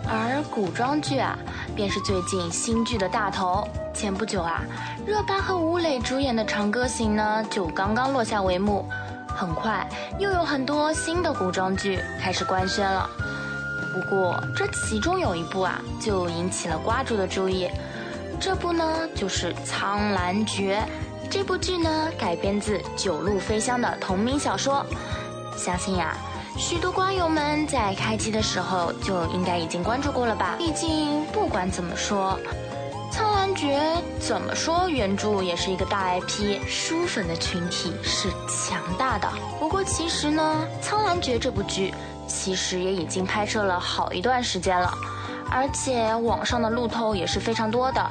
[0.07, 1.39] 而古装剧啊，
[1.75, 3.67] 便是最近新剧的大头。
[3.95, 4.61] 前不久啊，
[5.07, 8.87] 热巴和吴磊主演的《长歌行》呢，就刚刚落下帷幕。
[9.29, 9.87] 很快
[10.19, 13.09] 又有很多新的古装剧开始官宣了。
[13.93, 17.69] 不过这其中有一部啊，就引起了瓜主的注意。
[18.41, 20.83] 这部呢，就是《苍兰诀》。
[21.31, 24.87] 这部剧呢，改编自九路飞香的同名小说。
[25.55, 26.17] 相信呀，
[26.57, 30.55] 许多瓜友们在开机的时候就应该已经关注过了吧？
[30.57, 32.39] 毕竟不管怎么说。
[33.15, 33.79] 《苍兰诀》
[34.19, 39.29] 怎么说，原著也是一个大 IP，书粉的群体是强大的。
[39.61, 41.95] 不过其实呢，《苍兰诀》这部剧
[42.27, 44.93] 其实也已经拍摄了好一段时间了，
[45.49, 48.11] 而且网上的路透也是非常多的。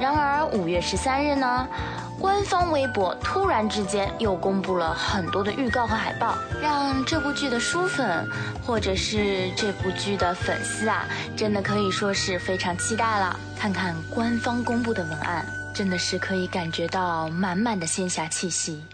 [0.00, 1.68] 然而五月十三日呢？
[2.20, 8.28] 官方微博突然之间又公布了很多的预告和海报，让这部剧的书粉
[8.64, 11.04] 或者是这部剧的粉丝啊，
[11.36, 13.38] 真的可以说是非常期待了。
[13.58, 15.44] 看看官方公布的文案，
[15.74, 18.84] 真的是可以感觉到满满的仙侠气息。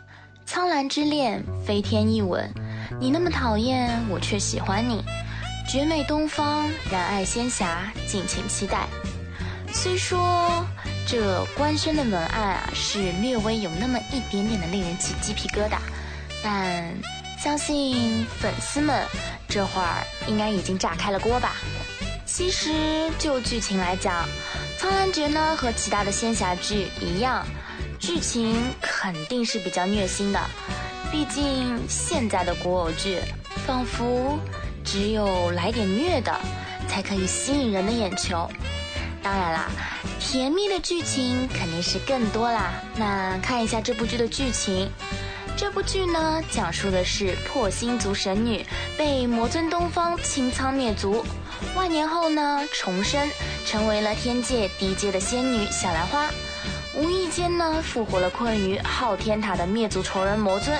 [0.46, 2.50] 苍兰之恋，飞天一吻，
[2.98, 5.04] 你那么讨厌，我却喜欢你，
[5.70, 8.86] 绝美东方，然爱仙侠，敬请期待。
[9.70, 10.64] 虽说。
[11.10, 15.78] 这官宣的文案啊，是略微有那么一点点的令人起鸡皮疙瘩，
[16.44, 16.84] 但
[17.42, 19.06] 相信粉丝们
[19.48, 21.56] 这会儿应该已经炸开了锅吧。
[22.26, 24.22] 其实就剧情来讲，
[24.78, 27.42] 《苍兰诀》呢和其他的仙侠剧一样，
[27.98, 30.38] 剧情肯定是比较虐心的。
[31.10, 33.18] 毕竟现在的古偶剧，
[33.66, 34.38] 仿佛
[34.84, 36.38] 只有来点虐的，
[36.86, 38.46] 才可以吸引人的眼球。
[39.22, 39.68] 当然啦。
[40.20, 42.72] 甜蜜的剧情肯定是更多啦。
[42.96, 44.90] 那看一下这部剧的剧情，
[45.56, 48.66] 这部剧呢讲述的是破星族神女
[48.96, 51.24] 被魔尊东方清仓灭族，
[51.74, 53.28] 万年后呢重生，
[53.64, 56.28] 成为了天界低阶的仙女小兰花，
[56.94, 60.76] 无意间呢复活了困于昊天塔的灭族仇人魔尊。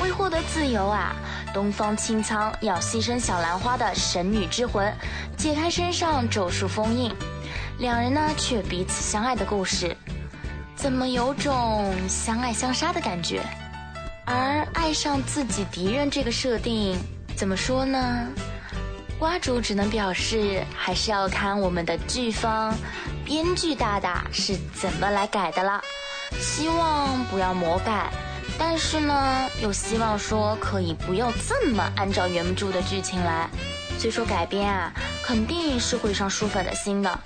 [0.00, 1.14] 为获得自由啊，
[1.52, 4.92] 东方清仓要牺牲小兰花的神女之魂，
[5.36, 7.14] 解开身上咒术封印。
[7.78, 9.96] 两人呢却彼此相爱的故事，
[10.76, 13.42] 怎么有种相爱相杀的感觉？
[14.24, 16.96] 而爱上自己敌人这个设定，
[17.36, 18.28] 怎么说呢？
[19.18, 22.74] 瓜主只能表示，还是要看我们的剧方
[23.24, 25.80] 编剧大大是怎么来改的了。
[26.40, 28.10] 希望不要魔改，
[28.58, 33.48] 但是呢，又希望说可以不要这么按照原著的剧情来。
[33.98, 34.92] 虽说改编啊，
[35.22, 37.20] 肯定是会上书粉的心的。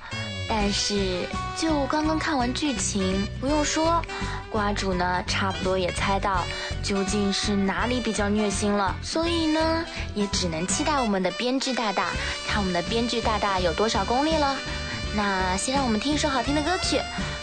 [0.48, 1.26] 但是，
[1.56, 4.02] 就刚刚看完剧情，不用说，
[4.50, 6.42] 瓜主呢差不多也猜到
[6.82, 9.84] 究竟是哪里比较虐心了，所以呢，
[10.14, 12.08] 也只能期待我们的编剧大大，
[12.48, 14.56] 看我们的编剧大大有多少功力了。
[15.14, 16.98] 那先让我们听一首好听的歌曲，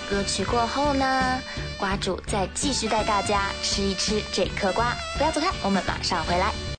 [0.10, 1.40] 歌曲过后呢，
[1.78, 6.75] 瓜主再继续带大家吃一吃这颗瓜，不要走开，我们马上回来。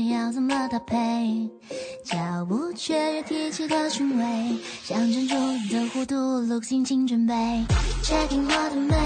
[0.00, 1.48] 要怎么搭配？
[2.04, 7.34] 脚步雀跃提起的韵味，像珍珠的弧度，look 心情准备
[8.02, 8.96] ，check in 我的美，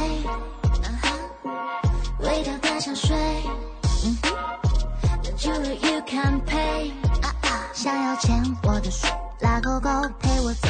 [2.21, 3.17] 味道的香水
[5.23, 6.93] ，，The jewelry you can pay，
[7.73, 9.07] 想要牵我的手，
[9.41, 9.89] 拉勾勾
[10.21, 10.69] 陪我走。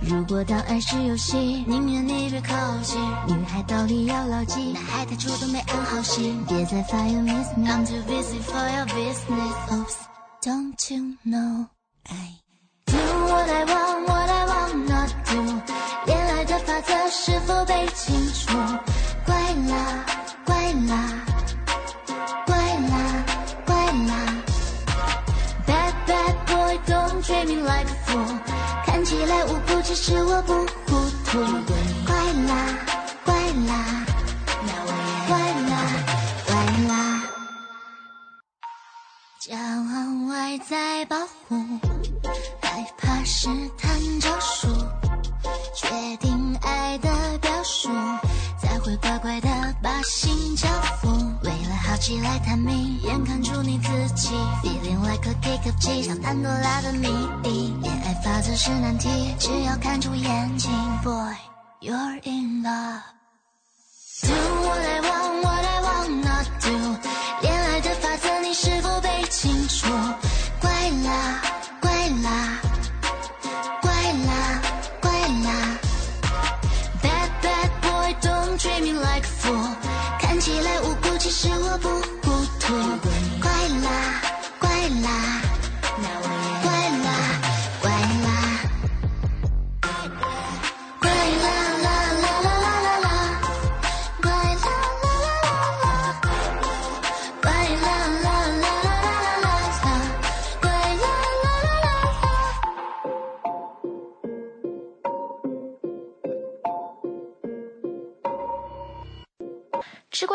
[0.00, 3.00] 如果当爱是游戏，宁愿你别靠近。
[3.28, 6.44] 女孩道理要牢记，男孩太主动没安好心。
[6.48, 9.54] 别再发 you miss me，I'm too busy for your business。
[9.70, 12.40] Oops，don't you know？I
[12.86, 15.62] do what I want what I want not do。
[16.06, 18.58] 恋爱的法则是否被清楚？
[19.24, 19.34] 怪
[19.68, 20.04] 啦
[20.44, 21.31] 怪啦
[26.92, 28.38] 用 don't treat me like a fool。
[28.84, 30.52] 看起来无辜，其实我不
[30.86, 31.40] 糊涂。
[32.06, 32.14] 怪
[32.46, 32.52] 啦，
[33.24, 33.34] 怪
[33.66, 33.72] 啦，
[35.26, 35.38] 怪
[35.70, 35.72] 啦，
[36.46, 36.52] 怪
[36.88, 36.92] 啦。
[39.40, 41.16] 骄傲外在保
[41.48, 41.56] 护，
[42.60, 43.48] 害怕试
[43.78, 44.68] 探招数，
[45.74, 47.08] 确定爱的
[47.38, 47.88] 表述，
[48.60, 49.48] 才会乖乖的
[49.82, 50.68] 把心交
[51.00, 51.08] 付。
[51.42, 54.30] 为了好奇来探秘，眼看出你自己
[54.62, 57.08] ，feeling like a cake of cheese，像潘多拉的谜
[57.42, 57.74] 底。
[57.82, 60.70] 恋爱法则是难题，只要看出眼睛
[61.02, 63.02] ，boy，you're in love。
[64.22, 66.70] Do what I want, what I want not do。
[67.42, 69.86] 恋爱的法则你是否被清楚？
[70.60, 71.51] 怪啦，怪啦，
[79.52, 79.76] 我。
[80.18, 81.88] 看起来无辜，其实我不
[82.26, 83.01] 糊涂。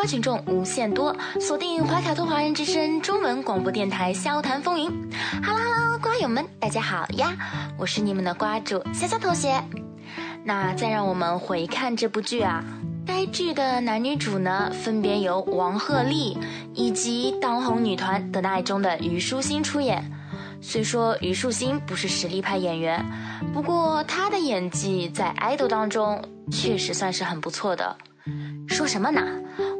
[0.08, 4.88] 群众无限多，锁定怀卡托华人之声中文广播电台《笑谈风云》。
[5.44, 7.36] Hello Hello，瓜友们，大家好呀！
[7.76, 9.62] 我是你们的瓜主潇潇同学。
[10.44, 12.64] 那再让我们回看这部剧啊，
[13.06, 16.38] 该剧的男女主呢，分别由王鹤棣
[16.72, 20.02] 以及当红女团《的爱》中的虞书欣出演。
[20.62, 23.04] 虽说虞书欣不是实力派演员，
[23.52, 27.94] 不过她的演技在《idol》当中确实算是很不错的。
[28.66, 29.20] 说什么呢？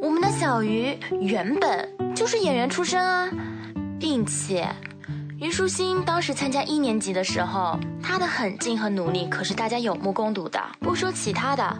[0.00, 3.28] 我们的小鱼原本就是演员出身啊，
[4.00, 4.66] 并且
[5.38, 10.60] 虞书欣当时参加一年级的时候，她的狠劲和努力可是大家有目共睹的。
[10.80, 11.76] 不说其他的，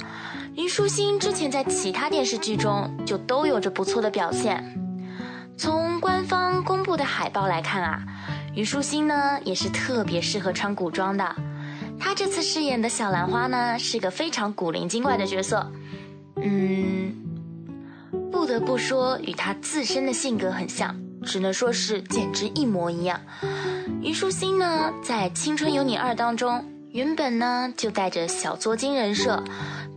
[0.55, 4.63] 虞书欣之前在其他电视剧中就都有着不错的表现。
[5.57, 8.01] 从官方公布的海报来看啊，
[8.55, 11.35] 虞书欣呢也是特别适合穿古装的。
[11.99, 15.69] 她这次饰演的小兰花呢，是个非常古灵精怪的角色。
[16.43, 17.15] 嗯，
[18.31, 20.95] 不得不说与他自身的性格很像，
[21.25, 23.21] 只能说是简直一模一样。
[24.03, 29.43] 虞书欣呢，在《青春有你二》当中，原本呢就带着小作精人设，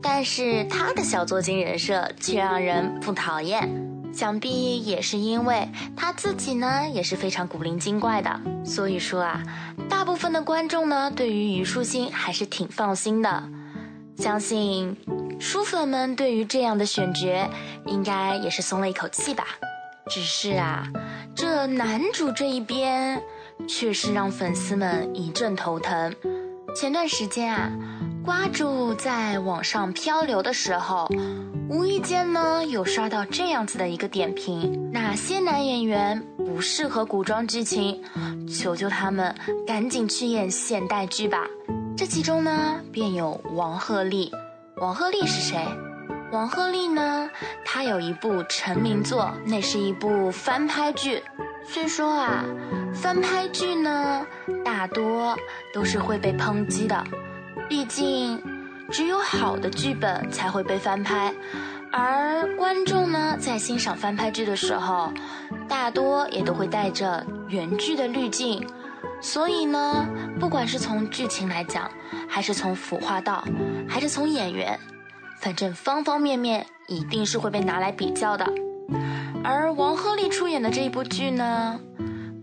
[0.01, 3.69] 但是她的小作精人设却让人不讨厌。
[4.13, 9.41] 想必也是因为她自己呢也是非常古灵精怪的，所以说啊，
[9.87, 13.43] 大部分的观众呢对于虞书欣还是挺放心的。
[14.17, 14.97] 相信
[15.41, 17.49] 书粉们对于这样的选角，
[17.87, 19.47] 应该也是松了一口气吧。
[20.07, 20.87] 只是啊，
[21.33, 23.19] 这男主这一边，
[23.67, 26.13] 却是让粉丝们一阵头疼。
[26.75, 27.71] 前段时间啊，
[28.23, 31.09] 瓜主在网上漂流的时候，
[31.67, 38.03] 无意间呢有刷到这样子的一个点评：哪些男演员不适合古装剧情？
[38.47, 39.35] 求求他们
[39.65, 41.47] 赶紧去演现代剧吧。
[41.97, 44.29] 这其中呢，便有王鹤棣。
[44.81, 45.63] 王鹤棣是谁？
[46.31, 47.29] 王鹤棣呢，
[47.63, 51.21] 他有一部成名作，那是一部翻拍剧。
[51.63, 52.43] 虽说啊，
[52.91, 54.25] 翻拍剧呢，
[54.65, 55.37] 大多
[55.71, 57.03] 都是会被抨击的，
[57.69, 58.41] 毕竟
[58.89, 61.31] 只有好的剧本才会被翻拍，
[61.91, 65.13] 而观众呢，在欣赏翻拍剧的时候，
[65.69, 68.67] 大多也都会带着原剧的滤镜。
[69.21, 71.89] 所以呢，不管是从剧情来讲，
[72.27, 73.45] 还是从服化道，
[73.87, 74.77] 还是从演员，
[75.39, 78.51] 反正方方面面一定是会被拿来比较的。
[79.43, 81.79] 而王鹤棣出演的这一部剧呢，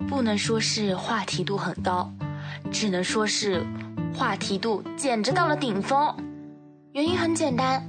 [0.09, 2.11] 不能说是话题度很高，
[2.71, 3.65] 只能说是
[4.15, 6.15] 话题度简直到了顶峰。
[6.93, 7.85] 原因很简单，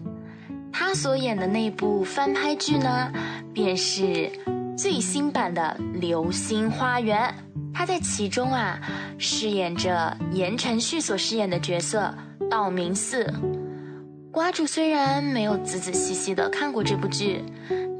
[0.73, 3.11] 他所演的那部翻拍剧呢，
[3.53, 4.31] 便是
[4.75, 7.33] 最新版的《流星花园》。
[7.73, 8.79] 他在其中啊，
[9.17, 12.13] 饰演着言承旭所饰演的角色
[12.49, 13.33] 道明寺。
[14.31, 17.43] 瓜主虽然没有仔仔细细的看过这部剧，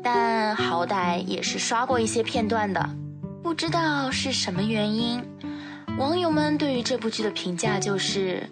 [0.03, 2.89] 但好歹也是刷过一些片段的。
[3.41, 5.23] 不知道是什么原因，
[5.97, 8.47] 网友们对于这部剧的评价就是：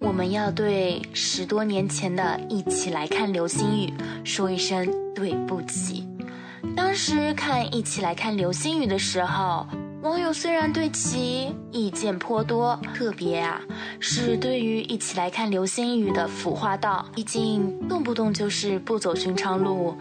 [0.00, 3.92] 我们要对十多年前的一起来看流星雨
[4.24, 6.08] 说一声对不起。
[6.74, 9.66] 当时看《一起来看流星雨》的时候。
[10.02, 13.60] 网友虽然对其意见颇多，特别啊
[13.98, 19.94] 是对于一起来看流星雨的腐化道，毕竟动不动就是不走寻常路，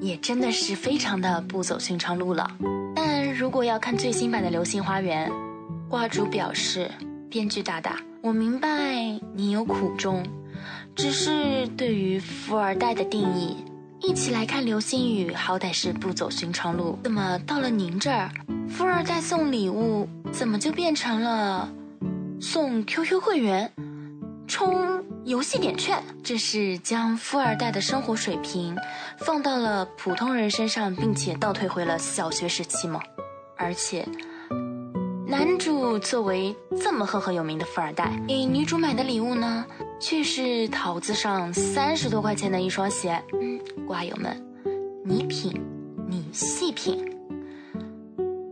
[0.00, 2.48] 也真的是非常的不走寻常路了。
[2.94, 5.28] 但如果要看最新版的《流星花园》，
[5.88, 6.88] 挂主表示，
[7.28, 10.22] 编剧大大，我明白你有苦衷，
[10.94, 13.56] 只是对于富二代的定义。
[14.02, 16.98] 一起来看流星雨，好歹是不走寻常路。
[17.04, 18.30] 怎么到了您这儿，
[18.68, 21.70] 富二代送礼物，怎么就变成了
[22.40, 23.70] 送 QQ 会员、
[24.48, 26.02] 充游戏点券？
[26.24, 28.74] 这是将富二代的生活水平
[29.18, 33.00] 放到了普通人身上，并且倒退回了小学时期吗？
[33.56, 34.08] 而且，
[35.30, 36.52] 男主作为
[36.82, 39.64] 这么赫赫有名的富二代，给女主买的礼物呢，
[40.00, 43.22] 却是桃子上三十多块钱的一双鞋。
[43.40, 44.36] 嗯瓜友们，
[45.04, 45.54] 你品，
[46.08, 47.16] 你细品。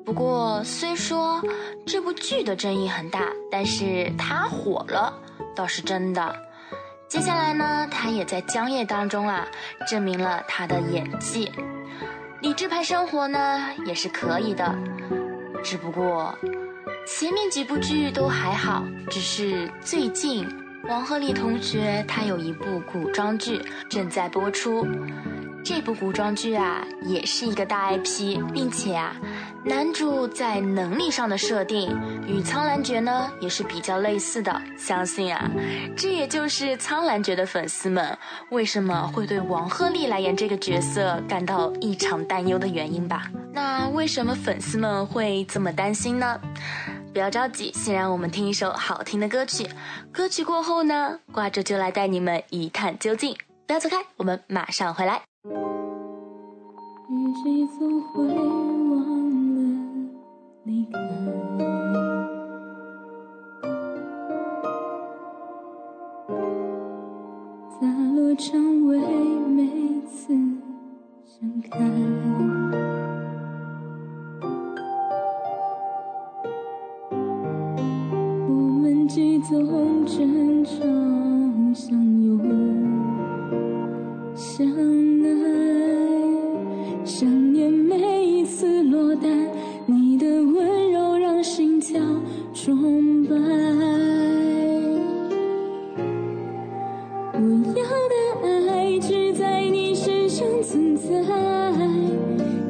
[0.07, 1.43] 不过，虽说
[1.85, 5.13] 这部剧的争议很大，但是他火了
[5.57, 6.33] 倒是真的。
[7.09, 9.45] 接下来呢，他也在江夜当中啊，
[9.89, 11.51] 证明了他的演技。
[12.41, 14.73] 理智派生活呢，也是可以的。
[15.65, 16.33] 只不过
[17.11, 20.47] 前面几部剧都还好，只是最近。
[20.89, 24.87] 王鹤棣同学，他有一部古装剧正在播出。
[25.65, 29.17] 这部古装剧啊，也是一个大 IP，并且啊，
[29.65, 34.63] 男主在能力上的设定与苍兰诀呢也是比较类似的。
[34.77, 35.51] 相信啊，
[35.97, 38.17] 这也就是苍兰诀的粉丝们
[38.51, 43.29] 为什么会对王鹤棣来演这个角色感到异常担忧的原因吧？
[43.53, 46.41] 那为什么粉丝们会这么担心呢？
[47.13, 49.69] 不要着急，先让我们听一首好听的歌曲。
[50.13, 53.37] 歌曲过后呢，挂着就来带你们一探究竟。
[53.67, 55.23] 不要走开，我们马上回来。
[57.11, 59.01] 雨季总会忘
[59.55, 59.61] 了
[60.65, 60.99] 离开，
[67.81, 68.99] 洒落成为
[69.49, 70.35] 每次
[71.27, 71.79] 盛开。
[79.09, 80.73] 几纵争吵
[81.75, 82.39] 相拥，
[84.37, 84.69] 相
[85.25, 85.27] 爱，
[87.07, 89.49] 想念每一次落单，
[89.87, 91.99] 你的温柔让心跳
[92.53, 93.35] 崇拜。
[97.33, 97.41] 我
[97.75, 97.83] 要
[98.13, 101.09] 的爱只在你身上存在，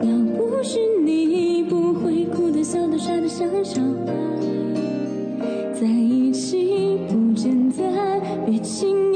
[0.02, 4.37] 要不是你，不会哭的、笑的、傻的像小孩。
[7.78, 9.07] 不简单，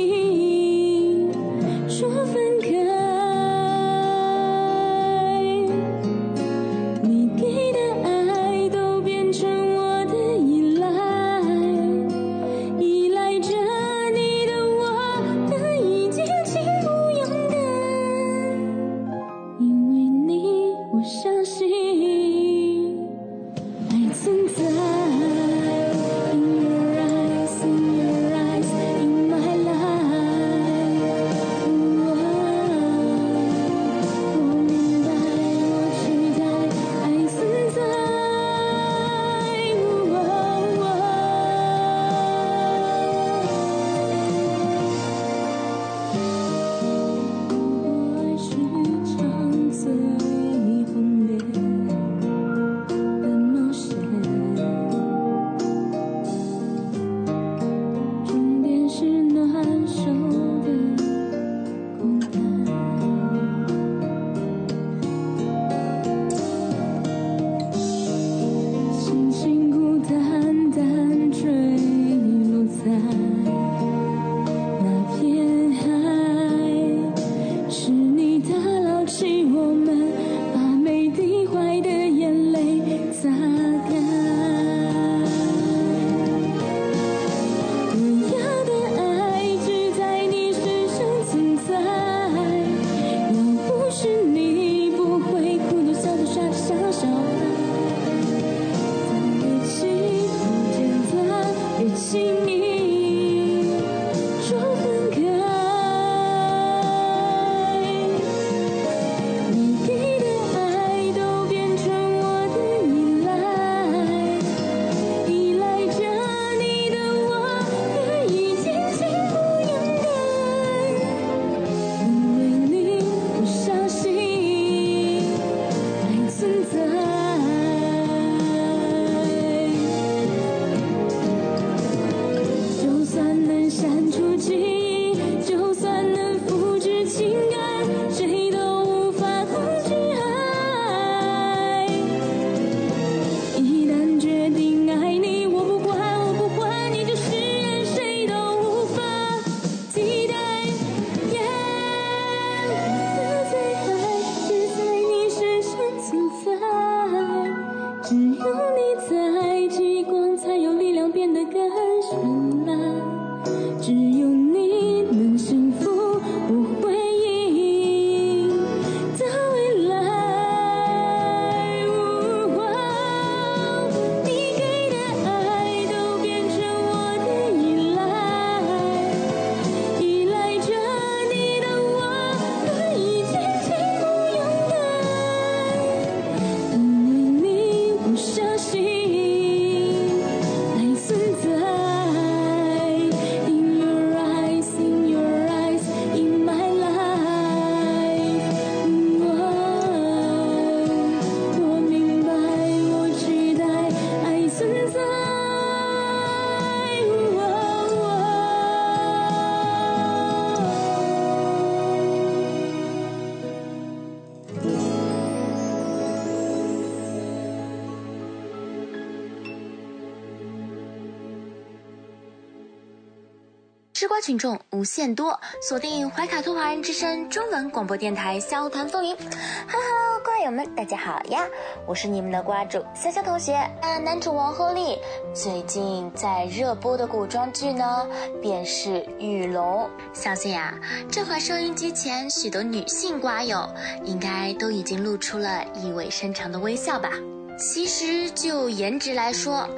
[224.22, 229.16] 群众无限多，锁定怀卡托华人之声中文广播电台，笑谈风云。
[229.16, 231.44] Hello，瓜友们，大家好呀！
[231.88, 233.58] 我是你们的瓜主潇潇同学。
[233.82, 234.96] 那，男主王鹤棣
[235.34, 238.06] 最近在热播的古装剧呢，
[238.40, 239.90] 便是《玉龙》。
[240.14, 240.72] 相信呀，
[241.10, 243.68] 这款收音机前许多女性瓜友
[244.04, 247.10] 应该都已经露出了意味深长的微笑吧。
[247.58, 249.68] 其实就颜值来说，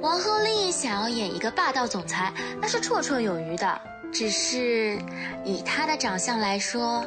[0.00, 2.32] 王鹤棣想要演一个霸道总裁，
[2.62, 3.78] 那是绰绰有余的。
[4.12, 4.98] 只是
[5.44, 7.06] 以他的长相来说，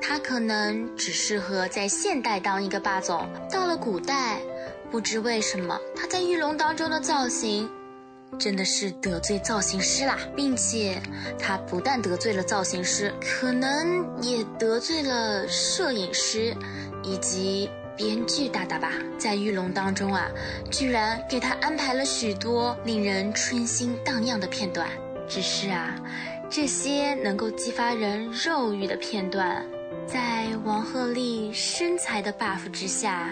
[0.00, 3.28] 他可能只适合在现代当一个霸总。
[3.50, 4.40] 到了古代，
[4.90, 7.70] 不知为什么他在《玉龙》当中的造型，
[8.38, 11.00] 真的是得罪造型师啦，并且
[11.38, 16.54] 他不但得罪了造型师，可能也得罪了摄影师，
[17.02, 17.70] 以及。
[17.96, 20.26] 编剧大大吧，在《玉龙》当中啊，
[20.70, 24.88] 居然给他安排了许多令人春心荡漾的片段。
[25.28, 25.94] 只是啊，
[26.50, 29.64] 这些能够激发人肉欲的片段，
[30.04, 33.30] 在王鹤棣身材的 buff 之下，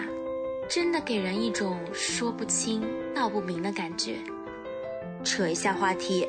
[0.69, 2.81] 真的给人一种说不清
[3.13, 4.15] 道不明的感觉。
[5.21, 6.25] 扯一下话题，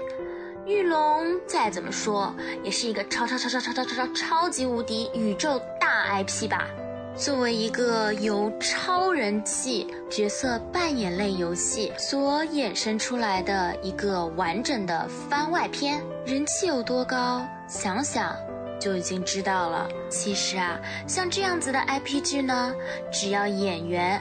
[0.67, 2.35] 《玉龙》再怎么说
[2.65, 6.69] 也是一个超超超超超超超超超级无敌宇宙大 IP 吧。
[7.15, 18.37] 作为一个由超人气角色扮演类游戏所衍生出来的一个完整的番外篇，人气有多高，想想
[18.79, 19.89] 就已经知道了。
[20.11, 22.75] 其实啊，像这样子的 IP 剧呢，
[23.11, 24.21] 只要演员、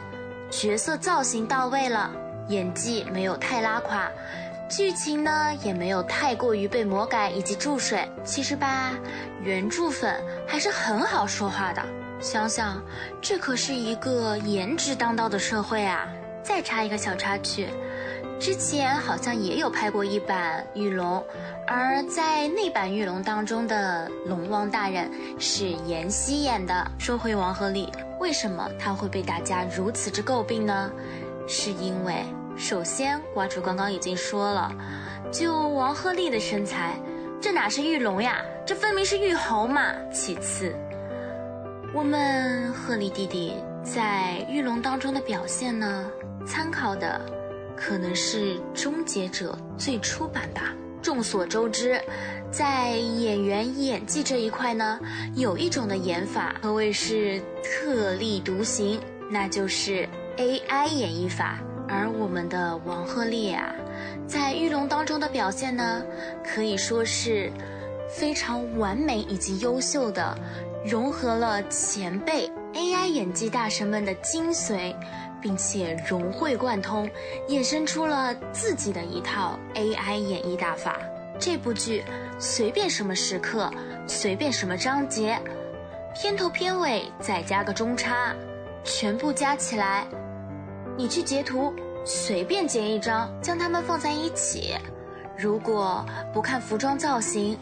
[0.50, 2.10] 角色造型到位了，
[2.48, 4.10] 演技没有太拉垮，
[4.70, 8.94] 剧情呢也没有太过于被魔改以及注水，其实吧，
[9.44, 11.84] 原著粉还是很好说话的。
[12.22, 12.82] 想想，
[13.22, 16.08] 这可是一个颜值当道的社会啊！
[16.42, 17.70] 再插一个小插曲，
[18.40, 21.18] 之前好像也有拍过一版《玉龙》，
[21.68, 26.90] 而在那版《玉龙》当中的龙王大人是妍希演的。
[26.98, 30.90] 说回王鹤棣，为什么他会被大家如此之诟病呢？
[31.50, 32.24] 是因为，
[32.56, 34.72] 首先瓜主刚刚已经说了，
[35.34, 36.96] 就王鹤棣的身材，
[37.42, 38.38] 这哪是玉龙呀？
[38.66, 39.94] 这分明是玉猴嘛！
[40.14, 40.74] 其次。
[41.94, 46.06] 我们鹤立弟弟在《玉龙》当中的表现呢，
[46.46, 47.20] 参考的
[47.80, 50.76] 可能是《终结者》最初版吧。
[51.02, 52.00] 众所周知，
[52.52, 55.00] 在演员演技这一块呢，
[55.34, 59.00] 有一种的演法可谓是特立独行，
[59.32, 61.60] 那就是 AI 演绎法。
[61.88, 63.74] 而我们的王鹤棣啊，
[64.28, 66.04] 在《玉龙》当中的表现呢，
[66.44, 67.50] 可以说是
[68.10, 70.38] 非常完美以及优秀的。
[70.86, 74.96] 融合了前辈 AI 演技大神们的精髓，
[75.42, 77.10] 并且融会贯通，
[77.48, 81.00] 衍生出了自己的一套 AI 演绎大法。
[81.40, 82.04] 这部剧
[82.38, 83.72] 随便什么时刻，
[84.08, 85.40] 随便什么章节，
[86.14, 88.36] 片头片尾再加个中插，
[88.84, 90.06] 全部加起来，
[90.98, 94.76] 你去截图，随便截一张，将它们放在一起，
[95.38, 97.58] 如果不看服装造型。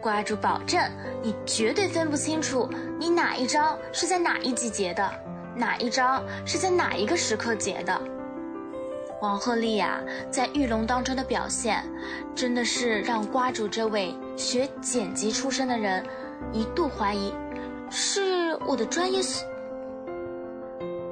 [0.00, 0.80] 瓜主保证，
[1.22, 2.66] 你绝对分不清楚
[2.98, 5.12] 你哪一张是在哪一集结的，
[5.54, 8.00] 哪一张是在哪一个时刻结的。
[9.20, 10.00] 王鹤棣呀，
[10.30, 11.84] 在《玉龙》当中的表现，
[12.34, 16.02] 真的是让瓜主这位学剪辑出身的人
[16.52, 17.32] 一度怀疑，
[17.90, 19.44] 是我的专业是，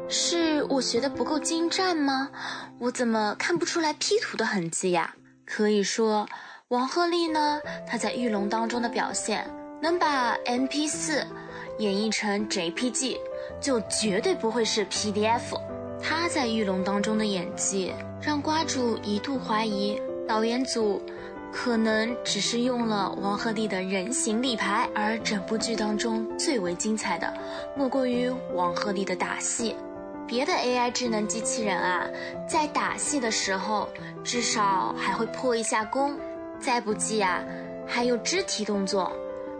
[0.08, 2.30] 是我学的不够精湛吗？
[2.78, 5.14] 我怎么看不出来 P 图的痕迹呀？
[5.44, 6.26] 可以说。
[6.68, 7.60] 王鹤棣呢？
[7.86, 9.50] 他在《玉龙》当中的表现，
[9.80, 11.24] 能把 MP4
[11.78, 13.16] 演绎成 JPG，
[13.60, 15.58] 就绝对不会是 PDF。
[16.00, 21.02] 他在《玉龙》当中的演技，让瓜主一度怀疑导演组
[21.52, 24.88] 可能只是用了王鹤棣的人形立牌。
[24.94, 27.32] 而整部剧当中最为精彩的，
[27.76, 29.74] 莫过于王鹤棣的打戏。
[30.26, 32.06] 别的 AI 智能机器人啊，
[32.46, 33.88] 在打戏的时候，
[34.22, 36.16] 至少还会破一下功。
[36.60, 37.42] 再不济啊，
[37.86, 39.10] 还有肢体动作，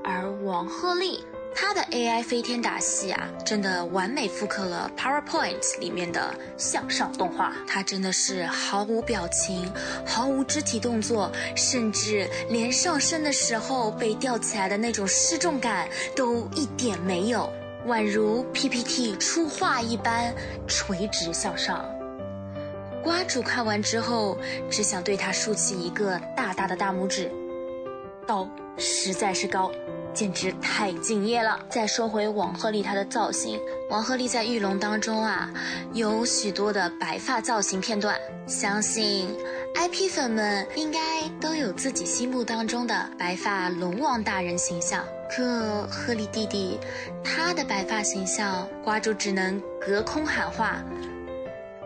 [0.05, 1.19] 而王鹤棣
[1.55, 7.53] 他的 AI 飞天打戏啊，真的完美复刻了 PowerPoint 里面的向上动画。
[7.67, 9.71] 他真的是毫无表情，
[10.07, 17.53] 毫无肢体动作，甚至连上升的时候被吊起来的那种失重感都一点没有，
[17.87, 20.33] 宛如 PPT 出画一般
[20.67, 21.85] 垂直向上。
[23.03, 24.39] 瓜主看完之后，
[24.71, 27.31] 只想对他竖起一个大大的大拇指。
[28.27, 28.47] 刀
[28.77, 29.73] 实在是高，
[30.19, 31.57] 简直太敬业了。
[31.71, 33.57] 再说回王鹤棣他的造型，
[33.89, 35.49] 王鹤棣在《玉龙》当中啊，
[35.93, 39.33] 有许多的白发造型片段，相信
[39.77, 40.99] IP 粉们应该
[41.41, 45.05] 都有自己心目当中的白发龙王大人形象。
[45.31, 46.81] 可鹤棣弟弟
[47.23, 50.83] 他的白发形象，瓜主只能隔空喊话。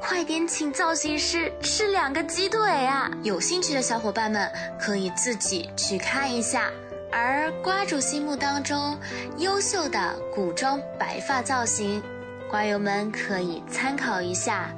[0.00, 3.10] 快点请造型师吃两个鸡腿啊！
[3.22, 4.50] 有兴趣的小伙伴们
[4.80, 6.70] 可以自己去看一下。
[7.12, 8.98] 而瓜主心目当中
[9.36, 12.02] 优秀的古装白发造型，
[12.50, 14.74] 瓜友们可以参考一下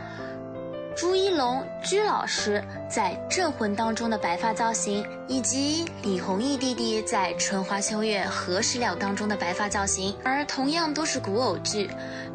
[0.97, 10.15] 朱一龙居老师在《镇魂》当中的白发造型，以及李弘毅弟弟在《春花秋月何时了》当中的白发造型。
[10.25, 11.89] 而同样都是古偶剧，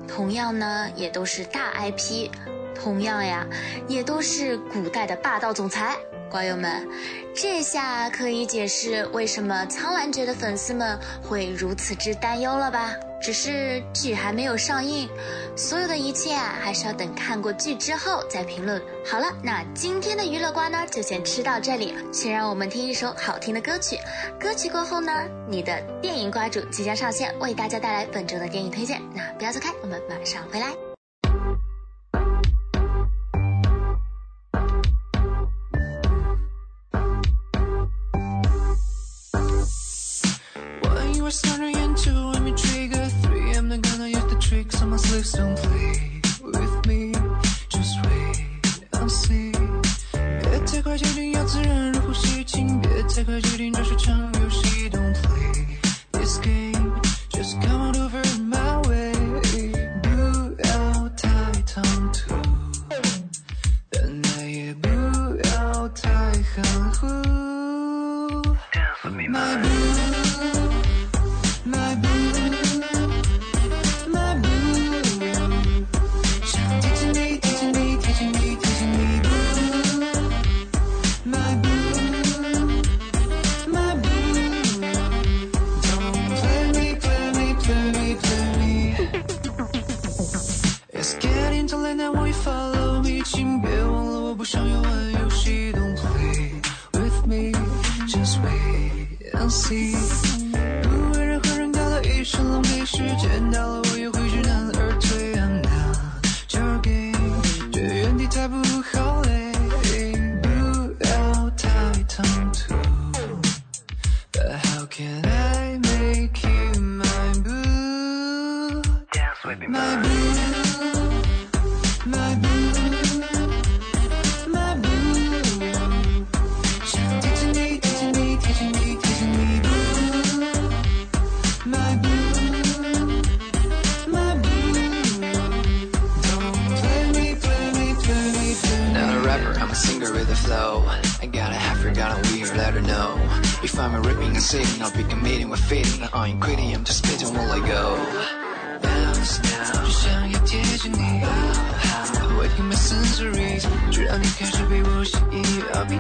[0.08, 2.30] 同样呢也都是大 IP。
[2.74, 3.46] 同样呀，
[3.88, 5.98] 也都是古代的霸道总裁。
[6.30, 6.88] 瓜友们，
[7.36, 12.96] 这下可以解释为什么苍兰诀的粉丝们会如此之担忧了吧？
[13.22, 15.10] 只是剧还没有上映，
[15.54, 18.82] 所有的一切啊，还是要等看过剧之后再评论。
[19.06, 21.94] 好了，那今天的娱乐瓜呢，就先吃到这里。
[22.14, 24.00] 先让我们听一首好听的歌曲。
[24.40, 25.12] 歌曲过后呢，
[25.50, 29.02] 你的电影瓜主即将上线，为大家带来本周的电影推荐。
[29.14, 30.89] 那不要走开，我们马上回来。
[41.29, 43.53] was wondering into when we trigger three.
[43.57, 45.33] I'm not gonna use the tricks on my sleeves.
[45.33, 47.13] Don't play with me,
[47.69, 48.37] just wait
[48.93, 49.53] and see.
[50.43, 54.33] 别太快决定要自然如呼吸，请别太快决定这是场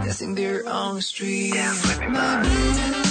[0.09, 3.08] Cause in their own streets.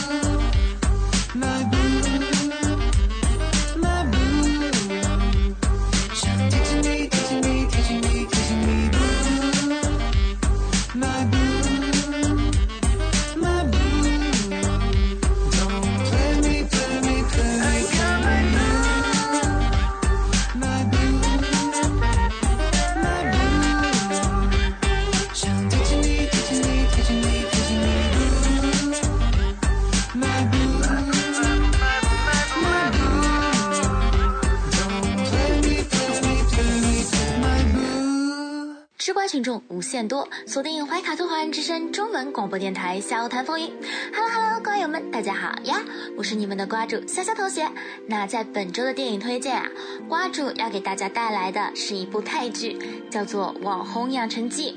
[39.39, 43.73] 听众无限多，锁定怀卡托华人之声中文广播电台笑谈风云。
[44.12, 45.81] Hello Hello，瓜友们，大家好呀！
[46.16, 47.65] 我是你们的瓜主潇潇同学。
[48.09, 49.70] 那在本周的电影推荐啊，
[50.09, 52.77] 瓜主要给大家带来的是一部泰剧，
[53.12, 54.73] 叫做《网红养成记》。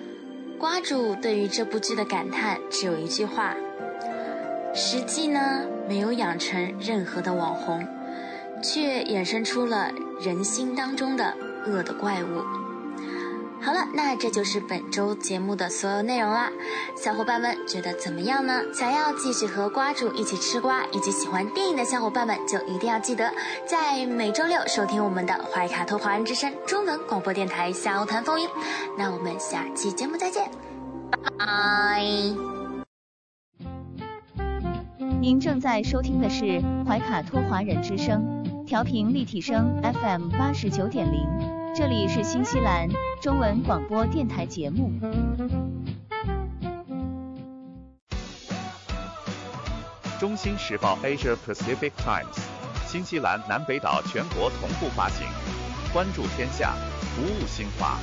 [0.60, 3.56] 瓜主对于这部剧的感叹只有一句话：
[4.76, 7.84] 实际呢没有养成任何的网红，
[8.62, 9.92] 却衍生出了
[10.24, 11.36] 人心当中的
[11.66, 12.61] 恶的怪物。
[13.64, 16.50] 好了，那这就是本周节目的所有内容啦。
[16.96, 18.62] 小伙伴们觉得怎么样呢？
[18.74, 23.32] 想要继续和瓜主一起吃瓜，以及喜欢电影的小伙伴们，就一定要记得
[23.66, 28.48] 在每周六收听我们的怀卡托华人之声中文广播电台《笑谈风云》。
[28.98, 30.50] 那我们下期节目再见，
[31.12, 32.04] 拜拜。
[35.20, 41.28] 您正在收听的是怀卡托华人之声，调频立体声 FM 八十九点零，
[41.74, 42.90] 这里是新西兰
[43.22, 44.92] 中文广播电台节目。
[50.20, 52.26] 中新时报 Asia Pacific Times，
[52.88, 55.26] 新西兰南北岛全国同步发行。
[55.94, 56.74] 关注天下，
[57.16, 57.98] 服务新华，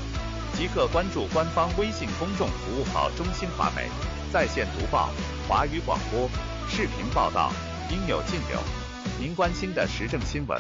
[0.55, 3.87] 即刻关注官方微信公众服务号“中新华媒”，
[4.33, 5.11] 在线读报、
[5.47, 6.27] 华语广播、
[6.69, 7.53] 视频报道，
[7.91, 8.59] 应有尽有。
[9.21, 10.59] 您关心的时政新闻，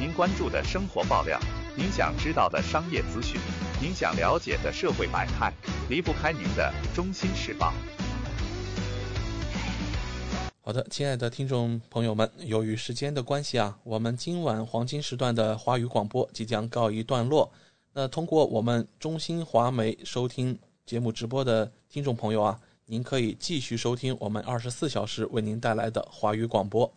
[0.00, 1.38] 您关注的生活爆料，
[1.78, 3.38] 您想知道的商业资讯，
[3.82, 5.52] 您想了解的社会百态，
[5.90, 7.70] 离不开您的《中心时报》。
[10.62, 17.52] 好的，亲爱的听众朋友们，由于时间的关系啊，我们今晚黄金时段的华语广播即将告一段落。
[17.92, 26.90] 那通过我们中新华媒收听节目直播的听众朋友啊，您可以继续收听我们二十四小时为您带来的华语广播。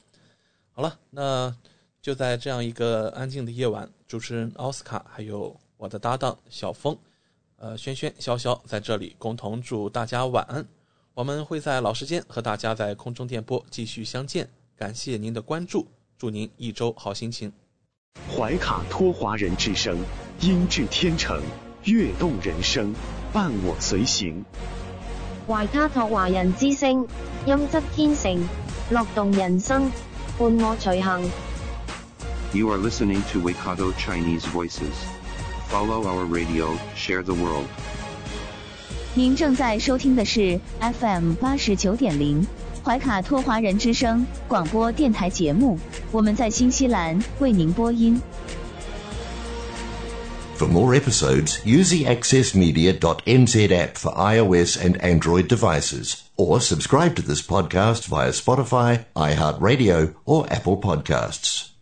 [0.72, 1.53] 好了，那
[2.01, 6.98] 就在这样一个安静的夜晚，主持人奥斯卡还有我的搭档小峰，
[7.57, 10.65] 呃，轩轩、潇潇在这里共同祝大家晚安。
[11.14, 15.86] 我们会在老时间和大家在空中电波继续相见，感谢您的关注，
[16.18, 17.53] 祝您一周好心情。
[18.36, 19.95] 怀卡托华人之声，
[20.41, 21.40] 音质天成，
[21.84, 22.91] 悦动人生，
[23.31, 24.44] 伴我随行。
[25.48, 27.07] 怀卡托华人之声，
[27.45, 28.44] 音质天成，
[28.90, 29.84] 乐动人生，
[30.40, 31.30] 伴我随行。
[32.52, 34.94] You are listening to Waikato Chinese Voices.
[35.69, 37.66] Follow our radio, share the world.
[39.15, 42.47] 您正在收听的是 FM 八十九点零
[42.85, 45.78] 怀卡托华人之声广播电台节目，
[46.12, 48.20] 我们在新西兰为您播音。
[50.56, 57.23] For more episodes, use the accessmedia.nz app for iOS and Android devices, or subscribe to
[57.23, 61.68] this podcast via Spotify, iHeartRadio, or Apple Podcasts.